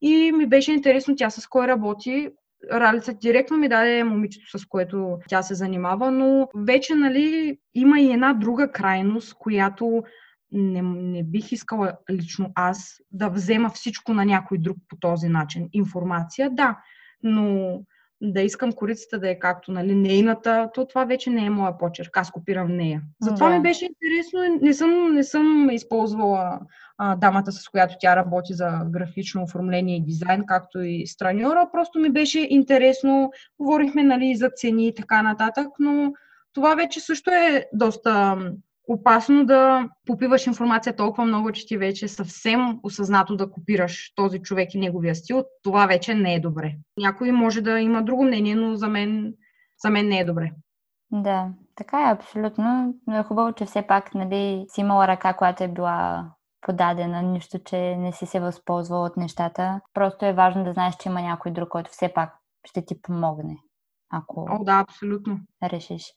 И 0.01 0.31
ми 0.31 0.45
беше 0.45 0.71
интересно 0.71 1.15
тя 1.15 1.29
с 1.29 1.47
кой 1.47 1.67
работи. 1.67 2.29
Ралица 2.71 3.13
директно 3.13 3.57
ми 3.57 3.69
даде 3.69 4.03
момичето, 4.03 4.59
с 4.59 4.65
което 4.65 5.19
тя 5.29 5.41
се 5.41 5.55
занимава, 5.55 6.11
но 6.11 6.47
вече 6.55 6.95
нали, 6.95 7.57
има 7.75 7.99
и 7.99 8.11
една 8.11 8.33
друга 8.33 8.71
крайност, 8.71 9.33
която 9.33 10.03
не, 10.51 10.81
не 10.81 11.23
бих 11.23 11.51
искала 11.51 11.93
лично 12.11 12.51
аз 12.55 13.01
да 13.11 13.29
взема 13.29 13.69
всичко 13.69 14.13
на 14.13 14.25
някой 14.25 14.57
друг 14.57 14.77
по 14.89 14.95
този 14.95 15.27
начин. 15.27 15.69
Информация, 15.73 16.49
да, 16.49 16.77
но 17.23 17.79
да 18.21 18.41
искам 18.41 18.71
корицата 18.71 19.19
да 19.19 19.29
е 19.29 19.39
както 19.39 19.71
нали, 19.71 19.95
нейната, 19.95 20.69
то 20.73 20.87
това 20.87 21.05
вече 21.05 21.29
не 21.29 21.45
е 21.45 21.49
моя 21.49 21.77
почерк. 21.77 22.17
Аз 22.17 22.31
копирам 22.31 22.75
нея. 22.75 23.01
Затова 23.21 23.49
да. 23.49 23.55
ми 23.55 23.61
беше 23.61 23.85
интересно. 23.85 24.59
Не 24.61 24.73
съм, 24.73 25.13
не 25.13 25.23
съм 25.23 25.69
използвала 25.69 26.59
дамата, 27.17 27.51
с 27.51 27.69
която 27.69 27.95
тя 27.99 28.15
работи 28.15 28.53
за 28.53 28.81
графично 28.85 29.43
оформление 29.43 29.95
и 29.95 30.03
дизайн, 30.03 30.43
както 30.45 30.81
и 30.81 31.07
страньора. 31.07 31.69
Просто 31.71 31.99
ми 31.99 32.09
беше 32.09 32.39
интересно. 32.39 33.31
Говорихме 33.59 34.03
нали, 34.03 34.35
за 34.35 34.49
цени 34.55 34.87
и 34.87 34.95
така 34.95 35.21
нататък, 35.21 35.67
но 35.79 36.13
това 36.53 36.75
вече 36.75 36.99
също 36.99 37.31
е 37.31 37.65
доста 37.73 38.37
опасно 38.87 39.45
да 39.45 39.89
попиваш 40.05 40.47
информация 40.47 40.95
толкова 40.95 41.25
много, 41.25 41.51
че 41.51 41.67
ти 41.67 41.77
вече 41.77 42.07
съвсем 42.07 42.79
осъзнато 42.83 43.35
да 43.35 43.51
копираш 43.51 44.13
този 44.15 44.39
човек 44.39 44.73
и 44.73 44.79
неговия 44.79 45.15
стил. 45.15 45.43
Това 45.63 45.85
вече 45.85 46.15
не 46.15 46.35
е 46.35 46.39
добре. 46.39 46.75
Някой 46.97 47.31
може 47.31 47.61
да 47.61 47.79
има 47.79 48.03
друго 48.03 48.23
мнение, 48.23 48.55
но 48.55 48.75
за 48.75 48.87
мен, 48.87 49.33
за 49.83 49.89
мен 49.89 50.07
не 50.07 50.19
е 50.19 50.25
добре. 50.25 50.51
Да, 51.11 51.47
така 51.75 52.09
е 52.09 52.13
абсолютно. 52.13 52.95
Но 53.07 53.17
е 53.17 53.23
хубаво, 53.23 53.53
че 53.53 53.65
все 53.65 53.81
пак 53.81 54.15
нали, 54.15 54.65
си 54.67 54.81
имала 54.81 55.07
ръка, 55.07 55.33
която 55.33 55.63
е 55.63 55.67
била 55.67 56.25
подадена, 56.63 57.21
нищо, 57.21 57.59
че 57.59 57.95
не 57.97 58.11
си 58.11 58.25
се 58.25 58.39
възползвал 58.39 59.03
от 59.03 59.17
нещата. 59.17 59.81
Просто 59.93 60.25
е 60.25 60.33
важно 60.33 60.63
да 60.63 60.73
знаеш, 60.73 60.95
че 60.95 61.09
има 61.09 61.21
някой 61.21 61.51
друг, 61.51 61.69
който 61.69 61.91
все 61.91 62.13
пак 62.13 62.33
ще 62.65 62.85
ти 62.85 63.01
помогне. 63.01 63.57
Ако 64.09 64.47
О, 64.51 64.63
да, 64.63 64.79
абсолютно. 64.79 65.39
решиш. 65.63 66.13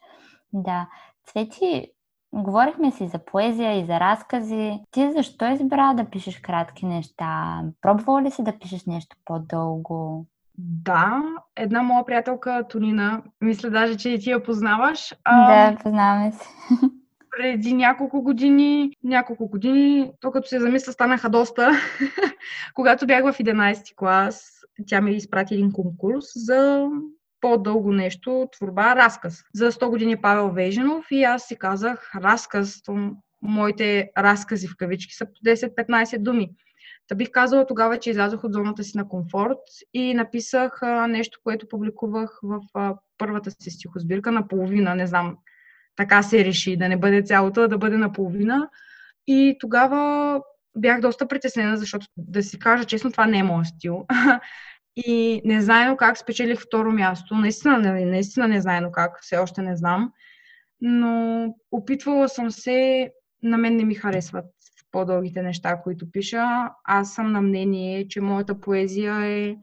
Да. 0.52 0.88
Цвети, 1.26 1.92
говорихме 2.32 2.90
си 2.90 3.08
за 3.08 3.24
поезия 3.24 3.80
и 3.80 3.86
за 3.86 4.00
разкази. 4.00 4.80
Ти 4.90 5.12
защо 5.12 5.44
избра 5.44 5.94
да 5.94 6.10
пишеш 6.10 6.40
кратки 6.40 6.86
неща? 6.86 7.62
Пробвала 7.80 8.22
ли 8.22 8.30
си 8.30 8.44
да 8.44 8.58
пишеш 8.58 8.86
нещо 8.86 9.16
по-дълго? 9.24 10.26
Да, 10.58 11.22
една 11.56 11.82
моя 11.82 12.04
приятелка 12.04 12.64
Тонина, 12.68 13.22
мисля 13.40 13.70
даже, 13.70 13.96
че 13.96 14.10
и 14.10 14.18
ти 14.18 14.30
я 14.30 14.42
познаваш. 14.42 15.14
Да, 15.24 15.76
познаваме 15.82 16.32
се. 16.32 16.48
преди 17.36 17.72
няколко 17.72 18.22
години, 18.22 18.90
няколко 19.04 19.48
години, 19.48 20.12
то 20.20 20.30
като 20.30 20.48
се 20.48 20.60
замисля, 20.60 20.92
станаха 20.92 21.30
доста. 21.30 21.70
Когато 22.74 23.06
бях 23.06 23.24
в 23.24 23.38
11 23.38 23.94
клас, 23.96 24.64
тя 24.86 25.00
ми 25.00 25.16
изпрати 25.16 25.54
един 25.54 25.72
конкурс 25.72 26.24
за 26.34 26.88
по-дълго 27.40 27.92
нещо, 27.92 28.48
творба, 28.52 28.96
разказ. 28.96 29.42
За 29.54 29.72
100 29.72 29.88
години 29.88 30.20
Павел 30.20 30.50
Веженов 30.50 31.06
и 31.10 31.22
аз 31.24 31.42
си 31.42 31.56
казах 31.56 32.10
разказ, 32.14 32.82
моите 33.42 34.10
разкази 34.18 34.68
в 34.68 34.76
кавички 34.76 35.14
са 35.14 35.26
по 35.26 35.40
10-15 35.46 36.18
думи. 36.18 36.50
Та 37.08 37.14
бих 37.14 37.30
казала 37.30 37.66
тогава, 37.66 37.98
че 37.98 38.10
излязох 38.10 38.44
от 38.44 38.52
зоната 38.52 38.84
си 38.84 38.96
на 38.96 39.08
комфорт 39.08 39.58
и 39.94 40.14
написах 40.14 40.82
а, 40.82 41.06
нещо, 41.06 41.40
което 41.44 41.68
публикувах 41.68 42.38
в 42.42 42.60
а, 42.74 42.94
първата 43.18 43.50
си 43.50 43.70
стихосбирка 43.70 44.32
на 44.32 44.48
половина, 44.48 44.94
не 44.94 45.06
знам, 45.06 45.36
така 45.96 46.22
се 46.22 46.44
реши, 46.44 46.76
да 46.76 46.88
не 46.88 46.96
бъде 46.96 47.22
цялото, 47.22 47.68
да 47.68 47.78
бъде 47.78 47.96
наполовина. 47.96 48.68
И 49.26 49.56
тогава 49.60 50.40
бях 50.76 51.00
доста 51.00 51.28
притеснена, 51.28 51.76
защото 51.76 52.06
да 52.16 52.42
си 52.42 52.58
кажа 52.58 52.84
честно, 52.84 53.10
това 53.10 53.26
не 53.26 53.38
е 53.38 53.42
моят 53.42 53.66
стил. 53.66 54.06
И 54.96 55.42
незнайно 55.44 55.96
как 55.96 56.18
спечелих 56.18 56.60
второ 56.60 56.92
място. 56.92 57.34
Наистина, 57.34 57.78
наистина 58.06 58.48
незнайно 58.48 58.92
как, 58.92 59.18
все 59.22 59.36
още 59.36 59.62
не 59.62 59.76
знам. 59.76 60.12
Но 60.80 61.54
опитвала 61.72 62.28
съм 62.28 62.50
се, 62.50 63.10
на 63.42 63.58
мен 63.58 63.76
не 63.76 63.84
ми 63.84 63.94
харесват 63.94 64.44
по-дългите 64.92 65.42
неща, 65.42 65.80
които 65.82 66.10
пиша. 66.10 66.70
Аз 66.84 67.14
съм 67.14 67.32
на 67.32 67.40
мнение, 67.40 68.08
че 68.08 68.20
моята 68.20 68.60
поезия 68.60 69.14
е 69.14 69.56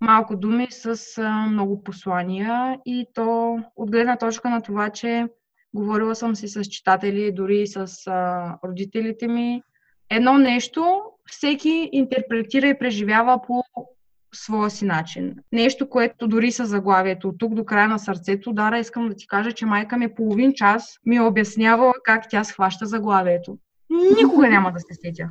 малко 0.00 0.36
думи 0.36 0.66
с 0.70 1.18
а, 1.18 1.46
много 1.46 1.84
послания 1.84 2.78
и 2.86 3.06
то 3.14 3.58
от 3.76 3.90
гледна 3.90 4.16
точка 4.16 4.50
на 4.50 4.62
това, 4.62 4.90
че 4.90 5.26
говорила 5.74 6.14
съм 6.14 6.36
си 6.36 6.48
с 6.48 6.64
читатели, 6.64 7.32
дори 7.32 7.66
с 7.66 8.06
а, 8.06 8.54
родителите 8.64 9.28
ми. 9.28 9.62
Едно 10.10 10.38
нещо 10.38 11.02
всеки 11.26 11.88
интерпретира 11.92 12.66
и 12.66 12.78
преживява 12.78 13.40
по 13.46 13.64
своя 14.34 14.70
си 14.70 14.84
начин. 14.84 15.34
Нещо, 15.52 15.88
което 15.88 16.28
дори 16.28 16.52
с 16.52 16.66
заглавието 16.66 17.34
тук 17.38 17.54
до 17.54 17.64
края 17.64 17.88
на 17.88 17.98
сърцето, 17.98 18.52
Дара, 18.52 18.78
искам 18.78 19.08
да 19.08 19.14
ти 19.14 19.26
кажа, 19.26 19.52
че 19.52 19.66
майка 19.66 19.96
ми 19.96 20.14
половин 20.14 20.52
час 20.54 20.98
ми 21.06 21.16
е 21.16 21.20
обяснявала 21.20 21.92
как 22.04 22.24
тя 22.30 22.44
схваща 22.44 22.86
заглавието. 22.86 23.58
Никога 24.20 24.48
няма 24.48 24.72
да 24.72 24.80
се 24.80 24.94
сетя. 24.94 25.28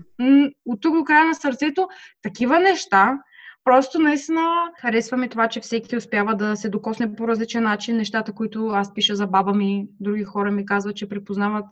От 0.65 0.81
тук 0.81 0.93
до 0.93 1.03
края 1.03 1.25
на 1.25 1.35
сърцето 1.35 1.87
такива 2.21 2.59
неща, 2.59 3.19
Просто 3.63 3.99
наистина 3.99 4.71
харесваме 4.81 5.29
това, 5.29 5.47
че 5.47 5.59
всеки 5.59 5.97
успява 5.97 6.35
да 6.35 6.55
се 6.55 6.69
докосне 6.69 7.15
по 7.15 7.27
различен 7.27 7.63
начин. 7.63 7.97
Нещата, 7.97 8.33
които 8.33 8.67
аз 8.67 8.93
пиша 8.93 9.15
за 9.15 9.27
баба 9.27 9.53
ми, 9.53 9.87
други 9.99 10.23
хора 10.23 10.51
ми 10.51 10.65
казват, 10.65 10.95
че 10.95 11.09
препознават 11.09 11.65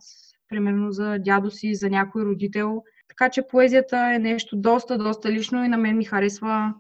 примерно 0.50 0.92
за 0.92 1.18
дядо 1.20 1.52
си, 1.52 1.76
за 1.76 1.90
някой 1.90 2.26
родител. 2.26 2.84
Така 3.08 3.30
че 3.30 3.48
поезията 3.48 4.12
е 4.16 4.20
нещо 4.20 4.58
доста, 4.58 4.98
доста 4.98 5.32
лично 5.32 5.66
и 5.66 5.68
на 5.68 5.78
мен 5.78 5.98
ми 5.98 6.06
харесва, 6.06 6.74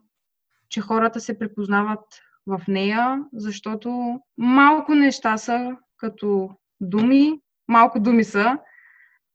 че 0.70 0.82
хората 0.82 1.20
се 1.20 1.40
препознават 1.40 2.04
в 2.48 2.62
нея, 2.68 3.24
защото 3.34 4.20
малко 4.38 4.96
неща 4.96 5.38
са 5.38 5.76
като 5.98 6.50
думи, 6.82 7.42
малко 7.68 8.00
думи 8.00 8.24
са, 8.24 8.58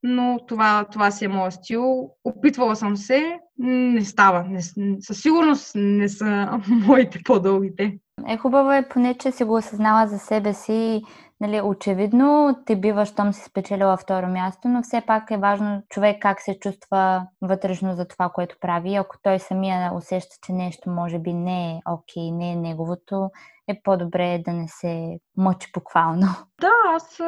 но 0.03 0.39
това, 0.47 0.85
това 0.91 1.11
си 1.11 1.25
е 1.25 1.27
моят 1.27 1.53
стил. 1.53 2.09
Опитвала 2.23 2.75
съм 2.75 2.97
се, 2.97 3.39
не 3.57 4.05
става. 4.05 4.43
Не, 4.43 4.61
със 5.01 5.21
сигурност 5.21 5.71
не 5.75 6.09
са 6.09 6.59
моите 6.87 7.19
по-дългите. 7.25 7.97
Е, 8.27 8.37
хубаво 8.37 8.71
е 8.71 8.89
поне, 8.89 9.13
че 9.13 9.31
си 9.31 9.43
го 9.43 9.55
осъзнала 9.55 10.07
за 10.07 10.19
себе 10.19 10.53
си. 10.53 11.01
Нали, 11.41 11.61
очевидно 11.61 12.57
те 12.65 12.75
бива, 12.75 13.05
щом 13.05 13.33
си 13.33 13.43
спечелила 13.43 13.97
второ 13.97 14.27
място, 14.27 14.67
но 14.67 14.83
все 14.83 15.01
пак 15.01 15.31
е 15.31 15.37
важно 15.37 15.83
човек 15.89 16.21
как 16.21 16.41
се 16.41 16.59
чувства 16.59 17.27
вътрешно 17.41 17.95
за 17.95 18.07
това, 18.07 18.29
което 18.29 18.55
прави. 18.61 18.95
Ако 18.95 19.15
той 19.23 19.39
самия 19.39 19.93
усеща, 19.95 20.35
че 20.45 20.53
нещо 20.53 20.89
може 20.89 21.19
би 21.19 21.33
не 21.33 21.71
е 21.71 21.81
окей, 21.89 22.23
okay, 22.23 22.37
не 22.37 22.51
е 22.51 22.55
неговото, 22.55 23.29
е 23.67 23.81
по-добре 23.83 24.41
да 24.45 24.53
не 24.53 24.67
се 24.67 25.19
мъчи 25.37 25.67
буквално. 25.73 26.27
Да, 26.61 26.71
аз 26.95 27.19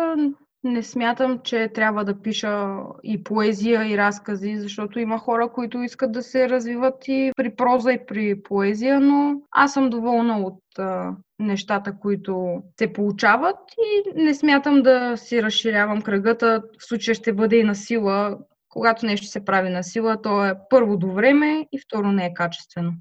не 0.65 0.83
смятам, 0.83 1.39
че 1.43 1.67
трябва 1.73 2.05
да 2.05 2.21
пиша 2.21 2.77
и 3.03 3.23
поезия, 3.23 3.87
и 3.87 3.97
разкази, 3.97 4.57
защото 4.57 4.99
има 4.99 5.17
хора, 5.17 5.49
които 5.49 5.81
искат 5.81 6.11
да 6.11 6.21
се 6.21 6.49
развиват 6.49 7.07
и 7.07 7.31
при 7.35 7.55
проза, 7.55 7.93
и 7.93 8.05
при 8.05 8.43
поезия, 8.43 8.99
но 8.99 9.41
аз 9.51 9.73
съм 9.73 9.89
доволна 9.89 10.37
от 10.37 10.59
а, 10.79 11.15
нещата, 11.39 11.99
които 11.99 12.63
се 12.79 12.93
получават 12.93 13.57
и 13.77 14.23
не 14.23 14.33
смятам 14.33 14.81
да 14.81 15.17
си 15.17 15.43
разширявам 15.43 16.01
кръгата. 16.01 16.63
В 16.79 16.85
случая 16.85 17.15
ще 17.15 17.33
бъде 17.33 17.55
и 17.55 17.63
на 17.63 17.75
сила. 17.75 18.37
Когато 18.69 19.05
нещо 19.05 19.27
се 19.27 19.45
прави 19.45 19.69
на 19.69 19.83
сила, 19.83 20.21
то 20.21 20.45
е 20.45 20.53
първо 20.69 20.97
до 20.97 21.11
време 21.11 21.67
и 21.71 21.79
второ 21.79 22.11
не 22.11 22.25
е 22.25 22.33
качествено. 22.33 22.93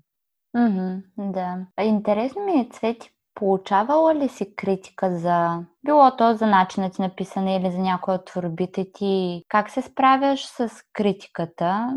Mm-hmm, 0.57 1.03
да. 1.19 1.67
Интересно 1.85 2.45
ми 2.45 2.53
е, 2.53 2.69
Цвети, 2.73 3.14
Получавала 3.35 4.15
ли 4.15 4.29
си 4.29 4.57
критика 4.57 5.19
за 5.19 5.65
било 5.87 6.17
то 6.17 6.35
за 6.35 6.47
начинът 6.47 6.99
на 6.99 7.15
писане 7.15 7.57
или 7.57 7.71
за 7.71 7.79
някоя 7.79 8.15
от 8.15 8.27
творбите 8.27 8.87
ти? 8.95 9.45
Как 9.49 9.71
се 9.71 9.83
справяш 9.83 10.47
с 10.47 10.69
критиката? 10.93 11.97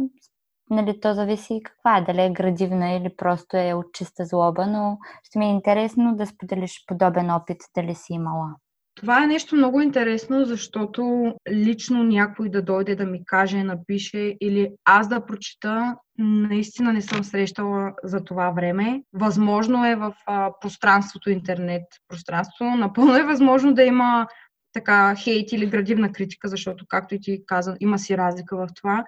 Нали, 0.69 0.99
то 0.99 1.13
зависи 1.13 1.61
каква 1.65 1.97
е, 1.97 2.01
дали 2.01 2.21
е 2.21 2.33
градивна 2.33 2.91
или 2.91 3.15
просто 3.15 3.57
е 3.57 3.73
от 3.73 3.93
чиста 3.93 4.25
злоба, 4.25 4.67
но 4.67 4.97
ще 5.23 5.39
ми 5.39 5.45
е 5.45 5.49
интересно 5.49 6.15
да 6.15 6.27
споделиш 6.27 6.83
подобен 6.87 7.31
опит, 7.31 7.57
дали 7.75 7.95
си 7.95 8.13
имала. 8.13 8.55
Това 8.97 9.23
е 9.23 9.27
нещо 9.27 9.55
много 9.55 9.81
интересно, 9.81 10.45
защото 10.45 11.33
лично 11.51 12.03
някой 12.03 12.49
да 12.49 12.61
дойде 12.61 12.95
да 12.95 13.05
ми 13.05 13.25
каже, 13.25 13.63
напише 13.63 14.35
или 14.41 14.69
аз 14.85 15.07
да 15.07 15.25
прочита, 15.25 15.95
наистина 16.17 16.93
не 16.93 17.01
съм 17.01 17.23
срещала 17.23 17.93
за 18.03 18.23
това 18.23 18.49
време. 18.49 19.03
Възможно 19.13 19.85
е 19.85 19.95
в 19.95 20.13
а, 20.25 20.51
пространството 20.61 21.29
интернет, 21.29 21.83
пространството, 22.07 22.63
напълно 22.63 23.15
е 23.15 23.23
възможно 23.23 23.73
да 23.73 23.83
има 23.83 24.27
така 24.73 25.15
хейт 25.15 25.51
или 25.51 25.69
градивна 25.69 26.11
критика, 26.11 26.47
защото, 26.47 26.85
както 26.87 27.15
и 27.15 27.19
ти 27.19 27.43
каза, 27.45 27.77
има 27.79 27.99
си 27.99 28.17
разлика 28.17 28.57
в 28.57 28.67
това, 28.75 29.05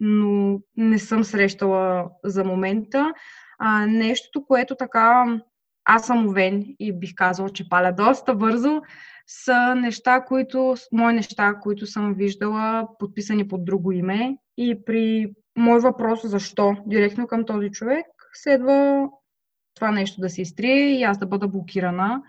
но 0.00 0.60
не 0.76 0.98
съм 0.98 1.24
срещала 1.24 2.10
за 2.24 2.44
момента. 2.44 3.12
А, 3.58 3.86
нещото, 3.86 4.44
което 4.46 4.76
така 4.76 5.24
аз 5.84 6.06
съм 6.06 6.26
овен 6.26 6.64
и 6.78 6.92
бих 6.92 7.14
казала, 7.14 7.50
че 7.50 7.68
паля 7.68 7.92
доста 7.92 8.34
бързо, 8.34 8.82
са 9.26 9.74
неща, 9.74 10.24
които, 10.24 10.74
мои 10.92 11.14
неща, 11.14 11.54
които 11.62 11.86
съм 11.86 12.14
виждала 12.14 12.88
подписани 12.98 13.48
под 13.48 13.64
друго 13.64 13.92
име 13.92 14.36
и 14.56 14.84
при 14.84 15.32
мой 15.56 15.80
въпрос 15.80 16.20
защо 16.24 16.76
директно 16.86 17.26
към 17.26 17.44
този 17.44 17.70
човек 17.70 18.06
следва 18.34 19.08
това 19.74 19.90
нещо 19.90 20.20
да 20.20 20.30
се 20.30 20.42
изтрие 20.42 20.98
и 20.98 21.02
аз 21.02 21.18
да 21.18 21.26
бъда 21.26 21.48
блокирана. 21.48 22.22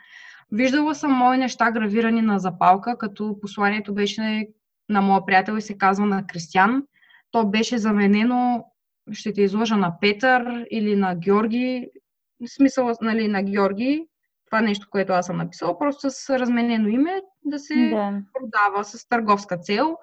Виждала 0.51 0.95
съм 0.95 1.11
мои 1.11 1.37
неща 1.37 1.71
гравирани 1.71 2.21
на 2.21 2.39
запалка, 2.39 2.97
като 2.97 3.39
посланието 3.41 3.93
беше 3.93 4.47
на 4.89 5.01
моя 5.01 5.25
приятел 5.25 5.57
и 5.57 5.61
се 5.61 5.77
казва 5.77 6.05
на 6.05 6.27
Кристиян. 6.27 6.83
То 7.31 7.45
беше 7.45 7.77
заменено, 7.77 8.65
ще 9.11 9.33
те 9.33 9.41
изложа 9.41 9.77
на 9.77 9.99
Петър 10.01 10.65
или 10.71 10.95
на 10.95 11.15
Георги, 11.15 11.89
смисъл 12.45 12.91
нали, 13.01 13.27
на 13.27 13.43
Георги, 13.43 14.05
това 14.53 14.61
нещо, 14.61 14.87
което 14.89 15.13
аз 15.13 15.25
съм 15.25 15.37
написала, 15.37 15.79
просто 15.79 16.09
с 16.09 16.39
разменено 16.39 16.87
име 16.87 17.21
да 17.45 17.59
се 17.59 17.89
да. 17.89 18.21
продава 18.33 18.83
с 18.83 19.07
търговска 19.09 19.57
цел. 19.57 19.97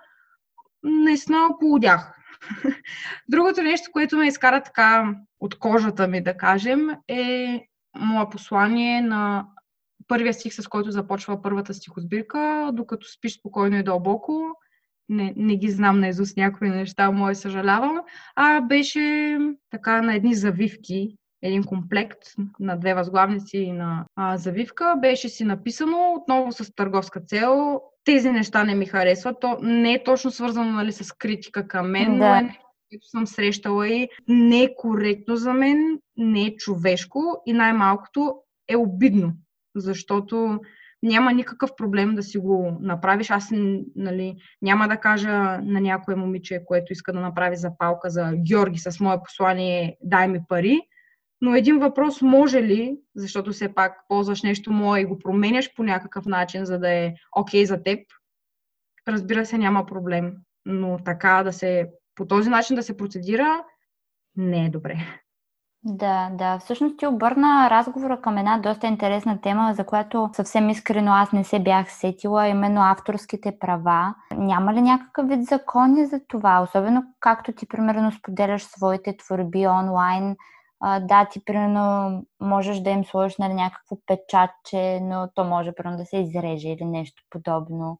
Наистина 0.83 1.49
полудях. 1.61 2.17
Другото 3.29 3.63
нещо, 3.63 3.91
което 3.93 4.17
ме 4.17 4.27
изкара 4.27 4.63
така 4.63 5.15
от 5.41 5.59
кожата 5.59 6.09
ми, 6.09 6.23
да 6.23 6.37
кажем, 6.37 6.89
е 7.09 7.61
моя 7.97 8.31
послание 8.31 9.01
на 9.01 9.47
първия 10.09 10.35
стих, 10.35 10.55
с 10.55 10.69
който 10.69 10.91
започва 10.91 11.43
първата 11.43 11.75
стихосбирка, 11.75 12.71
докато 12.73 13.09
спиш 13.09 13.39
спокойно 13.39 13.77
и 13.77 13.83
дълбоко. 13.83 14.43
Не, 15.09 15.35
не 15.37 15.57
ги 15.57 15.71
знам 15.71 16.01
наизуст 16.01 16.37
някои 16.37 16.71
неща, 16.71 17.11
мое 17.11 17.35
съжалявам. 17.35 18.01
А 18.37 18.61
беше 18.61 19.39
така 19.71 20.03
на 20.03 20.15
едни 20.15 20.35
завивки 20.35 21.17
един 21.43 21.65
комплект 21.65 22.19
на 22.61 22.77
две 22.77 22.95
възглавници 22.95 23.59
и 23.59 23.73
на 23.73 24.05
а, 24.17 24.37
завивка. 24.37 24.95
Беше 25.01 25.29
си 25.29 25.45
написано 25.45 26.15
отново 26.21 26.53
с 26.53 26.75
търговска 26.75 27.21
цел. 27.21 27.81
Тези 28.05 28.31
неща 28.31 28.65
не 28.65 28.75
ми 28.75 28.87
харесват. 28.87 29.37
То 29.41 29.59
не 29.63 29.93
е 29.93 30.05
точно 30.05 30.31
свързано 30.31 30.73
нали, 30.73 30.93
с 30.93 31.13
критика 31.13 31.69
към 31.69 31.91
мен, 31.91 32.19
да. 32.19 32.19
но 32.19 32.35
е 32.35 32.59
което 32.91 33.07
съм 33.07 33.27
срещала 33.27 33.89
и 33.89 34.09
не 34.29 34.63
е 34.63 34.75
коректно 34.75 35.37
за 35.37 35.53
мен, 35.53 35.99
не 36.17 36.43
е 36.43 36.57
човешко 36.57 37.43
и 37.47 37.53
най-малкото 37.53 38.35
е 38.69 38.77
обидно, 38.77 39.33
защото 39.77 40.61
няма 41.03 41.33
никакъв 41.33 41.71
проблем 41.77 42.15
да 42.15 42.23
си 42.23 42.39
го 42.39 42.79
направиш. 42.81 43.31
Аз 43.31 43.49
нали, 43.97 44.37
няма 44.63 44.89
да 44.89 44.97
кажа 44.97 45.33
на 45.63 45.81
някое 45.81 46.15
момиче, 46.15 46.65
което 46.67 46.93
иска 46.93 47.13
да 47.13 47.21
направи 47.21 47.57
запалка 47.57 48.11
за 48.11 48.33
Георги 48.49 48.79
с 48.79 49.01
мое 49.01 49.23
послание 49.25 49.97
дай 50.03 50.29
ми 50.29 50.41
пари, 50.49 50.81
но 51.41 51.55
един 51.55 51.79
въпрос 51.79 52.23
може 52.23 52.63
ли, 52.63 52.99
защото 53.17 53.53
все 53.53 53.75
пак 53.75 54.05
ползваш 54.09 54.43
нещо 54.43 54.73
мое 54.73 55.01
и 55.01 55.05
го 55.05 55.19
променяш 55.19 55.75
по 55.75 55.83
някакъв 55.83 56.27
начин, 56.27 56.65
за 56.65 56.79
да 56.79 56.91
е 56.91 57.15
окей 57.37 57.63
okay 57.63 57.67
за 57.67 57.83
теб, 57.83 57.99
разбира 59.09 59.47
се, 59.47 59.59
няма 59.59 59.87
проблем. 59.87 60.33
Но 60.67 60.99
така 61.05 61.43
да 61.43 61.53
се, 61.53 61.91
по 62.15 62.27
този 62.27 62.51
начин 62.51 62.77
да 62.77 62.83
се 62.83 62.97
процедира, 62.97 63.65
не 64.37 64.67
е 64.67 64.71
добре. 64.71 64.97
Да, 65.85 66.31
да. 66.33 66.59
Всъщност 66.59 66.99
ти 66.99 67.07
обърна 67.07 67.71
разговора 67.71 68.21
към 68.21 68.39
една 68.39 68.59
доста 68.59 68.87
интересна 68.87 69.41
тема, 69.41 69.75
за 69.75 69.85
която 69.85 70.31
съвсем 70.33 70.69
искрено 70.69 71.13
аз 71.13 71.33
не 71.33 71.45
се 71.45 71.59
бях 71.59 71.93
сетила, 71.93 72.49
именно 72.49 72.81
авторските 72.81 73.59
права. 73.59 74.15
Няма 74.37 74.75
ли 74.75 74.81
някакъв 74.81 75.29
вид 75.29 75.45
закони 75.45 76.07
за 76.07 76.21
това? 76.29 76.61
Особено 76.63 77.05
както 77.21 77.53
ти 77.53 77.69
примерно 77.69 78.13
споделяш 78.13 78.65
своите 78.65 79.17
творби 79.17 79.67
онлайн, 79.67 80.37
да, 81.01 81.29
ти 81.31 81.45
примерно 81.45 82.23
можеш 82.41 82.81
да 82.81 82.91
им 82.91 83.05
сложиш 83.05 83.39
нали, 83.39 83.55
някакво 83.55 83.97
печатче, 84.07 85.01
но 85.03 85.29
то 85.35 85.45
може 85.45 85.73
примерно 85.73 85.99
да 85.99 86.07
се 86.07 86.17
изреже 86.17 86.69
или 86.69 86.85
нещо 86.85 87.23
подобно. 87.31 87.99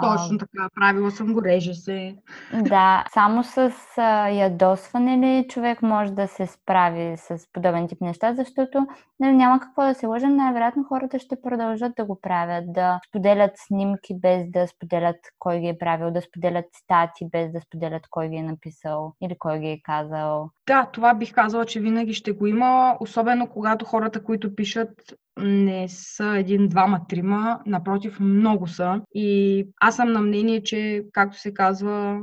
Точно 0.00 0.38
така, 0.38 0.68
правила 0.74 1.10
съм 1.10 1.32
го, 1.32 1.42
реже 1.44 1.74
се. 1.74 2.16
Да, 2.62 3.04
само 3.14 3.44
с 3.44 3.72
а, 3.96 4.28
ядосване 4.28 5.18
ли 5.18 5.48
човек 5.48 5.82
може 5.82 6.12
да 6.12 6.28
се 6.28 6.46
справи 6.46 7.16
с 7.16 7.38
подобен 7.52 7.88
тип 7.88 8.00
неща, 8.00 8.34
защото 8.34 8.86
нали, 9.20 9.36
няма 9.36 9.60
какво 9.60 9.82
да 9.82 9.94
се 9.94 10.06
лъжим, 10.06 10.36
най-вероятно 10.36 10.84
хората 10.84 11.18
ще 11.18 11.42
продължат 11.42 11.92
да 11.96 12.04
го 12.04 12.20
правят, 12.20 12.72
да 12.72 13.00
споделят 13.08 13.52
снимки 13.54 14.14
без 14.14 14.50
да 14.50 14.68
споделят 14.68 15.16
кой 15.38 15.60
ги 15.60 15.68
е 15.68 15.78
правил, 15.78 16.10
да 16.10 16.22
споделят 16.22 16.64
стати 16.72 17.28
без 17.32 17.52
да 17.52 17.60
споделят 17.60 18.02
кой 18.10 18.28
ги 18.28 18.36
е 18.36 18.42
написал 18.42 19.14
или 19.22 19.36
кой 19.38 19.58
ги 19.58 19.68
е 19.68 19.82
казал. 19.82 20.50
Да, 20.66 20.90
това 20.92 21.14
бих 21.14 21.34
казала, 21.34 21.66
че 21.66 21.80
винаги 21.80 22.14
ще 22.14 22.32
го 22.32 22.46
има, 22.46 22.96
особено 23.00 23.48
когато 23.48 23.84
хората, 23.84 24.22
които 24.22 24.54
пишат 24.54 24.90
не 25.38 25.88
са 25.88 26.36
един, 26.38 26.68
двама, 26.68 27.00
трима, 27.08 27.60
напротив, 27.66 28.20
много 28.20 28.66
са. 28.66 29.00
И 29.14 29.66
аз 29.80 29.96
съм 29.96 30.12
на 30.12 30.20
мнение, 30.20 30.62
че, 30.62 31.04
както 31.12 31.38
се 31.38 31.54
казва, 31.54 32.20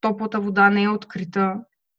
топлата 0.00 0.40
вода 0.40 0.70
не 0.70 0.82
е 0.82 0.88
открита. 0.88 1.54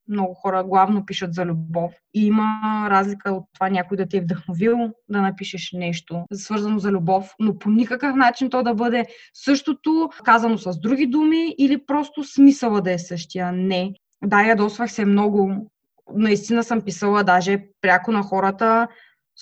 Много 0.07 0.33
хора 0.33 0.63
главно 0.63 1.05
пишат 1.05 1.33
за 1.33 1.45
любов. 1.45 1.93
И 2.13 2.25
има 2.25 2.87
разлика 2.89 3.31
от 3.31 3.43
това 3.53 3.69
някой 3.69 3.97
да 3.97 4.07
те 4.07 4.17
е 4.17 4.21
вдъхновил 4.21 4.77
да 5.09 5.21
напишеш 5.21 5.71
нещо, 5.73 6.25
свързано 6.33 6.79
за 6.79 6.91
любов, 6.91 7.35
но 7.39 7.59
по 7.59 7.69
никакъв 7.69 8.15
начин 8.15 8.49
то 8.49 8.63
да 8.63 8.73
бъде 8.73 9.05
същото, 9.33 10.09
казано 10.23 10.57
с 10.57 10.79
други 10.79 11.07
думи 11.07 11.55
или 11.57 11.85
просто 11.85 12.23
смисъла 12.23 12.81
да 12.81 12.91
е 12.91 12.99
същия. 12.99 13.51
Не. 13.51 13.93
Да, 14.23 14.43
ядосвах 14.43 14.91
се 14.91 15.05
много. 15.05 15.71
Наистина 16.13 16.63
съм 16.63 16.81
писала 16.81 17.23
даже 17.23 17.65
пряко 17.81 18.11
на 18.11 18.23
хората, 18.23 18.87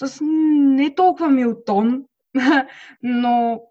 с 0.07 0.19
не 0.21 0.95
толкова 0.95 1.29
мил 1.29 1.55
тон, 1.65 2.03
но 3.03 3.61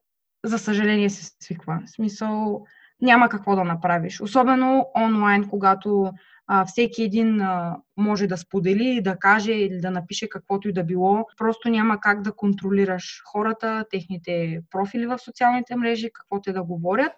за 0.44 0.58
съжаление 0.58 1.10
се 1.10 1.30
свиква. 1.40 1.78
В 1.86 1.90
смисъл, 1.90 2.64
няма 3.00 3.28
какво 3.28 3.56
да 3.56 3.64
направиш. 3.64 4.20
Особено 4.20 4.90
онлайн, 4.96 5.48
когато 5.48 6.12
а, 6.46 6.64
всеки 6.64 7.02
един 7.02 7.40
а, 7.40 7.76
може 7.96 8.26
да 8.26 8.36
сподели, 8.36 9.00
да 9.02 9.16
каже 9.16 9.52
или 9.52 9.80
да 9.80 9.90
напише 9.90 10.28
каквото 10.28 10.68
и 10.68 10.72
да 10.72 10.84
било. 10.84 11.24
Просто 11.36 11.68
няма 11.68 12.00
как 12.00 12.22
да 12.22 12.32
контролираш 12.32 13.22
хората, 13.32 13.84
техните 13.90 14.60
профили 14.70 15.06
в 15.06 15.18
социалните 15.18 15.76
мрежи, 15.76 16.10
какво 16.12 16.40
те 16.40 16.52
да 16.52 16.62
говорят. 16.62 17.12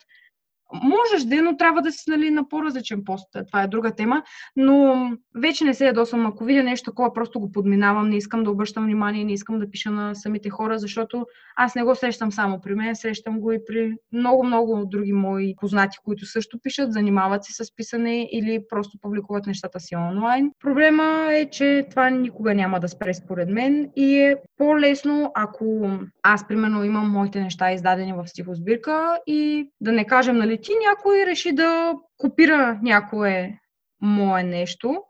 Можеш 0.73 1.25
да, 1.25 1.43
но 1.43 1.57
трябва 1.57 1.83
да 1.83 1.93
си 1.93 2.11
нали, 2.11 2.31
на 2.31 2.49
по-различен 2.49 3.05
пост. 3.05 3.29
Това 3.47 3.63
е 3.63 3.69
друга 3.69 3.95
тема. 3.95 4.23
Но 4.57 5.11
вече 5.37 5.65
не 5.65 5.75
се 5.75 5.87
ядосвам. 5.87 6.27
Ако 6.27 6.45
видя 6.45 6.63
нещо 6.63 6.91
такова, 6.91 7.13
просто 7.13 7.41
го 7.41 7.53
подминавам. 7.53 8.09
Не 8.09 8.17
искам 8.17 8.45
да 8.45 8.51
обръщам 8.51 8.85
внимание, 8.85 9.25
не 9.25 9.33
искам 9.33 9.59
да 9.59 9.71
пиша 9.71 9.91
на 9.91 10.15
самите 10.15 10.51
хора, 10.51 10.79
защото 10.79 11.27
аз 11.57 11.75
не 11.75 11.83
го 11.83 11.95
срещам 11.95 12.33
само 12.33 12.61
при 12.61 12.75
мен, 12.75 12.97
срещам 12.97 13.41
го 13.41 13.53
и 13.53 13.59
при 13.67 13.93
много-много 14.13 14.87
други 14.87 15.13
мои 15.13 15.55
познати, 15.61 15.99
които 16.05 16.27
също 16.27 16.59
пишат, 16.63 16.93
занимават 16.93 17.45
се 17.45 17.65
с 17.65 17.77
писане 17.77 18.29
или 18.33 18.65
просто 18.69 18.99
публикуват 19.03 19.47
нещата 19.47 19.81
си 19.81 19.97
онлайн. 19.97 20.51
Проблема 20.61 21.29
е, 21.33 21.51
че 21.51 21.87
това 21.91 22.11
никога 22.11 22.55
няма 22.55 22.81
да 22.81 22.89
спре 22.89 23.15
според 23.15 23.49
мен 23.49 23.91
и 23.97 24.19
е 24.19 24.37
по-лесно, 24.61 25.33
ако 25.35 25.91
аз, 26.23 26.49
примерно, 26.49 26.85
имам 26.85 27.11
моите 27.11 27.41
неща 27.41 27.73
издадени 27.73 28.13
в 28.13 28.29
стихосбирка 28.29 29.19
и 29.27 29.71
да 29.81 29.93
не 29.93 30.07
кажем, 30.07 30.37
нали, 30.37 30.61
ти 30.61 30.71
някой 30.89 31.27
реши 31.27 31.53
да 31.53 31.95
копира 32.17 32.79
някое 32.83 33.59
мое 34.03 34.43
нещо 34.43 35.03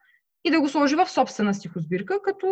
и 0.44 0.50
да 0.50 0.60
го 0.60 0.68
сложи 0.68 0.96
в 0.96 1.08
собствена 1.08 1.54
стихосбирка, 1.54 2.22
като 2.22 2.46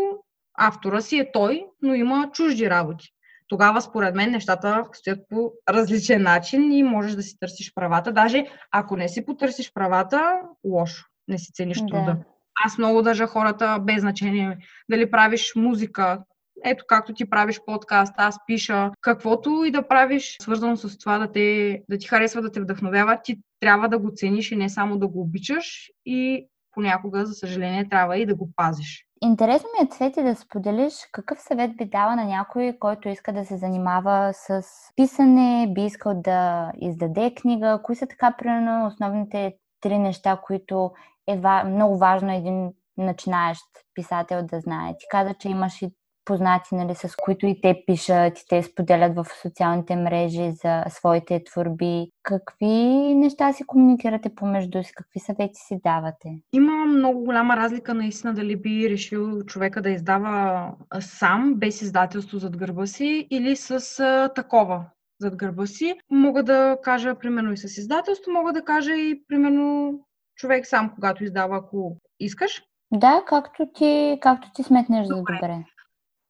автора 0.58 1.00
си 1.00 1.18
е 1.18 1.32
той, 1.32 1.66
но 1.82 1.94
има 1.94 2.30
чужди 2.32 2.70
работи. 2.70 3.08
Тогава, 3.48 3.82
според 3.82 4.14
мен, 4.14 4.30
нещата 4.30 4.84
стоят 4.92 5.20
по 5.28 5.52
различен 5.68 6.22
начин 6.22 6.72
и 6.72 6.82
можеш 6.82 7.12
да 7.12 7.22
си 7.22 7.38
търсиш 7.40 7.74
правата. 7.74 8.12
Даже 8.12 8.46
ако 8.70 8.96
не 8.96 9.08
си 9.08 9.24
потърсиш 9.24 9.72
правата, 9.72 10.40
лошо. 10.64 11.06
Не 11.28 11.38
си 11.38 11.52
цениш 11.52 11.78
труда. 11.78 12.04
Да. 12.04 12.16
Аз 12.64 12.78
много 12.78 13.02
държа 13.02 13.26
хората, 13.26 13.78
без 13.80 14.00
значение 14.00 14.58
дали 14.90 15.10
правиш 15.10 15.52
музика, 15.56 16.18
ето 16.64 16.84
както 16.88 17.14
ти 17.14 17.30
правиш 17.30 17.60
подкаст, 17.66 18.14
аз 18.16 18.38
пиша, 18.46 18.90
каквото 19.00 19.64
и 19.64 19.70
да 19.70 19.88
правиш, 19.88 20.36
свързано 20.42 20.76
с 20.76 20.98
това 20.98 21.18
да, 21.18 21.32
те, 21.32 21.82
да 21.90 21.98
ти 21.98 22.08
харесва, 22.08 22.42
да 22.42 22.52
те 22.52 22.60
вдъхновява, 22.60 23.18
ти 23.24 23.40
трябва 23.60 23.88
да 23.88 23.98
го 23.98 24.10
цениш 24.14 24.52
и 24.52 24.56
не 24.56 24.68
само 24.68 24.98
да 24.98 25.08
го 25.08 25.20
обичаш 25.20 25.90
и 26.06 26.48
понякога, 26.72 27.26
за 27.26 27.34
съжаление, 27.34 27.88
трябва 27.88 28.18
и 28.18 28.26
да 28.26 28.34
го 28.34 28.50
пазиш. 28.56 29.04
Интересно 29.22 29.68
ми 29.80 29.86
е, 29.86 29.88
Цвети, 29.90 30.22
да 30.22 30.34
споделиш 30.34 30.94
какъв 31.12 31.40
съвет 31.40 31.76
би 31.76 31.84
дала 31.84 32.16
на 32.16 32.24
някой, 32.24 32.76
който 32.80 33.08
иска 33.08 33.32
да 33.32 33.44
се 33.44 33.56
занимава 33.56 34.32
с 34.34 34.62
писане, 34.96 35.72
би 35.74 35.84
искал 35.84 36.14
да 36.14 36.72
издаде 36.80 37.34
книга. 37.34 37.80
Кои 37.82 37.96
са 37.96 38.06
така, 38.06 38.34
примерно, 38.38 38.86
основните 38.86 39.54
три 39.80 39.98
неща, 39.98 40.40
които 40.42 40.92
е 41.28 41.36
много 41.64 41.98
важно 41.98 42.32
един 42.32 42.70
начинаещ 42.96 43.62
писател 43.94 44.42
да 44.42 44.60
знае? 44.60 44.94
Ти 44.98 45.06
каза, 45.10 45.34
че 45.34 45.48
имаш 45.48 45.82
и 45.82 45.90
познати, 46.28 46.74
нали, 46.74 46.94
с 46.94 47.16
които 47.16 47.46
и 47.46 47.60
те 47.60 47.82
пишат, 47.86 48.38
и 48.38 48.44
те 48.48 48.62
споделят 48.62 49.16
в 49.16 49.26
социалните 49.42 49.96
мрежи 49.96 50.52
за 50.52 50.84
своите 50.88 51.44
творби. 51.44 52.10
Какви 52.22 52.74
неща 53.14 53.52
си 53.52 53.64
комуникирате 53.66 54.34
помежду 54.34 54.82
си? 54.82 54.92
Какви 54.94 55.20
съвети 55.20 55.54
си 55.54 55.80
давате? 55.84 56.28
Има 56.52 56.72
много 56.86 57.24
голяма 57.24 57.56
разлика 57.56 57.94
наистина 57.94 58.34
дали 58.34 58.56
би 58.56 58.90
решил 58.90 59.42
човека 59.42 59.82
да 59.82 59.90
издава 59.90 60.70
сам, 61.00 61.54
без 61.54 61.82
издателство 61.82 62.38
зад 62.38 62.56
гърба 62.56 62.86
си 62.86 63.28
или 63.30 63.56
с 63.56 64.00
а, 64.00 64.30
такова 64.34 64.84
зад 65.20 65.36
гърба 65.36 65.66
си. 65.66 65.94
Мога 66.10 66.42
да 66.42 66.76
кажа, 66.82 67.14
примерно 67.14 67.52
и 67.52 67.56
с 67.56 67.78
издателство, 67.78 68.32
мога 68.32 68.52
да 68.52 68.64
кажа 68.64 68.92
и, 68.92 69.22
примерно, 69.28 69.94
човек 70.36 70.66
сам, 70.66 70.90
когато 70.94 71.24
издава, 71.24 71.56
ако 71.56 71.96
искаш. 72.20 72.62
Да, 72.92 73.22
както 73.26 73.66
ти, 73.74 74.18
както 74.20 74.48
ти 74.54 74.62
сметнеш 74.62 75.06
за 75.06 75.14
добре. 75.16 75.64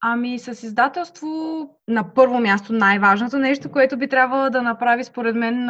Ами 0.01 0.39
с 0.39 0.63
издателство 0.63 1.27
на 1.87 2.13
първо 2.13 2.39
място 2.39 2.73
най-важното 2.73 3.37
нещо, 3.37 3.71
което 3.71 3.97
би 3.97 4.07
трябвало 4.07 4.49
да 4.49 4.61
направи 4.61 5.03
според 5.03 5.35
мен 5.35 5.69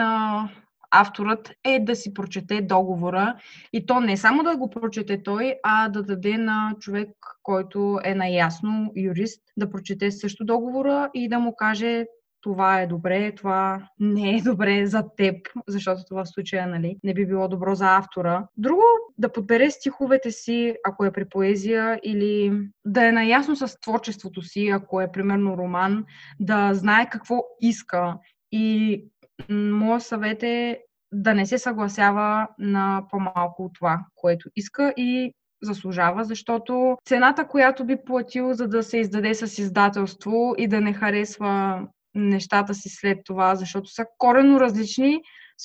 авторът 0.92 1.52
е 1.64 1.80
да 1.80 1.96
си 1.96 2.14
прочете 2.14 2.62
договора. 2.62 3.36
И 3.74 3.86
то 3.86 4.00
не 4.00 4.18
само 4.18 4.44
да 4.44 4.58
го 4.58 4.70
прочете 4.70 5.24
той, 5.24 5.56
а 5.64 5.90
да 5.90 6.04
даде 6.04 6.38
на 6.38 6.76
човек, 6.80 7.10
който 7.44 8.00
е 8.04 8.16
наясно 8.16 8.92
юрист, 8.96 9.42
да 9.58 9.70
прочете 9.70 10.12
също 10.12 10.46
договора 10.46 11.10
и 11.14 11.30
да 11.30 11.40
му 11.40 11.56
каже 11.56 12.06
това 12.42 12.82
е 12.82 12.88
добре, 12.88 13.36
това 13.36 13.88
не 14.00 14.38
е 14.38 14.42
добре 14.42 14.86
за 14.88 15.04
теб, 15.18 15.36
защото 15.68 16.02
това 16.08 16.26
в 16.26 16.30
случая 16.30 16.68
нали, 16.68 16.98
не 17.04 17.14
би 17.14 17.26
било 17.26 17.48
добро 17.48 17.76
за 17.76 17.98
автора. 17.98 18.48
Друго, 18.58 18.84
да 19.18 19.32
подбере 19.32 19.72
стиховете 19.72 20.32
си, 20.32 20.76
ако 20.86 21.06
е 21.06 21.12
при 21.12 21.26
поезия, 21.26 22.00
или 22.04 22.62
да 22.86 23.08
е 23.08 23.12
наясно 23.12 23.56
с 23.56 23.80
творчеството 23.80 24.42
си, 24.42 24.68
ако 24.68 25.02
е 25.02 25.12
примерно 25.12 25.58
роман, 25.58 26.06
да 26.40 26.74
знае 26.74 27.10
какво 27.10 27.44
иска. 27.62 28.16
И 28.52 29.04
моят 29.50 30.04
съвет 30.04 30.44
е 30.44 30.80
да 31.12 31.34
не 31.34 31.46
се 31.46 31.58
съгласява 31.58 32.48
на 32.60 33.04
по-малко 33.12 33.64
от 33.64 33.74
това, 33.74 34.00
което 34.16 34.50
иска 34.56 34.94
и 34.98 35.34
заслужава, 35.62 36.24
защото 36.24 36.98
цената, 37.06 37.48
която 37.48 37.86
би 37.86 37.98
платил, 38.06 38.54
за 38.54 38.68
да 38.68 38.84
се 38.84 38.98
издаде 38.98 39.34
с 39.34 39.58
издателство 39.62 40.56
и 40.58 40.68
да 40.68 40.82
не 40.82 40.94
харесва 40.94 41.82
нещата 42.20 42.74
си 42.74 42.90
след 42.90 43.18
това, 43.26 43.56
защото 43.56 43.90
са 43.90 44.06
корено 44.18 44.60
различни, 44.60 45.22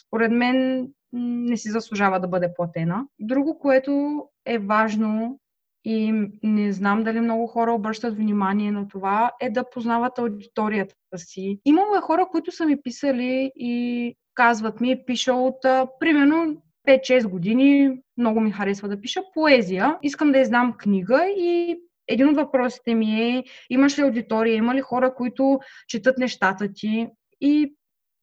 според 0.06 0.32
мен 0.32 0.88
не 1.12 1.56
си 1.56 1.70
заслужава 1.70 2.20
да 2.20 2.28
бъде 2.28 2.54
платена. 2.56 3.04
Друго, 3.20 3.58
което 3.58 4.22
е 4.46 4.58
важно 4.58 5.38
и 5.84 6.12
не 6.42 6.72
знам 6.72 7.04
дали 7.04 7.20
много 7.20 7.46
хора 7.46 7.72
обръщат 7.72 8.16
внимание 8.16 8.70
на 8.70 8.88
това, 8.88 9.32
е 9.40 9.50
да 9.50 9.70
познават 9.70 10.18
аудиторията 10.18 10.94
си. 11.16 11.60
Имало 11.64 11.94
е 11.96 12.00
хора, 12.00 12.26
които 12.30 12.52
са 12.52 12.66
ми 12.66 12.82
писали 12.82 13.52
и 13.56 14.14
казват 14.34 14.80
ми, 14.80 15.04
пиша 15.06 15.32
от 15.32 15.56
примерно 16.00 16.62
5-6 16.88 17.28
години, 17.28 17.98
много 18.16 18.40
ми 18.40 18.50
харесва 18.50 18.88
да 18.88 19.00
пиша 19.00 19.20
поезия. 19.34 19.98
Искам 20.02 20.32
да 20.32 20.38
издам 20.38 20.74
книга 20.78 21.26
и 21.36 21.80
един 22.08 22.28
от 22.28 22.36
въпросите 22.36 22.94
ми 22.94 23.22
е, 23.22 23.44
имаш 23.70 23.98
ли 23.98 24.02
аудитория, 24.02 24.54
има 24.54 24.74
ли 24.74 24.80
хора, 24.80 25.14
които 25.14 25.60
четат 25.88 26.18
нещата 26.18 26.72
ти 26.72 27.08
и 27.40 27.74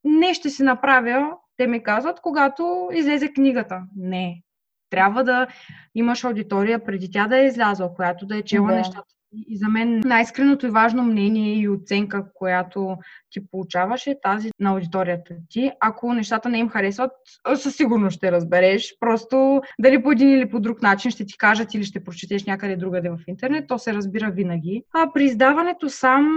не 0.04 0.34
ще 0.34 0.50
си 0.50 0.64
направя, 0.64 1.32
те 1.58 1.68
ми 1.68 1.84
казват, 1.84 2.20
когато 2.22 2.90
излезе 2.94 3.34
книгата. 3.34 3.82
Не, 3.96 4.42
трябва 4.90 5.24
да 5.24 5.48
имаш 5.96 6.24
аудитория 6.24 6.86
преди 6.86 7.12
тя 7.12 7.28
да 7.28 7.40
е 7.40 7.46
излязла, 7.46 7.94
която 7.94 8.26
да 8.26 8.38
е 8.38 8.42
чела 8.42 8.68
да. 8.68 8.76
нещата. 8.76 9.14
И 9.34 9.58
за 9.58 9.68
мен 9.68 10.02
най-искреното 10.06 10.68
и 10.68 10.70
важно 10.70 11.04
мнение 11.04 11.54
и 11.54 11.70
оценка, 11.70 12.26
която 12.34 12.98
ти 13.30 13.48
получаваш 13.48 14.08
е 14.08 14.16
тази 14.24 14.50
на 14.60 14.70
аудиторията 14.70 15.36
ти. 15.50 15.72
Ако 15.80 16.14
нещата 16.14 16.50
не 16.50 16.58
им 16.58 16.70
харесват, 16.70 17.12
със 17.56 17.76
сигурност 17.76 18.18
ще 18.18 18.32
разбереш. 18.32 18.96
Просто 19.00 19.62
дали 19.80 20.04
по 20.04 20.12
един 20.12 20.30
или 20.30 20.50
по 20.50 20.60
друг 20.60 20.82
начин 20.82 21.12
ще 21.12 21.26
ти 21.26 21.38
кажат 21.38 21.74
или 21.74 21.84
ще 21.84 22.04
прочетеш 22.04 22.46
някъде 22.46 22.76
другаде 22.76 23.10
в 23.10 23.18
интернет, 23.28 23.68
то 23.68 23.78
се 23.78 23.94
разбира 23.94 24.32
винаги. 24.32 24.84
А 24.94 25.14
при 25.14 25.24
издаването 25.24 25.90
сам 25.90 26.32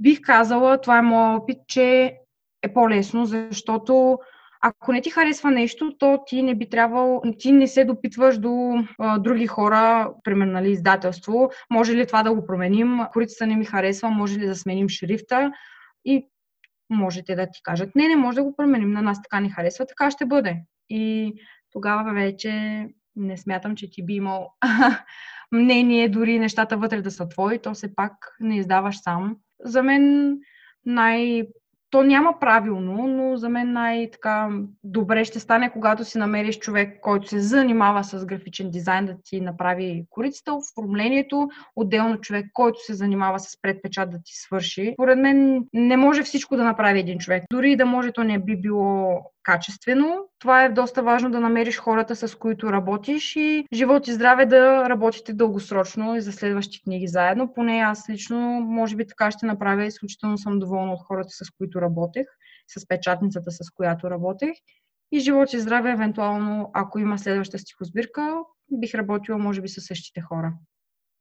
бих 0.00 0.20
казала, 0.20 0.80
това 0.80 0.98
е 0.98 1.02
моят 1.02 1.42
опит, 1.42 1.58
че 1.68 2.14
е 2.62 2.72
по-лесно, 2.72 3.26
защото 3.26 4.18
ако 4.60 4.92
не 4.92 5.00
ти 5.00 5.10
харесва 5.10 5.50
нещо, 5.50 5.96
то 5.98 6.22
ти 6.26 6.42
не 6.42 6.54
би 6.54 6.68
трябвало, 6.68 7.22
ти 7.38 7.52
не 7.52 7.66
се 7.66 7.84
допитваш 7.84 8.38
до 8.38 8.84
а, 8.98 9.18
други 9.18 9.46
хора, 9.46 10.12
примерно 10.24 10.52
нали, 10.52 10.70
издателство, 10.70 11.50
може 11.70 11.94
ли 11.96 12.06
това 12.06 12.22
да 12.22 12.34
го 12.34 12.46
променим, 12.46 13.00
корицата 13.12 13.46
не 13.46 13.56
ми 13.56 13.64
харесва, 13.64 14.10
може 14.10 14.38
ли 14.38 14.46
да 14.46 14.56
сменим 14.56 14.88
шрифта 14.88 15.52
и 16.04 16.26
можете 16.90 17.34
да 17.34 17.46
ти 17.46 17.60
кажат, 17.62 17.94
не, 17.94 18.08
не 18.08 18.16
може 18.16 18.36
да 18.36 18.44
го 18.44 18.56
променим, 18.56 18.92
на 18.92 19.02
нас 19.02 19.22
така 19.22 19.40
не 19.40 19.50
харесва, 19.50 19.86
така 19.86 20.10
ще 20.10 20.26
бъде. 20.26 20.62
И 20.88 21.34
тогава 21.72 22.12
вече 22.12 22.86
не 23.16 23.36
смятам, 23.36 23.76
че 23.76 23.90
ти 23.90 24.04
би 24.04 24.14
имал 24.14 24.52
мнение, 25.52 26.08
дори 26.08 26.38
нещата 26.38 26.76
вътре 26.76 27.02
да 27.02 27.10
са 27.10 27.28
твои, 27.28 27.58
то 27.58 27.74
все 27.74 27.94
пак 27.94 28.12
не 28.40 28.56
издаваш 28.56 29.00
сам. 29.00 29.36
За 29.64 29.82
мен 29.82 30.36
най- 30.86 31.42
то 31.90 32.02
няма 32.02 32.38
правилно, 32.40 33.06
но 33.06 33.36
за 33.36 33.48
мен 33.48 33.72
най-така 33.72 34.48
добре 34.84 35.24
ще 35.24 35.40
стане, 35.40 35.70
когато 35.70 36.04
си 36.04 36.18
намериш 36.18 36.58
човек, 36.58 37.00
който 37.00 37.28
се 37.28 37.40
занимава 37.40 38.04
с 38.04 38.26
графичен 38.26 38.70
дизайн, 38.70 39.06
да 39.06 39.16
ти 39.24 39.40
направи 39.40 40.04
корицата, 40.10 40.54
оформлението, 40.54 41.48
отделно 41.76 42.20
човек, 42.20 42.46
който 42.52 42.78
се 42.80 42.94
занимава 42.94 43.38
с 43.38 43.60
предпечат 43.62 44.10
да 44.10 44.18
ти 44.24 44.32
свърши. 44.34 44.94
Поред 44.96 45.18
мен 45.18 45.64
не 45.72 45.96
може 45.96 46.22
всичко 46.22 46.56
да 46.56 46.64
направи 46.64 47.00
един 47.00 47.18
човек. 47.18 47.44
Дори 47.50 47.76
да 47.76 47.86
може, 47.86 48.12
то 48.12 48.24
не 48.24 48.38
би 48.38 48.56
било 48.56 49.20
качествено. 49.50 50.28
Това 50.38 50.64
е 50.64 50.68
доста 50.68 51.02
важно 51.02 51.30
да 51.30 51.40
намериш 51.40 51.78
хората, 51.78 52.16
с 52.16 52.38
които 52.38 52.72
работиш 52.72 53.36
и 53.36 53.64
живот 53.72 54.08
и 54.08 54.12
здраве 54.12 54.46
да 54.46 54.88
работите 54.88 55.32
дългосрочно 55.32 56.16
и 56.16 56.20
за 56.20 56.32
следващи 56.32 56.82
книги 56.82 57.08
заедно. 57.08 57.52
Поне 57.54 57.78
аз 57.78 58.10
лично, 58.10 58.38
може 58.60 58.96
би 58.96 59.06
така 59.06 59.30
ще 59.30 59.46
направя. 59.46 59.84
Изключително 59.84 60.38
съм 60.38 60.58
доволна 60.58 60.92
от 60.92 61.00
хората, 61.06 61.30
с 61.30 61.50
които 61.58 61.80
работех, 61.80 62.26
с 62.66 62.88
печатницата, 62.88 63.50
с 63.50 63.70
която 63.70 64.10
работех. 64.10 64.52
И 65.12 65.20
живот 65.20 65.52
и 65.52 65.60
здраве, 65.60 65.90
евентуално, 65.90 66.70
ако 66.74 66.98
има 66.98 67.18
следваща 67.18 67.58
стихосбирка, 67.58 68.38
бих 68.72 68.94
работила, 68.94 69.38
може 69.38 69.60
би, 69.60 69.68
с 69.68 69.80
същите 69.80 70.20
хора. 70.20 70.52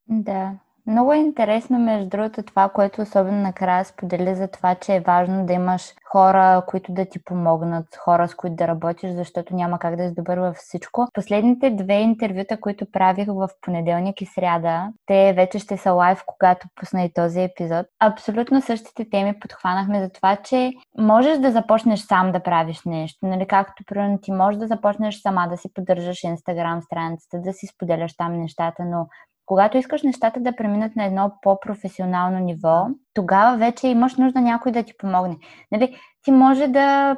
Да, 0.08 0.60
много 0.88 1.14
е 1.14 1.18
интересно, 1.18 1.80
между 1.80 2.10
другото, 2.10 2.44
това, 2.44 2.70
което 2.70 3.02
особено 3.02 3.42
накрая 3.42 3.86
сподели 3.86 4.36
за 4.36 4.48
това, 4.48 4.76
че 4.76 4.96
е 4.96 5.00
важно 5.00 5.46
да 5.46 5.54
имаш 5.54 5.94
хора, 6.12 6.64
които 6.68 6.94
да 6.94 7.06
ти 7.06 7.24
помогнат, 7.24 7.86
хора, 7.96 8.28
с 8.28 8.36
които 8.36 8.56
да 8.56 8.68
работиш, 8.68 9.12
защото 9.12 9.56
няма 9.56 9.80
как 9.80 9.96
да 9.96 10.08
си 10.08 10.16
добър 10.16 10.38
във 10.38 10.56
всичко. 10.56 11.08
Последните 11.14 11.70
две 11.70 11.94
интервюта, 11.94 12.60
които 12.60 12.92
правих 12.92 13.28
в 13.28 13.50
понеделник 13.62 14.22
и 14.22 14.26
сряда, 14.26 14.88
те 15.06 15.34
вече 15.34 15.60
ще 15.60 15.78
са 15.78 15.92
лайв, 15.92 16.24
когато 16.26 16.68
пусна 16.76 17.04
и 17.04 17.14
този 17.14 17.42
епизод. 17.42 17.86
Абсолютно 18.00 18.62
същите 18.62 19.10
теми 19.10 19.40
подхванахме 19.40 20.02
за 20.02 20.10
това, 20.10 20.36
че 20.36 20.72
можеш 20.98 21.38
да 21.38 21.52
започнеш 21.52 22.00
сам 22.00 22.32
да 22.32 22.44
правиш 22.44 22.82
нещо. 22.86 23.26
Нали, 23.26 23.48
както, 23.48 23.84
примерно, 23.88 24.20
ти 24.22 24.32
можеш 24.32 24.60
да 24.60 24.68
започнеш 24.68 25.22
сама 25.22 25.48
да 25.50 25.58
си 25.58 25.74
поддържаш 25.74 26.24
Инстаграм 26.24 26.82
страницата, 26.82 27.42
да 27.42 27.54
си 27.54 27.68
споделяш 27.68 28.18
там 28.18 28.40
нещата, 28.40 28.86
но 28.86 29.08
когато 29.50 29.78
искаш 29.78 30.04
нещата 30.04 30.40
да 30.40 30.56
преминат 30.56 30.96
на 30.96 31.06
едно 31.06 31.32
по-професионално 31.42 32.40
ниво, 32.40 32.88
тогава 33.14 33.58
вече 33.58 33.88
имаш 33.88 34.16
нужда 34.16 34.42
някой 34.42 34.72
да 34.72 34.84
ти 34.84 34.94
помогне. 34.98 35.38
Нали, 35.72 35.96
ти 36.24 36.32
може 36.32 36.68
да 36.68 37.18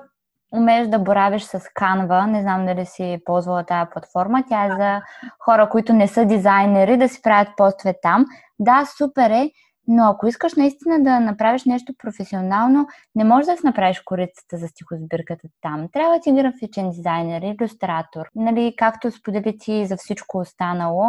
умееш 0.53 0.87
да 0.87 0.99
боравиш 0.99 1.43
с 1.43 1.59
Canva, 1.59 2.25
не 2.25 2.41
знам 2.41 2.65
дали 2.65 2.85
си 2.85 3.19
ползвала 3.25 3.63
тази 3.63 3.89
платформа, 3.91 4.43
тя 4.49 4.65
е 4.65 4.69
за 4.69 5.01
хора, 5.39 5.69
които 5.69 5.93
не 5.93 6.07
са 6.07 6.25
дизайнери, 6.25 6.97
да 6.97 7.09
си 7.09 7.21
правят 7.21 7.47
постове 7.57 7.93
там. 8.01 8.25
Да, 8.59 8.85
супер 8.97 9.29
е, 9.29 9.51
но 9.87 10.03
ако 10.03 10.27
искаш 10.27 10.55
наистина 10.55 11.03
да 11.03 11.19
направиш 11.19 11.65
нещо 11.65 11.93
професионално, 11.97 12.87
не 13.15 13.23
можеш 13.23 13.45
да 13.45 13.57
си 13.57 13.65
направиш 13.65 14.01
корицата 14.01 14.57
за 14.57 14.67
стихосбирката 14.67 15.47
там. 15.61 15.87
Трябва 15.93 16.19
ти 16.19 16.31
графичен 16.31 16.89
дизайнер, 16.89 17.41
иллюстратор. 17.41 18.29
Нали, 18.35 18.75
както 18.77 19.11
сподели 19.11 19.57
ти 19.57 19.85
за 19.85 19.97
всичко 19.97 20.37
останало, 20.37 21.03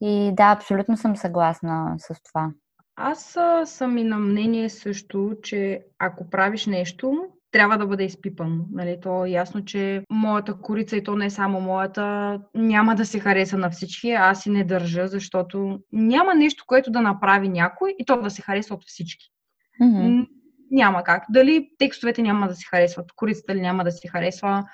и 0.00 0.30
да, 0.32 0.52
абсолютно 0.52 0.96
съм 0.96 1.16
съгласна 1.16 1.94
с 1.98 2.22
това. 2.22 2.50
Аз 2.96 3.38
съм 3.64 3.98
и 3.98 4.04
на 4.04 4.18
мнение 4.18 4.68
също, 4.68 5.36
че 5.42 5.82
ако 5.98 6.30
правиш 6.30 6.66
нещо, 6.66 7.28
трябва 7.50 7.78
да 7.78 7.86
бъде 7.86 8.04
изпипано. 8.04 8.64
Нали? 8.72 8.98
То 9.02 9.24
е 9.24 9.30
ясно, 9.30 9.64
че 9.64 10.02
моята 10.10 10.54
корица, 10.54 10.96
и 10.96 11.04
то 11.04 11.16
не 11.16 11.26
е 11.26 11.30
само 11.30 11.60
моята, 11.60 12.38
няма 12.54 12.94
да 12.94 13.06
се 13.06 13.20
хареса 13.20 13.58
на 13.58 13.70
всички. 13.70 14.10
Аз 14.10 14.46
и 14.46 14.50
не 14.50 14.64
държа, 14.64 15.08
защото 15.08 15.78
няма 15.92 16.34
нещо, 16.34 16.64
което 16.66 16.90
да 16.90 17.00
направи 17.00 17.48
някой 17.48 17.94
и 17.98 18.04
то 18.04 18.20
да 18.20 18.30
се 18.30 18.42
хареса 18.42 18.74
от 18.74 18.84
всички. 18.86 19.26
Mm-hmm. 19.82 20.26
Няма 20.70 21.02
как. 21.04 21.24
Дали 21.30 21.68
текстовете 21.78 22.22
няма 22.22 22.48
да 22.48 22.54
се 22.54 22.66
харесват, 22.70 23.12
корицата 23.16 23.54
ли 23.54 23.60
няма 23.60 23.84
да 23.84 23.92
се 23.92 24.08
харесва, 24.08 24.64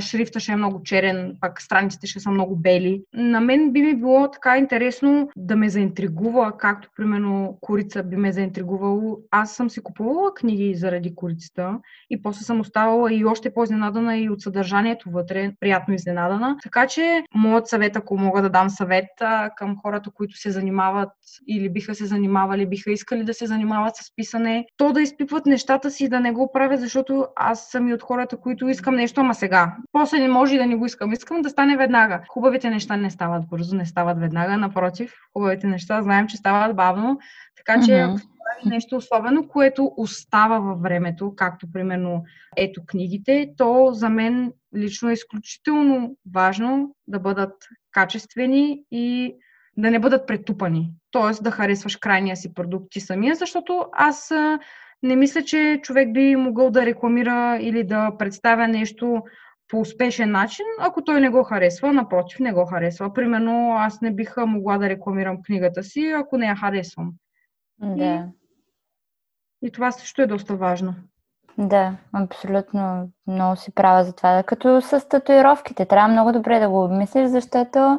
шрифта 0.00 0.40
ще 0.40 0.52
е 0.52 0.56
много 0.56 0.82
черен, 0.82 1.36
пак 1.40 1.62
страниците 1.62 2.06
ще 2.06 2.20
са 2.20 2.30
много 2.30 2.56
бели. 2.56 3.02
На 3.14 3.40
мен 3.40 3.72
би 3.72 3.82
ми 3.82 3.96
било 3.96 4.30
така 4.30 4.58
интересно 4.58 5.28
да 5.36 5.56
ме 5.56 5.68
заинтригува, 5.68 6.58
както 6.58 6.88
примерно 6.96 7.58
корица 7.60 8.02
би 8.02 8.16
ме 8.16 8.32
заинтригувало. 8.32 9.18
Аз 9.30 9.52
съм 9.52 9.70
си 9.70 9.82
купувала 9.82 10.34
книги 10.34 10.74
заради 10.74 11.14
корицата 11.14 11.78
и 12.10 12.22
после 12.22 12.44
съм 12.44 12.60
оставала 12.60 13.14
и 13.14 13.24
още 13.24 13.54
по-изненадана 13.54 14.16
и 14.18 14.30
от 14.30 14.40
съдържанието 14.40 15.10
вътре, 15.10 15.52
приятно 15.60 15.94
изненадана. 15.94 16.56
Така 16.62 16.86
че 16.86 17.22
моят 17.34 17.68
съвет, 17.68 17.96
ако 17.96 18.18
мога 18.18 18.42
да 18.42 18.50
дам 18.50 18.70
съвет 18.70 19.08
към 19.56 19.76
хората, 19.82 20.10
които 20.10 20.36
се 20.36 20.50
занимават 20.50 21.10
или 21.48 21.68
биха 21.68 21.94
се 21.94 22.06
занимавали, 22.06 22.66
биха 22.66 22.92
искали 22.92 23.24
да 23.24 23.34
се 23.34 23.46
занимават 23.46 23.96
с 23.96 24.16
писане, 24.16 24.66
то 24.76 24.92
да 24.92 25.02
изпипват 25.02 25.46
нещата 25.46 25.90
си, 25.90 26.08
да 26.08 26.20
не 26.20 26.32
го 26.32 26.52
правят, 26.52 26.80
защото 26.80 27.26
аз 27.36 27.70
съм 27.70 27.88
и 27.88 27.94
от 27.94 28.02
хората, 28.02 28.36
които 28.36 28.68
искам 28.68 28.94
нещо, 28.94 29.20
ама 29.20 29.34
сега. 29.34 29.71
После 29.92 30.18
не 30.18 30.28
може 30.28 30.54
и 30.54 30.58
да 30.58 30.66
не 30.66 30.76
го 30.76 30.86
искам. 30.86 31.12
Искам 31.12 31.42
да 31.42 31.50
стане 31.50 31.76
веднага. 31.76 32.20
Хубавите 32.28 32.70
неща 32.70 32.96
не 32.96 33.10
стават 33.10 33.48
бързо, 33.48 33.76
не 33.76 33.86
стават 33.86 34.18
веднага. 34.18 34.56
Напротив, 34.56 35.14
хубавите 35.32 35.66
неща 35.66 36.02
знаем, 36.02 36.26
че 36.26 36.36
стават 36.36 36.76
бавно. 36.76 37.18
Така 37.56 37.80
че, 37.80 37.90
mm-hmm. 37.90 38.10
ако 38.10 38.16
прави 38.16 38.74
нещо 38.74 38.96
особено, 38.96 39.48
което 39.48 39.92
остава 39.96 40.58
във 40.58 40.80
времето, 40.80 41.32
както 41.36 41.72
примерно 41.72 42.24
ето 42.56 42.82
книгите, 42.86 43.52
то 43.56 43.90
за 43.92 44.08
мен 44.08 44.52
лично 44.76 45.10
е 45.10 45.12
изключително 45.12 46.16
важно 46.34 46.94
да 47.08 47.18
бъдат 47.18 47.54
качествени 47.90 48.82
и 48.90 49.36
да 49.76 49.90
не 49.90 49.98
бъдат 49.98 50.26
претупани. 50.26 50.90
Тоест 51.10 51.44
да 51.44 51.50
харесваш 51.50 51.96
крайния 51.96 52.36
си 52.36 52.54
продукт 52.54 52.86
ти 52.90 53.00
самия, 53.00 53.34
защото 53.34 53.84
аз 53.92 54.32
не 55.02 55.16
мисля, 55.16 55.42
че 55.42 55.80
човек 55.82 56.12
би 56.12 56.36
могъл 56.36 56.70
да 56.70 56.86
рекламира 56.86 57.58
или 57.60 57.84
да 57.84 58.10
представя 58.18 58.68
нещо 58.68 59.22
по 59.72 59.80
успешен 59.80 60.30
начин, 60.30 60.64
ако 60.80 61.04
той 61.04 61.20
не 61.20 61.30
го 61.30 61.44
харесва, 61.44 61.92
напротив, 61.92 62.40
не 62.40 62.52
го 62.52 62.66
харесва. 62.66 63.12
Примерно, 63.12 63.76
аз 63.76 64.00
не 64.00 64.10
бих 64.10 64.36
могла 64.36 64.78
да 64.78 64.88
рекламирам 64.88 65.42
книгата 65.42 65.82
си, 65.82 66.12
ако 66.16 66.36
не 66.36 66.46
я 66.46 66.56
харесвам. 66.56 67.12
Да. 67.78 68.28
И, 69.62 69.66
и 69.66 69.72
това 69.72 69.92
също 69.92 70.22
е 70.22 70.26
доста 70.26 70.56
важно. 70.56 70.94
Да, 71.58 71.96
абсолютно 72.12 73.08
много 73.26 73.56
си 73.56 73.74
права 73.74 74.04
за 74.04 74.12
това. 74.12 74.42
Като 74.42 74.80
с 74.80 75.08
татуировките, 75.08 75.84
трябва 75.84 76.08
много 76.08 76.32
добре 76.32 76.60
да 76.60 76.68
го 76.68 76.84
обмислиш, 76.84 77.28
защото 77.28 77.98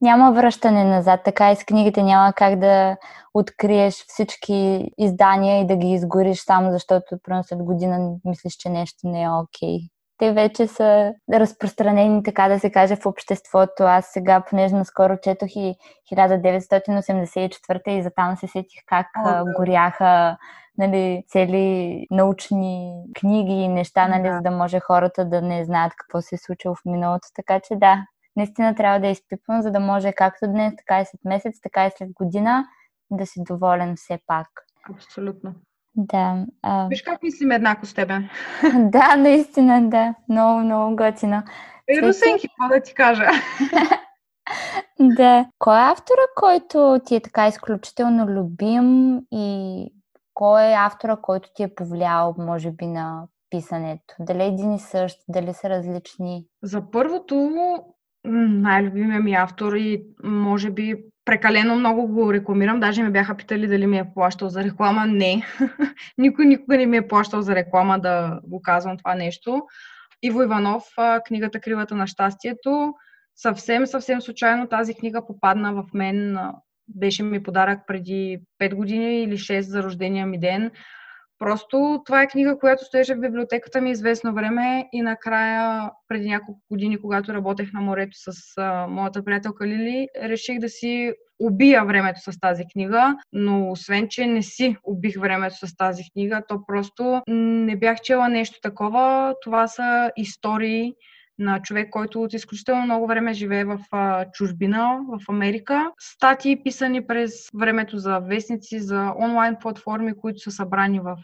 няма 0.00 0.32
връщане 0.32 0.84
назад. 0.84 1.20
Така 1.24 1.52
и 1.52 1.56
с 1.56 1.64
книгите 1.64 2.02
няма 2.02 2.32
как 2.32 2.58
да 2.58 2.96
откриеш 3.34 3.94
всички 4.08 4.90
издания 4.98 5.60
и 5.60 5.66
да 5.66 5.76
ги 5.76 5.92
изгориш 5.92 6.44
само 6.44 6.72
защото 6.72 7.18
примерно 7.22 7.44
след 7.44 7.62
година 7.62 8.14
мислиш, 8.24 8.56
че 8.56 8.68
нещо 8.68 9.08
не 9.08 9.22
е 9.22 9.30
окей. 9.30 9.78
Okay. 9.78 9.91
Те 10.18 10.32
вече 10.32 10.66
са 10.66 11.12
разпространени, 11.32 12.22
така 12.22 12.48
да 12.48 12.58
се 12.60 12.70
каже, 12.70 12.96
в 12.96 13.06
обществото. 13.06 13.82
Аз 13.82 14.06
сега, 14.06 14.44
понеже 14.50 14.74
наскоро 14.74 15.16
четох 15.22 15.48
и 15.56 15.74
1984 16.12 17.88
и 17.88 18.02
затам 18.02 18.36
се 18.36 18.46
сетих 18.46 18.80
как 18.86 19.06
да. 19.24 19.44
горяха 19.56 20.36
нали, 20.78 21.24
цели 21.28 22.06
научни 22.10 23.04
книги 23.20 23.52
и 23.52 23.68
неща, 23.68 24.08
нали, 24.08 24.28
да. 24.28 24.34
за 24.34 24.40
да 24.40 24.50
може 24.50 24.80
хората 24.80 25.24
да 25.24 25.42
не 25.42 25.64
знаят 25.64 25.92
какво 25.96 26.20
се 26.20 26.34
е 26.34 26.38
случило 26.38 26.74
в 26.74 26.84
миналото. 26.84 27.28
Така 27.34 27.60
че 27.60 27.76
да, 27.76 28.06
наистина 28.36 28.74
трябва 28.74 29.00
да 29.00 29.06
изпипвам, 29.06 29.62
за 29.62 29.70
да 29.70 29.80
може 29.80 30.12
както 30.12 30.46
днес, 30.46 30.74
така 30.76 31.00
и 31.00 31.04
след 31.04 31.20
месец, 31.24 31.60
така 31.62 31.86
и 31.86 31.90
след 31.98 32.12
година 32.12 32.64
да 33.10 33.26
си 33.26 33.42
доволен 33.42 33.96
все 33.96 34.18
пак. 34.26 34.48
Абсолютно. 34.94 35.54
Да. 35.96 36.46
А... 36.62 36.88
Виж 36.88 37.02
как 37.02 37.22
мислим 37.22 37.50
еднакво 37.50 37.86
с 37.86 37.94
тебе. 37.94 38.18
да, 38.74 39.16
наистина, 39.16 39.90
да. 39.90 40.14
Много, 40.28 40.60
много 40.60 40.96
готино. 40.96 41.42
Е, 41.88 42.02
Русенки, 42.02 42.48
какво 42.48 42.74
да 42.74 42.80
ти 42.80 42.94
кажа? 42.94 43.28
да. 45.00 45.46
Кой 45.58 45.78
е 45.78 45.90
автора, 45.90 46.22
който 46.36 47.00
ти 47.06 47.16
е 47.16 47.20
така 47.20 47.48
изключително 47.48 48.26
любим 48.26 49.18
и 49.32 49.86
кой 50.34 50.62
е 50.62 50.76
автора, 50.78 51.16
който 51.16 51.48
ти 51.54 51.62
е 51.62 51.74
повлиял, 51.74 52.34
може 52.38 52.70
би, 52.70 52.86
на 52.86 53.26
писането? 53.50 54.14
Дали 54.20 54.42
един 54.42 54.74
и 54.74 54.78
същ, 54.78 55.18
дали 55.28 55.54
са 55.54 55.70
различни? 55.70 56.46
За 56.62 56.90
първото, 56.90 57.50
най-любимия 58.24 59.20
ми 59.20 59.34
автор 59.34 59.72
и 59.72 60.02
може 60.24 60.70
би 60.70 60.96
прекалено 61.24 61.76
много 61.76 62.08
го 62.08 62.32
рекламирам. 62.32 62.80
Даже 62.80 63.02
ме 63.02 63.10
бяха 63.10 63.36
питали 63.36 63.66
дали 63.66 63.86
ми 63.86 63.98
е 63.98 64.10
плащал 64.14 64.48
за 64.48 64.64
реклама. 64.64 65.06
Не. 65.06 65.46
Никой 66.18 66.46
никога 66.46 66.76
не 66.76 66.86
ми 66.86 66.96
е 66.96 67.08
плащал 67.08 67.42
за 67.42 67.54
реклама 67.54 67.98
да 67.98 68.40
го 68.44 68.62
казвам 68.62 68.98
това 68.98 69.14
нещо. 69.14 69.62
Иво 70.22 70.42
Иванов, 70.42 70.84
книгата 71.26 71.60
Кривата 71.60 71.94
на 71.94 72.06
щастието. 72.06 72.94
Съвсем, 73.36 73.86
съвсем 73.86 74.20
случайно 74.20 74.68
тази 74.68 74.94
книга 74.94 75.26
попадна 75.26 75.74
в 75.74 75.84
мен. 75.94 76.38
Беше 76.88 77.22
ми 77.22 77.42
подарък 77.42 77.80
преди 77.86 78.40
5 78.60 78.74
години 78.74 79.22
или 79.22 79.38
6 79.38 79.60
за 79.60 79.82
рождения 79.82 80.26
ми 80.26 80.38
ден. 80.38 80.70
Просто 81.42 82.02
това 82.06 82.22
е 82.22 82.26
книга, 82.26 82.58
която 82.58 82.84
стоеше 82.84 83.14
в 83.14 83.20
библиотеката 83.20 83.80
ми 83.80 83.90
известно 83.90 84.34
време 84.34 84.88
и 84.92 85.02
накрая, 85.02 85.90
преди 86.08 86.28
няколко 86.28 86.60
години, 86.70 87.00
когато 87.00 87.34
работех 87.34 87.72
на 87.72 87.80
морето 87.80 88.12
с 88.14 88.32
а, 88.56 88.86
моята 88.86 89.24
приятелка 89.24 89.66
Лили, 89.66 90.08
реших 90.22 90.58
да 90.58 90.68
си 90.68 91.12
убия 91.40 91.84
времето 91.84 92.20
с 92.20 92.40
тази 92.40 92.64
книга, 92.72 93.16
но 93.32 93.70
освен, 93.70 94.06
че 94.08 94.26
не 94.26 94.42
си 94.42 94.76
убих 94.84 95.20
времето 95.20 95.66
с 95.66 95.76
тази 95.76 96.02
книга, 96.12 96.42
то 96.48 96.66
просто 96.66 97.22
не 97.28 97.76
бях 97.76 98.00
чела 98.00 98.28
нещо 98.28 98.58
такова. 98.62 99.34
Това 99.42 99.68
са 99.68 100.10
истории, 100.16 100.94
на 101.38 101.62
човек, 101.62 101.90
който 101.90 102.22
от 102.22 102.32
изключително 102.32 102.82
много 102.82 103.06
време 103.06 103.32
живее 103.32 103.64
в 103.64 103.78
чужбина, 104.32 105.00
в 105.08 105.28
Америка. 105.28 105.90
Статии 105.98 106.62
писани 106.62 107.06
през 107.06 107.48
времето 107.54 107.98
за 107.98 108.18
вестници, 108.18 108.80
за 108.80 109.12
онлайн 109.18 109.56
платформи, 109.60 110.16
които 110.16 110.40
са 110.40 110.50
събрани 110.50 111.00
в 111.00 111.16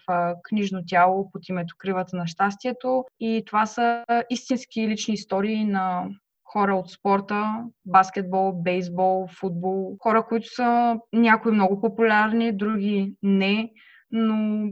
книжно 0.42 0.82
тяло 0.86 1.30
под 1.30 1.48
името 1.48 1.74
Кривата 1.78 2.16
на 2.16 2.26
щастието. 2.26 3.04
И 3.20 3.42
това 3.46 3.66
са 3.66 4.04
истински 4.30 4.88
лични 4.88 5.14
истории 5.14 5.64
на 5.64 6.08
хора 6.44 6.74
от 6.74 6.90
спорта, 6.90 7.64
баскетбол, 7.86 8.52
бейсбол, 8.52 9.26
футбол, 9.40 9.96
хора, 10.02 10.26
които 10.28 10.54
са 10.54 10.96
някои 11.12 11.52
много 11.52 11.80
популярни, 11.80 12.56
други 12.56 13.14
не, 13.22 13.70
но 14.10 14.68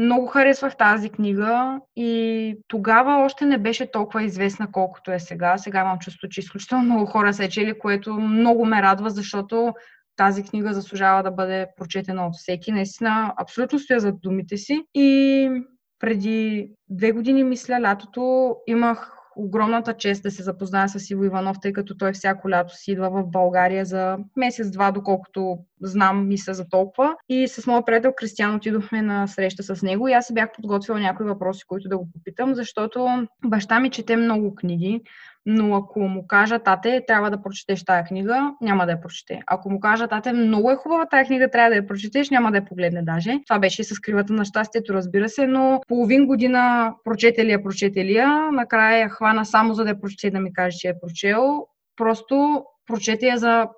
много 0.00 0.26
харесвах 0.26 0.76
тази 0.76 1.10
книга 1.10 1.80
и 1.96 2.56
тогава 2.68 3.24
още 3.24 3.44
не 3.44 3.58
беше 3.58 3.90
толкова 3.90 4.22
известна, 4.22 4.72
колкото 4.72 5.12
е 5.12 5.18
сега. 5.18 5.58
Сега 5.58 5.80
имам 5.80 5.98
чувство, 5.98 6.28
че 6.28 6.40
изключително 6.40 6.84
много 6.84 7.06
хора 7.06 7.34
са 7.34 7.48
чели, 7.48 7.78
което 7.78 8.14
много 8.14 8.64
ме 8.64 8.82
радва, 8.82 9.10
защото 9.10 9.74
тази 10.16 10.42
книга 10.42 10.74
заслужава 10.74 11.22
да 11.22 11.30
бъде 11.30 11.66
прочетена 11.76 12.26
от 12.26 12.34
всеки. 12.36 12.72
Наистина, 12.72 13.34
абсолютно 13.36 13.78
стоя 13.78 14.00
за 14.00 14.12
думите 14.12 14.56
си. 14.56 14.84
И 14.94 15.50
преди 15.98 16.70
две 16.88 17.12
години, 17.12 17.44
мисля, 17.44 17.80
лятото 17.80 18.56
имах 18.66 19.19
огромната 19.40 19.94
чест 19.94 20.22
да 20.22 20.30
се 20.30 20.42
запозная 20.42 20.88
с 20.88 21.10
Иво 21.10 21.24
Иванов, 21.24 21.56
тъй 21.62 21.72
като 21.72 21.96
той 21.96 22.12
всяко 22.12 22.50
лято 22.50 22.76
си 22.76 22.92
идва 22.92 23.10
в 23.10 23.26
България 23.26 23.84
за 23.84 24.18
месец-два, 24.36 24.90
доколкото 24.90 25.58
знам, 25.82 26.28
мисля 26.28 26.54
за 26.54 26.68
толкова. 26.68 27.16
И 27.28 27.48
с 27.48 27.66
моят 27.66 27.86
приятел 27.86 28.12
Кристиан 28.16 28.54
отидохме 28.54 29.02
на 29.02 29.26
среща 29.26 29.62
с 29.62 29.82
него 29.82 30.08
и 30.08 30.12
аз 30.12 30.26
се 30.26 30.34
бях 30.34 30.52
подготвила 30.52 31.00
някои 31.00 31.26
въпроси, 31.26 31.64
които 31.66 31.88
да 31.88 31.98
го 31.98 32.08
попитам, 32.12 32.54
защото 32.54 33.26
баща 33.46 33.80
ми 33.80 33.90
чете 33.90 34.16
много 34.16 34.54
книги 34.54 35.02
но 35.50 35.76
ако 35.76 36.00
му 36.00 36.26
кажа, 36.26 36.58
тате, 36.58 37.04
трябва 37.06 37.30
да 37.30 37.42
прочетеш 37.42 37.84
тая 37.84 38.04
книга, 38.04 38.54
няма 38.60 38.86
да 38.86 38.92
я 38.92 39.00
прочете. 39.00 39.40
Ако 39.46 39.70
му 39.70 39.80
кажа, 39.80 40.08
тате, 40.08 40.32
много 40.32 40.70
е 40.70 40.76
хубава 40.76 41.06
тая 41.06 41.24
книга, 41.24 41.50
трябва 41.50 41.70
да 41.70 41.76
я 41.76 41.86
прочетеш, 41.86 42.30
няма 42.30 42.50
да 42.50 42.56
я 42.56 42.64
погледне 42.64 43.02
даже. 43.02 43.38
Това 43.46 43.58
беше 43.58 43.84
с 43.84 44.00
кривата 44.00 44.32
на 44.32 44.44
щастието, 44.44 44.94
разбира 44.94 45.28
се, 45.28 45.46
но 45.46 45.80
половин 45.88 46.26
година 46.26 46.94
прочетелия, 47.04 47.62
прочетелия, 47.62 48.52
накрая 48.52 48.98
я 48.98 49.08
хвана 49.08 49.44
само 49.44 49.74
за 49.74 49.84
да 49.84 49.90
я 49.90 50.00
прочете 50.00 50.30
да 50.30 50.40
ми 50.40 50.52
каже, 50.52 50.78
че 50.78 50.88
е 50.88 51.00
прочел. 51.00 51.66
Просто 51.96 52.64
прочете 52.86 53.26
я 53.26 53.38
за 53.38 53.68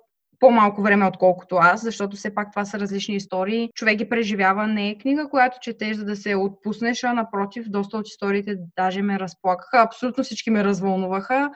по-малко 0.43 0.81
време, 0.81 1.05
отколкото 1.05 1.55
аз, 1.55 1.83
защото 1.83 2.15
все 2.15 2.35
пак 2.35 2.51
това 2.51 2.65
са 2.65 2.79
различни 2.79 3.15
истории. 3.15 3.69
Човек 3.75 3.97
ги 3.97 4.09
преживява. 4.09 4.67
Не 4.67 4.89
е 4.89 4.97
книга, 4.97 5.29
която 5.29 5.57
четеш, 5.61 5.97
за 5.97 6.05
да 6.05 6.15
се 6.15 6.35
отпуснеш, 6.35 7.03
а 7.03 7.13
напротив, 7.13 7.65
доста 7.69 7.97
от 7.97 8.07
историите 8.07 8.57
даже 8.75 9.01
ме 9.01 9.19
разплакаха. 9.19 9.77
Абсолютно 9.77 10.23
всички 10.23 10.49
ме 10.49 10.63
развълнуваха. 10.63 11.49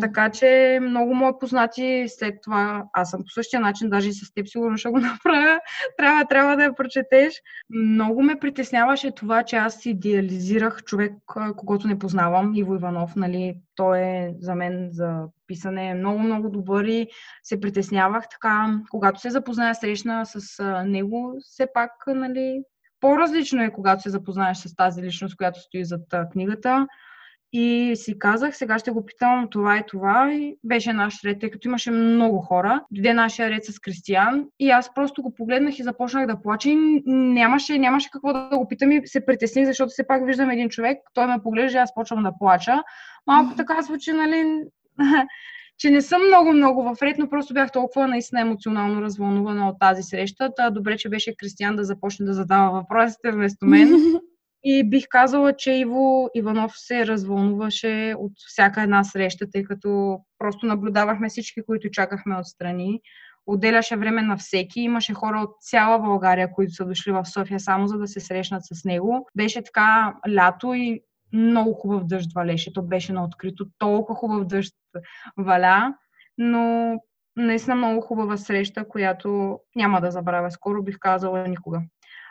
Така 0.00 0.30
че 0.30 0.78
много 0.82 1.14
мои 1.14 1.32
познати 1.40 2.04
след 2.08 2.34
това, 2.42 2.84
аз 2.92 3.10
съм 3.10 3.20
по 3.20 3.30
същия 3.30 3.60
начин, 3.60 3.90
даже 3.90 4.08
и 4.08 4.12
с 4.12 4.34
теб 4.34 4.48
сигурно 4.48 4.76
ще 4.76 4.88
го 4.88 4.98
направя, 5.00 5.60
трябва, 5.96 6.24
трябва 6.24 6.56
да 6.56 6.64
я 6.64 6.74
прочетеш. 6.74 7.42
Много 7.70 8.22
ме 8.22 8.38
притесняваше 8.38 9.10
това, 9.10 9.42
че 9.42 9.56
аз 9.56 9.86
идеализирах 9.86 10.82
човек, 10.84 11.12
когато 11.56 11.88
не 11.88 11.98
познавам, 11.98 12.54
Иво 12.54 12.74
Иванов, 12.74 13.16
нали, 13.16 13.54
той 13.76 13.98
е 13.98 14.34
за 14.40 14.54
мен 14.54 14.88
за 14.92 15.24
писане 15.46 15.94
много, 15.94 16.18
много 16.18 16.50
добър 16.50 16.84
и 16.84 17.08
се 17.42 17.60
притеснявах 17.60 18.24
така, 18.30 18.80
когато 18.90 19.20
се 19.20 19.30
запозная 19.30 19.74
срещна 19.74 20.26
с 20.26 20.64
него, 20.86 21.36
все 21.40 21.66
пак, 21.74 21.90
нали, 22.06 22.62
по-различно 23.00 23.62
е, 23.62 23.72
когато 23.72 24.02
се 24.02 24.10
запознаеш 24.10 24.58
с 24.58 24.76
тази 24.76 25.02
личност, 25.02 25.36
която 25.36 25.60
стои 25.60 25.84
зад 25.84 26.00
книгата. 26.32 26.86
И 27.56 27.96
си 27.96 28.18
казах, 28.18 28.56
сега 28.56 28.78
ще 28.78 28.90
го 28.90 29.06
питам 29.06 29.48
това 29.50 29.78
и 29.78 29.82
това. 29.88 30.32
И 30.32 30.56
беше 30.64 30.92
наш 30.92 31.24
ред, 31.24 31.40
тъй 31.40 31.50
като 31.50 31.68
имаше 31.68 31.90
много 31.90 32.38
хора. 32.38 32.84
Дойде 32.90 33.14
нашия 33.14 33.50
ред 33.50 33.64
с 33.64 33.78
Кристиян 33.80 34.44
и 34.58 34.70
аз 34.70 34.94
просто 34.94 35.22
го 35.22 35.34
погледнах 35.34 35.78
и 35.78 35.82
започнах 35.82 36.26
да 36.26 36.42
плача. 36.42 36.70
И 36.70 37.02
нямаше, 37.06 37.78
нямаше 37.78 38.10
какво 38.12 38.32
да 38.32 38.58
го 38.58 38.68
питам 38.68 38.92
и 38.92 39.02
се 39.04 39.26
притесних, 39.26 39.66
защото 39.66 39.90
все 39.90 40.06
пак 40.06 40.26
виждам 40.26 40.50
един 40.50 40.68
човек, 40.68 40.98
той 41.12 41.26
ме 41.26 41.42
поглежда 41.42 41.78
и 41.78 41.80
аз 41.80 41.94
почвам 41.94 42.22
да 42.22 42.32
плача. 42.38 42.82
Малко 43.26 43.56
така 43.56 43.82
звучи, 43.82 44.12
нали, 44.12 44.62
че 45.78 45.90
не 45.90 46.00
съм 46.00 46.26
много-много 46.26 46.82
в 46.82 47.02
ред, 47.02 47.18
но 47.18 47.28
просто 47.28 47.54
бях 47.54 47.72
толкова 47.72 48.08
наистина 48.08 48.40
емоционално 48.40 49.02
развълнувана 49.02 49.68
от 49.68 49.78
тази 49.80 50.02
среща. 50.02 50.50
Та 50.56 50.70
добре, 50.70 50.96
че 50.96 51.08
беше 51.08 51.36
Кристиян 51.36 51.76
да 51.76 51.84
започне 51.84 52.26
да 52.26 52.34
задава 52.34 52.70
въпросите 52.70 53.32
вместо 53.32 53.66
мен. 53.66 54.14
И 54.64 54.90
бих 54.90 55.04
казала, 55.08 55.56
че 55.56 55.72
Иво 55.72 56.28
Иванов 56.34 56.72
се 56.78 57.06
развълнуваше 57.06 58.14
от 58.18 58.32
всяка 58.36 58.82
една 58.82 59.04
среща, 59.04 59.50
тъй 59.50 59.64
като 59.64 60.18
просто 60.38 60.66
наблюдавахме 60.66 61.28
всички, 61.28 61.62
които 61.66 61.90
чакахме 61.90 62.36
отстрани. 62.36 63.00
Отделяше 63.46 63.96
време 63.96 64.22
на 64.22 64.36
всеки. 64.36 64.80
Имаше 64.80 65.14
хора 65.14 65.40
от 65.40 65.56
цяла 65.60 65.98
България, 65.98 66.52
които 66.52 66.72
са 66.72 66.84
дошли 66.84 67.12
в 67.12 67.24
София 67.24 67.60
само 67.60 67.88
за 67.88 67.98
да 67.98 68.06
се 68.06 68.20
срещнат 68.20 68.62
с 68.64 68.84
него. 68.84 69.28
Беше 69.36 69.62
така 69.62 70.14
лято 70.28 70.74
и 70.74 71.00
много 71.32 71.72
хубав 71.72 72.04
дъжд 72.04 72.32
валеше. 72.34 72.72
То 72.72 72.82
беше 72.82 73.12
на 73.12 73.24
открито. 73.24 73.66
Толкова 73.78 74.18
хубав 74.18 74.44
дъжд 74.44 74.74
валя. 75.36 75.94
Но 76.38 76.94
наистина 77.36 77.76
много 77.76 78.00
хубава 78.00 78.36
среща, 78.36 78.88
която 78.88 79.58
няма 79.76 80.00
да 80.00 80.10
забравя 80.10 80.50
скоро, 80.50 80.82
бих 80.82 80.98
казала 80.98 81.48
никога. 81.48 81.82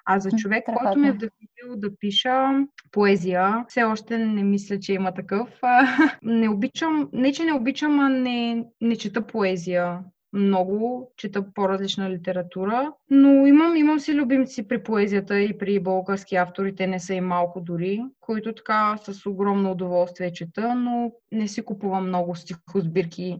А 0.05 0.19
за 0.19 0.31
човек, 0.31 0.63
Страхотно. 0.63 0.85
който 0.85 0.99
ме 0.99 1.07
е 1.07 1.11
вдъхновил 1.11 1.79
да 1.79 1.97
пиша 1.97 2.65
поезия, 2.91 3.65
все 3.67 3.83
още 3.83 4.17
не 4.17 4.43
мисля, 4.43 4.79
че 4.79 4.93
има 4.93 5.13
такъв. 5.13 5.49
не 6.23 6.49
обичам, 6.49 7.09
не 7.13 7.33
че 7.33 7.43
не 7.43 7.53
обичам, 7.53 7.99
а 7.99 8.09
не, 8.09 8.65
не 8.81 8.95
чета 8.95 9.27
поезия 9.27 9.99
много, 10.33 11.11
чета 11.17 11.53
по-различна 11.53 12.09
литература, 12.09 12.93
но 13.09 13.47
имам, 13.47 13.75
имам 13.75 13.99
си 13.99 14.13
любимци 14.13 14.67
при 14.67 14.83
поезията 14.83 15.39
и 15.39 15.57
при 15.57 15.79
български 15.79 16.35
автори, 16.35 16.75
те 16.75 16.87
не 16.87 16.99
са 16.99 17.13
и 17.13 17.21
малко 17.21 17.61
дори, 17.61 18.03
които 18.19 18.53
така 18.55 18.97
с 18.97 19.25
огромно 19.25 19.71
удоволствие 19.71 20.33
чета, 20.33 20.75
но 20.75 21.11
не 21.31 21.47
си 21.47 21.65
купувам 21.65 22.07
много 22.07 22.35
стихосбирки 22.35 23.39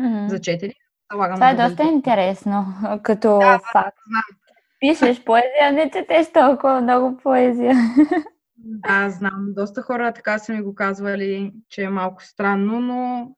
mm-hmm. 0.00 0.26
за 0.26 0.40
четене. 0.40 0.74
Това 1.08 1.50
е 1.50 1.68
доста 1.68 1.82
интересно, 1.82 2.66
като 3.02 3.38
да, 3.38 3.60
факт. 3.72 3.98
Знам. 4.08 4.45
Пишеш 4.80 5.24
поезия, 5.24 5.72
не 5.72 5.90
четеш 5.90 6.32
толкова 6.32 6.80
много 6.80 7.16
поезия. 7.16 7.74
Да, 8.56 9.10
знам. 9.10 9.46
Доста 9.48 9.82
хора 9.82 10.12
така 10.12 10.38
са 10.38 10.52
ми 10.52 10.62
го 10.62 10.74
казвали, 10.74 11.52
че 11.68 11.82
е 11.82 11.88
малко 11.88 12.24
странно, 12.24 12.80
но 12.80 13.30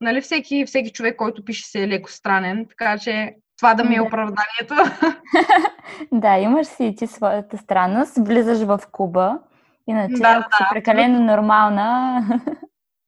нали, 0.00 0.20
всеки, 0.20 0.66
всеки 0.66 0.92
човек, 0.92 1.16
който 1.16 1.44
пише, 1.44 1.66
се 1.66 1.82
е 1.82 1.88
леко 1.88 2.10
странен, 2.10 2.66
така 2.68 2.98
че 2.98 3.34
това 3.56 3.74
да 3.74 3.84
ми 3.84 3.96
е 3.96 4.00
оправданието. 4.00 4.74
да, 6.12 6.38
имаш 6.38 6.66
си 6.66 6.94
ти 6.96 7.06
своята 7.06 7.58
странност, 7.58 8.16
влизаш 8.18 8.58
в 8.58 8.80
куба, 8.92 9.38
иначе 9.86 10.14
да, 10.14 10.28
ако 10.28 10.50
да, 10.50 10.56
си 10.56 10.64
прекалено 10.72 11.20
нормална... 11.20 12.22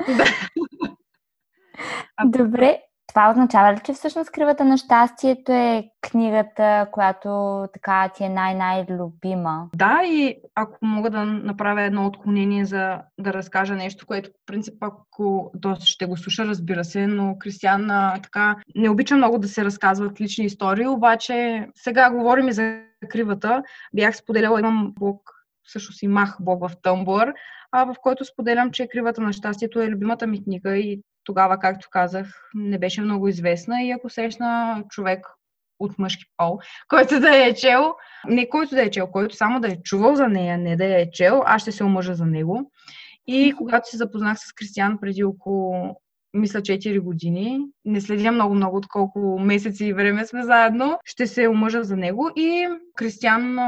Добре, 2.25 2.81
това 3.19 3.31
означава 3.31 3.73
ли, 3.73 3.81
че 3.85 3.93
всъщност 3.93 4.31
Кривата 4.31 4.65
на 4.65 4.77
щастието 4.77 5.53
е 5.53 5.91
книгата, 6.01 6.87
която 6.93 7.65
така 7.73 8.11
ти 8.17 8.25
е 8.25 8.29
най-най-любима? 8.29 9.69
Да, 9.75 10.01
и 10.05 10.37
ако 10.55 10.79
мога 10.83 11.11
да 11.11 11.25
направя 11.25 11.83
едно 11.83 12.07
отклонение 12.07 12.65
за 12.65 12.99
да 13.21 13.33
разкажа 13.33 13.75
нещо, 13.75 14.07
което 14.07 14.31
в 14.31 14.47
принцип 14.47 14.75
ако 14.81 15.51
доста 15.55 15.87
ще 15.87 16.07
го 16.07 16.17
слуша, 16.17 16.47
разбира 16.47 16.85
се, 16.85 17.07
но 17.07 17.37
Кристиан 17.39 17.89
така 18.23 18.57
не 18.75 18.91
обича 18.91 19.17
много 19.17 19.39
да 19.39 19.49
се 19.49 19.65
разказват 19.65 20.21
лични 20.21 20.45
истории, 20.45 20.87
обаче 20.87 21.67
сега 21.75 22.11
говорим 22.11 22.49
и 22.49 22.53
за 22.53 22.81
Кривата. 23.09 23.63
Бях 23.95 24.17
споделяла, 24.17 24.61
имам 24.61 24.93
блог 25.01 25.31
всъщност 25.63 26.03
имах 26.03 26.37
блог 26.41 26.69
в 26.69 26.77
Тъмбър, 26.83 27.33
а, 27.73 27.85
в 27.85 27.95
който 28.03 28.25
споделям, 28.25 28.71
че 28.71 28.89
Кривата 28.89 29.21
на 29.21 29.33
щастието 29.33 29.81
е 29.81 29.89
любимата 29.89 30.27
ми 30.27 30.45
книга 30.45 30.77
и 30.77 31.03
тогава, 31.29 31.59
както 31.59 31.89
казах, 31.91 32.51
не 32.55 32.79
беше 32.79 33.01
много 33.01 33.29
известна 33.29 33.83
и 33.83 33.91
ако 33.91 34.11
срещна 34.11 34.85
човек 34.91 35.27
от 35.79 35.99
мъжки 35.99 36.25
пол, 36.37 36.59
който 36.89 37.21
да 37.21 37.47
е 37.47 37.55
чел, 37.55 37.95
не 38.29 38.49
който 38.49 38.75
да 38.75 38.83
е 38.83 38.91
чел, 38.91 39.07
който 39.07 39.37
само 39.37 39.61
да 39.61 39.69
е 39.69 39.83
чувал 39.83 40.15
за 40.15 40.29
нея, 40.29 40.59
не 40.59 40.77
да 40.77 41.01
е 41.01 41.11
чел, 41.11 41.43
аз 41.47 41.63
ще 41.63 41.73
се 41.73 41.85
омъжа 41.85 42.15
за 42.15 42.27
него. 42.27 42.73
И 43.27 43.55
когато 43.59 43.91
се 43.91 43.97
запознах 43.97 44.39
с 44.39 44.53
Кристиан 44.53 44.99
преди 45.01 45.25
около 45.25 45.97
мисля 46.35 46.61
4 46.61 47.01
години. 47.01 47.61
Не 47.85 48.01
следя 48.01 48.33
много-много 48.33 48.77
от 48.77 48.89
колко 48.89 49.39
месеци 49.39 49.85
и 49.85 49.93
време 49.93 50.27
сме 50.27 50.43
заедно. 50.43 50.99
Ще 51.05 51.27
се 51.27 51.49
омъжа 51.49 51.83
за 51.83 51.97
него 51.97 52.31
и 52.37 52.69
Кристиан 52.97 53.59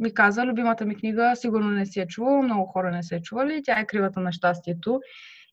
ми 0.00 0.14
каза, 0.14 0.46
любимата 0.46 0.84
ми 0.84 0.96
книга, 0.96 1.32
сигурно 1.36 1.70
не 1.70 1.86
си 1.86 2.00
е 2.00 2.06
чувал, 2.06 2.42
много 2.42 2.66
хора 2.66 2.90
не 2.90 3.02
се 3.02 3.16
е 3.16 3.22
чували, 3.22 3.62
тя 3.64 3.80
е 3.80 3.86
Кривата 3.86 4.20
на 4.20 4.32
щастието. 4.32 5.00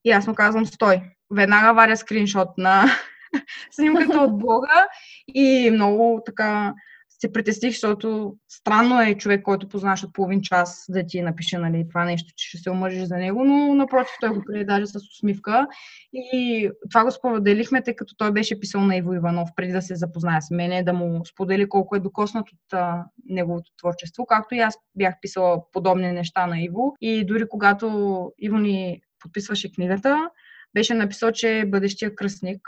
И 0.06 0.12
аз 0.12 0.28
му 0.28 0.36
казвам, 0.36 0.66
стой, 0.66 1.02
веднага 1.32 1.74
варя 1.74 1.98
скриншот 1.98 2.58
на 2.58 2.86
снимката 3.72 4.20
от 4.20 4.40
блога 4.40 4.88
и 5.28 5.70
много 5.72 6.22
така 6.26 6.74
се 7.20 7.34
притесних, 7.34 7.72
защото 7.72 8.36
странно 8.50 9.02
е 9.02 9.16
човек, 9.16 9.44
който 9.44 9.68
познаш 9.68 10.04
от 10.04 10.14
половин 10.14 10.42
час 10.42 10.86
да 10.90 11.06
ти 11.06 11.22
напише 11.22 11.58
нали, 11.58 11.86
това 11.90 12.06
нещо, 12.06 12.34
че 12.36 12.50
ще 12.50 12.58
се 12.58 12.70
омъжиш 12.70 13.04
за 13.04 13.18
него, 13.18 13.44
но 13.44 13.76
напротив 13.76 14.14
той 14.22 14.30
го 14.30 14.44
прие 14.48 14.66
даже 14.66 14.88
с 14.88 14.96
усмивка. 14.96 15.68
И 16.14 16.70
това 16.90 17.04
го 17.04 17.12
споделихме, 17.12 17.84
тъй 17.84 17.96
като 17.96 18.16
той 18.18 18.32
беше 18.32 18.60
писал 18.60 18.82
на 18.82 18.96
Иво 18.96 19.14
Иванов 19.14 19.50
преди 19.56 19.72
да 19.72 19.82
се 19.82 19.96
запознае 19.96 20.42
с 20.42 20.52
мене, 20.52 20.84
да 20.84 20.94
му 20.94 21.26
сподели 21.26 21.70
колко 21.70 21.96
е 21.96 22.00
докоснат 22.00 22.48
от 22.52 22.74
а, 22.74 23.04
неговото 23.26 23.72
творчество, 23.80 24.26
както 24.26 24.56
и 24.56 24.60
аз 24.60 24.78
бях 24.96 25.16
писала 25.22 25.72
подобни 25.72 26.12
неща 26.12 26.48
на 26.48 26.62
Иво. 26.62 26.96
И 27.02 27.26
дори 27.26 27.48
когато 27.50 28.32
Иво 28.40 28.58
ни 28.58 29.02
подписваше 29.26 29.72
книгата, 29.72 30.30
беше 30.74 30.94
написал, 30.94 31.32
че 31.32 31.60
е 31.60 31.66
бъдещия 31.66 32.16
кръстник 32.16 32.62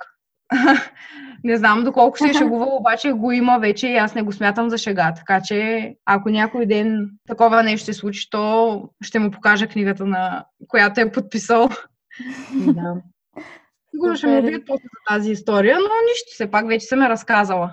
не 1.43 1.58
знам 1.58 1.84
доколко 1.84 2.18
се 2.18 2.30
е 2.30 2.34
шегувал, 2.34 2.76
обаче 2.76 3.12
го 3.12 3.32
има 3.32 3.60
вече 3.60 3.88
и 3.88 3.95
аз 3.95 4.16
не 4.16 4.22
го 4.22 4.32
смятам 4.32 4.70
за 4.70 4.78
шега. 4.78 5.14
Така 5.14 5.41
че, 5.41 5.93
ако 6.05 6.30
някой 6.30 6.66
ден 6.66 7.10
такова 7.28 7.64
нещо 7.64 7.86
се 7.86 7.93
случи, 7.93 8.30
то 8.30 8.82
ще 9.03 9.20
му 9.20 9.32
покажа 9.32 9.68
книгата, 9.68 10.05
на 10.05 10.45
която 10.68 11.01
е 11.01 11.12
подписал. 11.12 11.70
да. 12.55 12.95
Сигурно 13.91 14.16
ще 14.16 14.28
му 14.28 14.41
бият 14.41 14.64
после 14.68 14.84
за 14.84 15.16
тази 15.16 15.32
история, 15.32 15.76
но 15.76 15.86
нищо, 15.86 16.28
все 16.28 16.51
пак 16.51 16.68
вече 16.68 16.86
съм 16.86 17.01
я 17.01 17.10
разказала. 17.10 17.72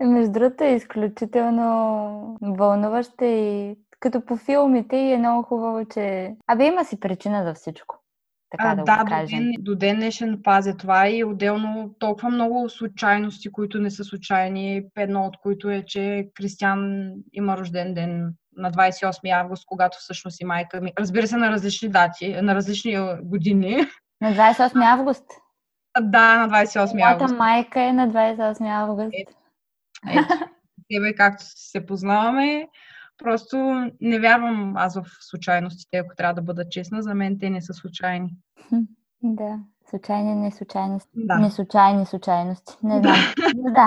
Между 0.00 0.32
другото 0.32 0.64
е 0.64 0.74
изключително 0.74 2.38
вълнуващо 2.42 3.24
и 3.24 3.76
като 4.04 4.24
по 4.24 4.36
филмите 4.36 4.96
и 4.96 5.12
е 5.12 5.18
много 5.18 5.42
хубаво, 5.42 5.84
че... 5.84 6.34
Абе 6.46 6.66
има 6.66 6.84
си 6.84 7.00
причина 7.00 7.44
за 7.44 7.54
всичко 7.54 8.04
така 8.56 8.70
а, 8.70 8.74
да, 8.74 8.82
да 8.82 9.04
го 9.04 9.10
кажем. 9.10 9.38
До 9.38 9.44
ден, 9.44 9.54
до 9.58 9.76
ден 9.76 9.96
днешен 9.96 10.40
пазя 10.42 10.76
това 10.76 11.08
и 11.08 11.24
отделно 11.24 11.94
толкова 11.98 12.30
много 12.30 12.68
случайности, 12.68 13.52
които 13.52 13.80
не 13.80 13.90
са 13.90 14.04
случайни. 14.04 14.82
Едно 14.96 15.24
от 15.24 15.36
които 15.36 15.70
е, 15.70 15.84
че 15.86 16.28
Кристиан 16.34 17.12
има 17.32 17.58
рожден 17.58 17.94
ден 17.94 18.34
на 18.56 18.72
28 18.72 19.40
август, 19.40 19.66
когато 19.66 19.98
всъщност 19.98 20.40
и 20.40 20.44
майка 20.44 20.80
ми. 20.80 20.92
Разбира 20.98 21.26
се, 21.26 21.36
на 21.36 21.50
различни 21.50 21.88
дати, 21.88 22.42
на 22.42 22.54
различни 22.54 22.96
години. 23.22 23.76
На 24.20 24.32
28 24.32 24.92
август? 24.92 25.24
Да, 26.00 26.46
на 26.46 26.48
28 26.48 26.78
август. 26.78 26.94
Моята 26.94 27.34
майка 27.34 27.80
е 27.82 27.92
на 27.92 28.08
28 28.08 28.82
август. 28.82 29.10
Ето, 29.12 29.32
ето. 30.10 30.44
Тебе, 30.92 31.14
както 31.14 31.44
се 31.46 31.86
познаваме, 31.86 32.68
Просто 33.18 33.56
не 34.00 34.20
вярвам 34.20 34.76
аз 34.76 34.94
в 34.94 35.04
случайностите, 35.20 35.96
ако 35.96 36.16
трябва 36.16 36.34
да 36.34 36.42
бъда 36.42 36.68
честна. 36.68 37.02
За 37.02 37.14
мен 37.14 37.38
те 37.40 37.50
не 37.50 37.62
са 37.62 37.74
случайни. 37.74 38.36
Да, 39.22 39.58
случайни 39.90 40.34
не 40.34 40.50
случайности. 40.50 41.10
Да. 41.14 41.38
Не 41.38 41.50
случайни 41.50 42.06
случайности. 42.06 42.76
Не 42.82 43.00
знам. 43.00 43.16
да. 43.54 43.86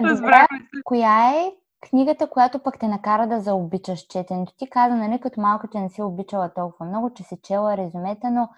Добре, 0.14 0.46
коя 0.84 1.30
е 1.30 1.52
книгата, 1.90 2.30
която 2.30 2.58
пък 2.58 2.78
те 2.80 2.88
накара 2.88 3.26
да 3.28 3.40
заобичаш 3.40 4.00
четенето? 4.00 4.52
Ти 4.58 4.70
каза, 4.70 4.94
нали, 4.94 5.20
като 5.20 5.40
малко, 5.40 5.68
че 5.72 5.78
не 5.78 5.88
си 5.88 6.02
обичала 6.02 6.54
толкова 6.54 6.86
много, 6.86 7.14
че 7.14 7.22
си 7.22 7.38
чела 7.42 7.76
резюмета, 7.76 8.30
но 8.30 8.48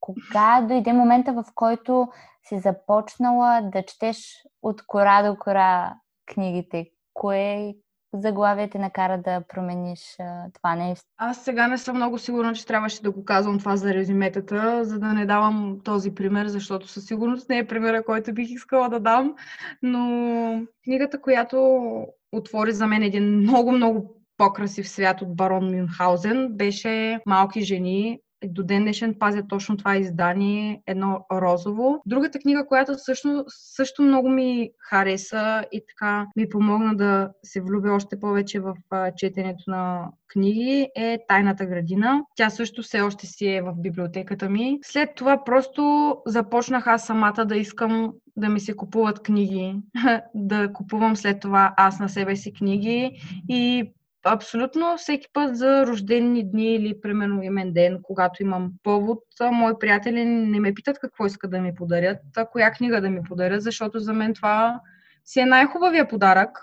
кога 0.00 0.60
дойде 0.68 0.92
момента, 0.92 1.32
в 1.32 1.44
който 1.54 2.08
си 2.44 2.58
започнала 2.58 3.60
да 3.72 3.82
четеш 3.82 4.44
от 4.62 4.86
кора 4.86 5.22
до 5.22 5.36
кора 5.36 5.94
книгите? 6.34 6.90
Кое 7.14 7.74
заглавие 8.14 8.70
те 8.70 8.78
накара 8.78 9.18
да 9.18 9.40
промениш 9.40 10.16
а, 10.18 10.44
това 10.52 10.74
нещо? 10.74 11.06
Аз 11.16 11.44
сега 11.44 11.68
не 11.68 11.78
съм 11.78 11.96
много 11.96 12.18
сигурна, 12.18 12.52
че 12.52 12.66
трябваше 12.66 13.02
да 13.02 13.10
го 13.10 13.24
казвам 13.24 13.58
това 13.58 13.76
за 13.76 13.94
резюметата, 13.94 14.84
за 14.84 14.98
да 14.98 15.06
не 15.06 15.26
давам 15.26 15.78
този 15.84 16.14
пример, 16.14 16.46
защото 16.46 16.88
със 16.88 17.06
сигурност 17.06 17.48
не 17.48 17.58
е 17.58 17.66
примера, 17.66 18.04
който 18.04 18.34
бих 18.34 18.50
искала 18.50 18.88
да 18.88 19.00
дам. 19.00 19.34
Но 19.82 20.66
книгата, 20.84 21.20
която 21.20 22.06
отвори 22.32 22.72
за 22.72 22.86
мен 22.86 23.02
един 23.02 23.24
много-много 23.24 24.16
по-красив 24.36 24.88
свят 24.88 25.22
от 25.22 25.36
барон 25.36 25.76
Мюнхаузен, 25.76 26.48
беше 26.50 27.20
Малки 27.26 27.60
жени 27.60 28.20
до 28.48 28.62
ден 28.62 28.82
днешен 28.82 29.14
пазя 29.18 29.42
точно 29.48 29.76
това 29.76 29.96
издание, 29.96 30.82
едно 30.86 31.26
розово. 31.32 32.02
Другата 32.06 32.38
книга, 32.38 32.66
която 32.66 32.98
също, 32.98 33.44
също 33.48 34.02
много 34.02 34.28
ми 34.28 34.70
хареса 34.78 35.64
и 35.72 35.82
така 35.88 36.26
ми 36.36 36.48
помогна 36.48 36.96
да 36.96 37.30
се 37.42 37.60
влюбя 37.60 37.92
още 37.92 38.20
повече 38.20 38.60
в 38.60 38.74
четенето 39.16 39.64
на 39.66 40.08
книги 40.28 40.88
е 40.96 41.18
Тайната 41.28 41.66
градина. 41.66 42.22
Тя 42.36 42.50
също 42.50 42.82
все 42.82 43.00
още 43.00 43.26
си 43.26 43.46
е 43.46 43.62
в 43.62 43.74
библиотеката 43.76 44.48
ми. 44.48 44.78
След 44.82 45.14
това 45.14 45.44
просто 45.44 46.16
започнах 46.26 46.86
аз 46.86 47.06
самата 47.06 47.44
да 47.44 47.56
искам 47.56 48.12
да 48.36 48.48
ми 48.48 48.60
се 48.60 48.76
купуват 48.76 49.22
книги, 49.22 49.76
да 50.34 50.72
купувам 50.72 51.16
след 51.16 51.40
това 51.40 51.74
аз 51.76 52.00
на 52.00 52.08
себе 52.08 52.36
си 52.36 52.52
книги 52.52 53.10
и 53.48 53.92
абсолютно 54.24 54.96
всеки 54.96 55.28
път 55.32 55.56
за 55.56 55.86
рождени 55.86 56.50
дни 56.50 56.74
или 56.74 57.00
примерно 57.00 57.42
имен 57.42 57.72
ден, 57.72 57.98
когато 58.02 58.42
имам 58.42 58.72
повод, 58.82 59.24
мои 59.52 59.72
приятели 59.80 60.24
не 60.24 60.60
ме 60.60 60.74
питат 60.74 60.98
какво 60.98 61.26
искат 61.26 61.50
да 61.50 61.60
ми 61.60 61.74
подарят, 61.74 62.18
а 62.36 62.46
коя 62.46 62.70
книга 62.70 63.00
да 63.00 63.10
ми 63.10 63.22
подарят, 63.22 63.62
защото 63.62 64.00
за 64.00 64.12
мен 64.12 64.34
това 64.34 64.80
си 65.24 65.40
е 65.40 65.46
най-хубавия 65.46 66.08
подарък. 66.08 66.58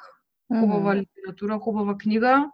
Хубава 0.60 0.96
mm-hmm. 0.96 1.00
литература, 1.00 1.60
хубава 1.60 1.98
книга. 1.98 2.52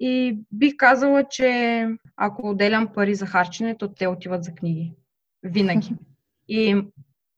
И 0.00 0.38
бих 0.52 0.76
казала, 0.76 1.24
че 1.30 1.88
ако 2.16 2.48
отделям 2.48 2.88
пари 2.94 3.14
за 3.14 3.26
харчене, 3.26 3.78
то 3.78 3.94
те 3.94 4.06
отиват 4.06 4.44
за 4.44 4.54
книги. 4.54 4.94
Винаги. 5.42 5.94
И 6.48 6.84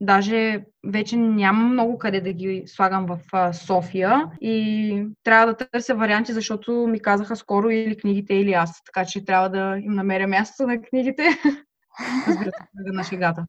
Даже 0.05 0.65
вече 0.87 1.17
нямам 1.17 1.73
много 1.73 1.99
къде 1.99 2.21
да 2.21 2.33
ги 2.33 2.63
слагам 2.67 3.07
в 3.07 3.19
София 3.53 4.31
и 4.41 5.07
трябва 5.23 5.47
да 5.47 5.57
търся 5.57 5.95
варианти, 5.95 6.33
защото 6.33 6.73
ми 6.73 7.03
казаха 7.03 7.37
скоро 7.37 7.71
или 7.71 7.97
книгите, 7.97 8.35
или 8.35 8.53
аз. 8.53 8.83
Така 8.85 9.05
че 9.07 9.25
трябва 9.25 9.49
да 9.49 9.79
им 9.79 9.93
намеря 9.93 10.27
място 10.27 10.67
на 10.67 10.83
книгите. 10.83 11.23
Разбира 12.29 12.51
се, 12.51 12.93
на 12.93 13.05
шегата. 13.05 13.47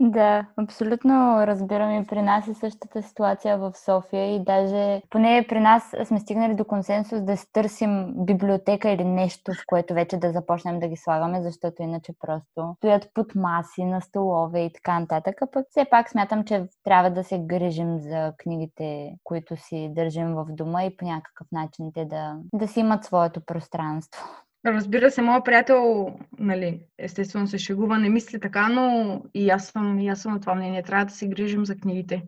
Да, 0.00 0.46
абсолютно 0.56 1.46
разбирам 1.46 2.02
и 2.02 2.06
при 2.06 2.22
нас 2.22 2.48
е 2.48 2.54
същата 2.54 3.02
ситуация 3.02 3.58
в 3.58 3.72
София 3.76 4.36
и 4.36 4.44
даже 4.44 5.02
поне 5.10 5.46
при 5.48 5.60
нас 5.60 5.94
сме 6.04 6.20
стигнали 6.20 6.54
до 6.54 6.64
консенсус 6.64 7.20
да 7.22 7.36
търсим 7.52 8.14
библиотека 8.16 8.90
или 8.90 9.04
нещо, 9.04 9.52
в 9.52 9.66
което 9.66 9.94
вече 9.94 10.16
да 10.16 10.32
започнем 10.32 10.80
да 10.80 10.88
ги 10.88 10.96
слагаме, 10.96 11.42
защото 11.42 11.82
иначе 11.82 12.12
просто 12.20 12.74
стоят 12.76 13.10
под 13.14 13.34
маси 13.34 13.84
на 13.84 14.00
столове 14.00 14.60
и 14.60 14.72
така 14.72 15.00
нататък. 15.00 15.42
А 15.42 15.46
пък 15.52 15.66
все 15.70 15.84
пак 15.90 16.10
смятам, 16.10 16.44
че 16.44 16.64
трябва 16.84 17.10
да 17.10 17.24
се 17.24 17.38
грижим 17.38 17.98
за 17.98 18.32
книгите, 18.38 19.14
които 19.24 19.56
си 19.56 19.90
държим 19.94 20.34
в 20.34 20.46
дома 20.48 20.84
и 20.84 20.96
по 20.96 21.04
някакъв 21.04 21.46
начин 21.52 21.90
те 21.94 22.04
да, 22.04 22.36
да 22.52 22.68
си 22.68 22.80
имат 22.80 23.04
своето 23.04 23.40
пространство. 23.40 24.24
Разбира 24.66 25.10
се, 25.10 25.22
моят 25.22 25.44
приятел, 25.44 26.06
нали, 26.38 26.80
естествено 26.98 27.46
се 27.46 27.58
шегува, 27.58 27.98
не 27.98 28.08
мисли 28.08 28.40
така, 28.40 28.68
но 28.68 29.20
и 29.34 29.50
аз 29.50 29.66
съм, 29.66 29.98
и 29.98 30.08
аз 30.08 30.22
съм 30.22 30.32
на 30.32 30.40
това 30.40 30.54
мнение. 30.54 30.82
Трябва 30.82 31.04
да 31.04 31.12
се 31.12 31.28
грижим 31.28 31.66
за 31.66 31.76
книгите. 31.76 32.22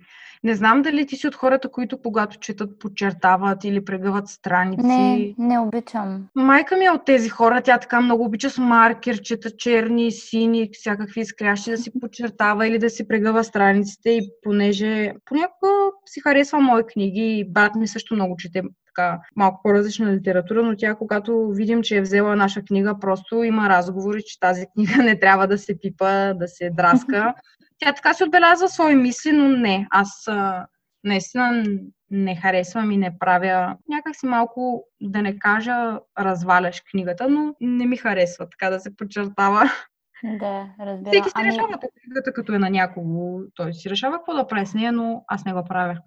Не 0.45 0.55
знам 0.55 0.82
дали 0.82 1.07
ти 1.07 1.16
си 1.16 1.26
от 1.26 1.35
хората, 1.35 1.70
които 1.70 1.99
когато 2.03 2.39
четат, 2.39 2.78
подчертават 2.78 3.64
или 3.64 3.85
прегъват 3.85 4.28
страници. 4.28 4.87
Не, 4.87 5.35
не 5.39 5.59
обичам. 5.59 6.28
Майка 6.35 6.76
ми 6.76 6.85
е 6.85 6.91
от 6.91 7.05
тези 7.05 7.28
хора. 7.28 7.61
Тя 7.64 7.78
така 7.78 8.01
много 8.01 8.24
обича 8.24 8.51
с 8.51 8.59
маркер, 8.59 9.20
чета 9.22 9.51
черни, 9.57 10.12
сини, 10.12 10.70
всякакви 10.72 11.20
изкрящи 11.20 11.70
да 11.70 11.78
си 11.78 11.91
подчертава 12.01 12.66
или 12.66 12.78
да 12.78 12.91
си 12.91 13.09
прегъва 13.09 13.45
страниците. 13.45 14.11
И 14.11 14.30
понеже 14.43 15.12
понякога 15.24 15.68
си 16.07 16.20
харесва 16.20 16.61
мои 16.61 16.82
книги, 16.87 17.45
брат 17.49 17.74
ми 17.74 17.89
също 17.89 18.14
много 18.14 18.37
чете 18.37 18.62
така 18.97 19.20
малко 19.36 19.61
по-различна 19.62 20.12
литература, 20.12 20.62
но 20.62 20.76
тя, 20.76 20.95
когато 20.95 21.49
видим, 21.49 21.82
че 21.82 21.97
е 21.97 22.03
взела 22.03 22.36
наша 22.36 22.62
книга, 22.62 22.99
просто 23.01 23.42
има 23.42 23.68
разговори, 23.68 24.22
че 24.26 24.40
тази 24.40 24.66
книга 24.74 25.03
не 25.03 25.20
трябва 25.20 25.47
да 25.47 25.59
се 25.59 25.80
пипа, 25.80 26.34
да 26.34 26.49
се 26.49 26.70
драска. 26.70 27.34
Тя 27.78 27.92
така 27.92 28.14
си 28.14 28.24
отбелязва 28.24 28.68
свои 28.68 28.95
мисли, 28.95 29.32
но 29.32 29.49
не. 29.49 29.86
Аз 29.90 30.28
наистина 31.05 31.64
не 32.11 32.36
харесвам 32.36 32.90
и 32.90 32.97
не 32.97 33.18
правя 33.18 33.76
някак 33.88 34.16
си 34.16 34.26
малко, 34.26 34.84
да 35.01 35.22
не 35.22 35.38
кажа, 35.38 35.99
разваляш 36.18 36.82
книгата, 36.90 37.28
но 37.28 37.55
не 37.61 37.86
ми 37.86 37.97
харесва 37.97 38.49
така 38.51 38.70
да 38.70 38.80
се 38.80 38.97
подчертава. 38.97 39.70
Да, 40.24 40.66
разбира. 40.80 41.11
Всеки 41.11 41.28
си 41.28 41.34
ами... 41.34 41.49
решава 41.49 41.78
книгата, 42.05 42.32
като 42.34 42.53
е 42.53 42.59
на 42.59 42.70
някого. 42.70 43.40
Той 43.55 43.74
си 43.74 43.90
решава 43.90 44.16
какво 44.16 44.34
да 44.34 44.47
прави 44.47 44.66
с 44.66 44.74
нея, 44.74 44.92
но 44.92 45.24
аз 45.28 45.45
не 45.45 45.53
го 45.53 45.64
правя. 45.64 45.99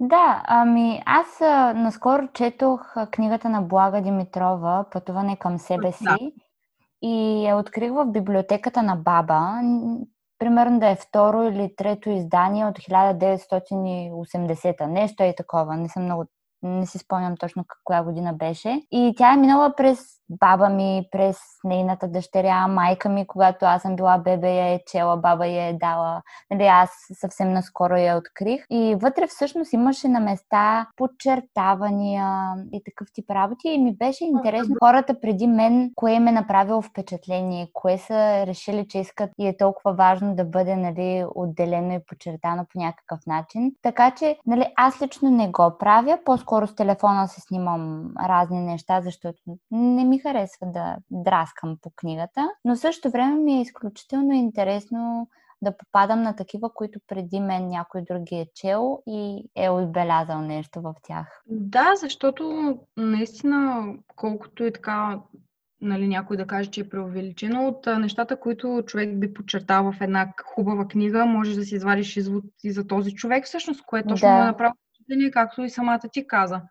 Да, 0.00 0.42
ами 0.46 1.02
аз 1.06 1.40
а, 1.40 1.74
наскоро 1.74 2.28
четох 2.32 2.96
а, 2.96 3.06
книгата 3.06 3.48
на 3.48 3.62
Блага 3.62 4.02
Димитрова 4.02 4.84
Пътуване 4.92 5.36
към 5.36 5.58
себе 5.58 5.92
си 5.92 6.04
да. 6.04 6.16
и 7.02 7.44
я 7.46 7.56
открих 7.56 7.92
в 7.92 8.06
библиотеката 8.06 8.82
на 8.82 8.96
баба. 8.96 9.60
Примерно 10.38 10.78
да 10.78 10.88
е 10.88 10.96
второ 10.96 11.42
или 11.42 11.74
трето 11.76 12.10
издание 12.10 12.66
от 12.66 12.78
1980-та. 12.78 14.86
Нещо 14.86 15.22
е 15.22 15.34
такова, 15.36 15.76
не 15.76 15.88
съм 15.88 16.04
много 16.04 16.24
не 16.62 16.86
си 16.86 16.98
спомням 16.98 17.36
точно 17.36 17.64
коя 17.84 18.02
година 18.02 18.32
беше. 18.32 18.82
И 18.90 19.14
тя 19.16 19.32
е 19.32 19.36
минала 19.36 19.74
през 19.76 20.20
баба 20.30 20.68
ми, 20.68 21.08
през 21.10 21.38
нейната 21.64 22.08
дъщеря, 22.08 22.68
майка 22.68 23.08
ми, 23.08 23.26
когато 23.26 23.66
аз 23.66 23.82
съм 23.82 23.96
била 23.96 24.18
бебе, 24.18 24.54
я 24.54 24.74
е 24.74 24.80
чела, 24.86 25.16
баба 25.16 25.46
я 25.46 25.66
е 25.66 25.72
дала. 25.72 26.22
Нали, 26.50 26.66
аз 26.66 26.90
съвсем 27.12 27.52
наскоро 27.52 27.96
я 27.96 28.16
открих. 28.16 28.64
И 28.70 28.96
вътре 29.02 29.26
всъщност 29.26 29.72
имаше 29.72 30.08
на 30.08 30.20
места 30.20 30.86
подчертавания 30.96 32.54
и 32.72 32.82
такъв 32.84 33.08
тип 33.12 33.30
работи. 33.30 33.68
И 33.68 33.78
ми 33.78 33.96
беше 33.96 34.24
интересно 34.24 34.76
хората 34.82 35.20
преди 35.20 35.46
мен, 35.46 35.92
кое 35.96 36.12
им 36.12 36.28
е 36.28 36.32
направило 36.32 36.82
впечатление, 36.82 37.70
кое 37.72 37.98
са 37.98 38.46
решили, 38.46 38.88
че 38.88 38.98
искат 38.98 39.30
и 39.38 39.48
е 39.48 39.56
толкова 39.56 39.92
важно 39.92 40.34
да 40.34 40.44
бъде 40.44 40.76
нали, 40.76 41.24
отделено 41.34 41.94
и 41.94 42.04
подчертано 42.08 42.66
по 42.72 42.78
някакъв 42.78 43.20
начин. 43.26 43.72
Така 43.82 44.10
че 44.10 44.38
нали, 44.46 44.66
аз 44.76 45.02
лично 45.02 45.30
не 45.30 45.48
го 45.48 45.72
правя, 45.78 46.18
по-скоро 46.24 46.49
с 46.66 46.74
телефона 46.74 47.28
се 47.28 47.40
снимам 47.40 48.12
разни 48.28 48.60
неща, 48.60 49.00
защото 49.00 49.38
не 49.70 50.04
ми 50.04 50.18
харесва 50.18 50.66
да 50.66 50.96
драскам 51.10 51.76
по 51.82 51.90
книгата, 51.96 52.48
но 52.64 52.76
също 52.76 53.10
време 53.10 53.34
ми 53.34 53.52
е 53.52 53.60
изключително 53.60 54.32
интересно 54.32 55.28
да 55.62 55.76
попадам 55.76 56.22
на 56.22 56.36
такива, 56.36 56.74
които 56.74 56.98
преди 57.06 57.40
мен 57.40 57.68
някой 57.68 58.02
други 58.02 58.34
е 58.34 58.46
чел 58.54 59.02
и 59.06 59.44
е 59.56 59.70
отбелязал 59.70 60.40
нещо 60.40 60.80
в 60.80 60.94
тях. 61.02 61.42
Да, 61.46 61.92
защото 61.96 62.74
наистина, 62.96 63.86
колкото 64.16 64.64
и 64.64 64.72
така 64.72 65.20
нали, 65.80 66.08
някой 66.08 66.36
да 66.36 66.46
каже, 66.46 66.70
че 66.70 66.80
е 66.80 66.88
преувеличено, 66.88 67.68
от 67.68 67.86
нещата, 67.86 68.40
които 68.40 68.82
човек 68.86 69.18
би 69.18 69.34
подчертал 69.34 69.92
в 69.92 70.00
една 70.00 70.32
хубава 70.44 70.88
книга, 70.88 71.26
може 71.26 71.54
да 71.54 71.64
си 71.64 71.74
извадиш 71.74 72.16
извод 72.16 72.44
и 72.64 72.72
за 72.72 72.86
този 72.86 73.14
човек, 73.14 73.44
всъщност, 73.44 73.82
което 73.86 74.08
точно 74.08 74.28
да. 74.28 74.34
му 74.34 74.42
е 74.42 74.44
направо 74.44 74.74
впечатление, 75.10 75.30
както 75.30 75.62
и 75.62 75.70
самата 75.70 76.00
ти 76.12 76.26
каза. 76.26 76.62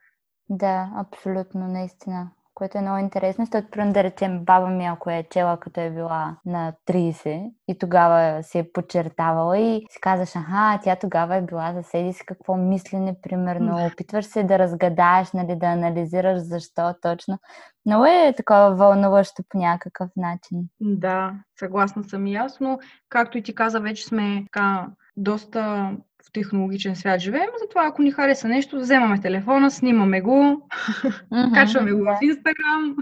Да, 0.49 0.91
абсолютно, 0.95 1.67
наистина 1.67 2.31
което 2.59 2.77
е 2.77 2.81
много 2.81 2.97
интересно, 2.97 3.45
защото, 3.45 3.71
примерно, 3.71 3.93
да 3.93 4.03
речем, 4.03 4.45
баба 4.45 4.67
ми, 4.67 4.85
ако 4.85 5.09
е 5.09 5.27
чела, 5.29 5.59
като 5.59 5.81
е 5.81 5.89
била 5.89 6.37
на 6.45 6.73
30 6.87 7.51
и 7.67 7.77
тогава 7.77 8.43
се 8.43 8.59
е 8.59 8.71
подчертавала 8.71 9.57
и 9.57 9.85
си 9.89 9.99
казваш, 10.01 10.35
аха, 10.35 10.79
тя 10.83 10.95
тогава 10.95 11.35
е 11.35 11.41
била 11.41 11.73
за 11.73 11.83
седи 11.83 12.13
си 12.13 12.25
какво 12.25 12.55
мислене, 12.55 13.15
примерно, 13.21 13.87
опитваш 13.93 14.25
се 14.25 14.43
да 14.43 14.59
разгадаеш, 14.59 15.31
нали, 15.31 15.55
да 15.55 15.65
анализираш 15.65 16.39
защо 16.39 16.95
точно. 17.01 17.37
Много 17.85 18.05
е 18.05 18.33
такова 18.37 18.75
вълнуващо 18.75 19.43
по 19.49 19.57
някакъв 19.57 20.09
начин. 20.15 20.59
Да, 20.79 21.33
съгласна 21.59 22.03
съм 22.03 22.27
и 22.27 22.35
аз, 22.35 22.59
но 22.59 22.79
както 23.09 23.37
и 23.37 23.43
ти 23.43 23.55
каза, 23.55 23.79
вече 23.79 24.05
сме 24.05 24.43
така 24.45 24.87
доста 25.17 25.91
технологичен 26.33 26.95
свят 26.95 27.19
живеем, 27.19 27.49
затова 27.61 27.87
ако 27.87 28.01
ни 28.01 28.11
хареса 28.11 28.47
нещо, 28.47 28.79
вземаме 28.79 29.21
телефона, 29.21 29.71
снимаме 29.71 30.21
го, 30.21 30.31
mm-hmm, 30.31 31.53
качваме 31.53 31.91
го 31.91 32.03
в 32.03 32.17
Инстаграм. 32.21 32.95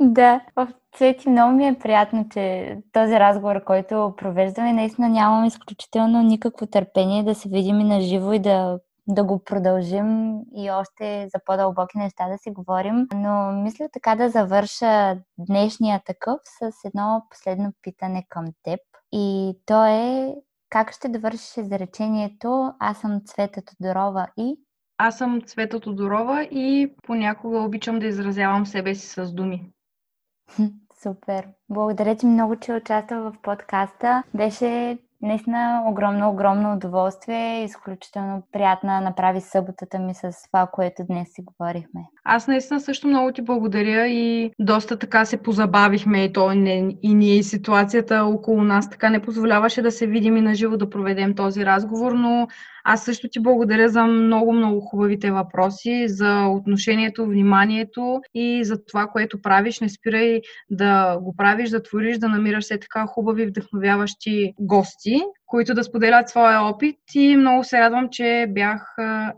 да, 0.00 0.40
в 0.56 0.68
Цвети 0.96 1.28
много 1.28 1.56
ми 1.56 1.66
е 1.66 1.78
приятно, 1.82 2.26
че 2.32 2.76
този 2.92 3.14
разговор, 3.14 3.64
който 3.64 4.14
провеждаме, 4.16 4.72
наистина 4.72 5.08
нямам 5.08 5.44
изключително 5.44 6.22
никакво 6.22 6.66
търпение 6.66 7.22
да 7.22 7.34
се 7.34 7.48
видим 7.48 7.80
и 7.80 7.84
на 7.84 8.00
живо 8.00 8.32
и 8.32 8.38
да 8.38 8.78
да 9.06 9.24
го 9.24 9.44
продължим 9.44 10.38
и 10.56 10.70
още 10.70 11.28
за 11.34 11.40
по-дълбоки 11.46 11.98
неща 11.98 12.28
да 12.28 12.38
си 12.38 12.50
говорим. 12.50 13.06
Но 13.14 13.52
мисля 13.52 13.88
така 13.92 14.14
да 14.14 14.30
завърша 14.30 15.18
днешния 15.38 16.00
такъв 16.06 16.40
с 16.44 16.84
едно 16.84 17.26
последно 17.30 17.72
питане 17.82 18.26
към 18.28 18.44
теб. 18.62 18.80
И 19.12 19.54
то 19.66 19.86
е 19.86 20.34
как 20.74 20.92
ще 20.92 21.08
довършиш 21.08 21.56
изречението 21.56 22.72
Аз 22.78 22.98
съм 23.00 23.20
Цвета 23.24 23.62
Тодорова 23.62 24.26
и? 24.36 24.56
Аз 24.98 25.18
съм 25.18 25.40
Цвета 25.40 25.80
Тодорова 25.80 26.42
и 26.42 26.94
понякога 27.02 27.58
обичам 27.58 27.98
да 27.98 28.06
изразявам 28.06 28.66
себе 28.66 28.94
си 28.94 29.08
с 29.08 29.32
думи. 29.32 29.72
Супер! 31.02 31.48
Благодаря 31.68 32.16
ти 32.16 32.26
много, 32.26 32.56
че 32.56 32.72
участва 32.72 33.30
в 33.30 33.42
подкаста. 33.42 34.22
Беше 34.34 34.98
наистина 35.22 35.84
огромно, 35.86 36.30
огромно 36.30 36.72
удоволствие. 36.72 37.64
Изключително 37.64 38.42
приятна 38.52 39.00
направи 39.00 39.40
съботата 39.40 39.98
ми 39.98 40.14
с 40.14 40.32
това, 40.46 40.66
което 40.66 41.04
днес 41.06 41.28
си 41.32 41.42
говорихме. 41.42 42.00
Аз 42.26 42.48
наистина 42.48 42.80
също 42.80 43.08
много 43.08 43.32
ти 43.32 43.42
благодаря 43.42 44.06
и 44.08 44.50
доста 44.58 44.98
така 44.98 45.24
се 45.24 45.36
позабавихме 45.36 46.24
и 46.24 46.32
то 46.32 46.54
не, 46.54 46.96
и 47.02 47.14
ние 47.14 47.36
и 47.36 47.42
ситуацията 47.42 48.24
около 48.24 48.64
нас 48.64 48.90
така 48.90 49.10
не 49.10 49.22
позволяваше 49.22 49.82
да 49.82 49.90
се 49.90 50.06
видим 50.06 50.36
и 50.36 50.40
наживо 50.40 50.76
да 50.76 50.90
проведем 50.90 51.34
този 51.34 51.66
разговор, 51.66 52.12
но 52.12 52.48
аз 52.84 53.04
също 53.04 53.28
ти 53.28 53.40
благодаря 53.40 53.88
за 53.88 54.04
много-много 54.04 54.80
хубавите 54.80 55.30
въпроси, 55.30 56.04
за 56.08 56.46
отношението, 56.46 57.26
вниманието 57.26 58.20
и 58.34 58.64
за 58.64 58.84
това, 58.84 59.06
което 59.06 59.42
правиш. 59.42 59.80
Не 59.80 59.88
спирай 59.88 60.40
да 60.70 61.18
го 61.22 61.36
правиш, 61.36 61.70
да 61.70 61.82
твориш, 61.82 62.18
да 62.18 62.28
намираш 62.28 62.64
все 62.64 62.78
така 62.78 63.06
хубави, 63.06 63.46
вдъхновяващи 63.46 64.52
гости, 64.60 65.22
които 65.46 65.74
да 65.74 65.84
споделят 65.84 66.28
своя 66.28 66.62
опит 66.62 66.96
и 67.14 67.36
много 67.36 67.64
се 67.64 67.80
радвам, 67.80 68.08
че 68.10 68.46
бях 68.48 68.96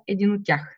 един 0.09 0.33
от 0.33 0.41
тях. 0.45 0.77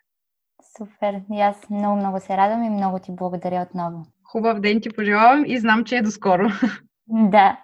Супер. 0.79 1.21
И 1.33 1.41
аз 1.41 1.71
много-много 1.71 2.21
се 2.21 2.37
радвам 2.37 2.65
и 2.65 2.71
много 2.71 2.99
ти 2.99 3.13
благодаря 3.13 3.63
отново. 3.63 4.07
Хубав 4.25 4.61
ден 4.61 4.81
ти 4.81 4.91
пожелавам 4.91 5.45
и 5.47 5.59
знам, 5.59 5.85
че 5.85 5.97
е 5.97 6.03
доскоро. 6.03 6.49
Да. 7.09 7.57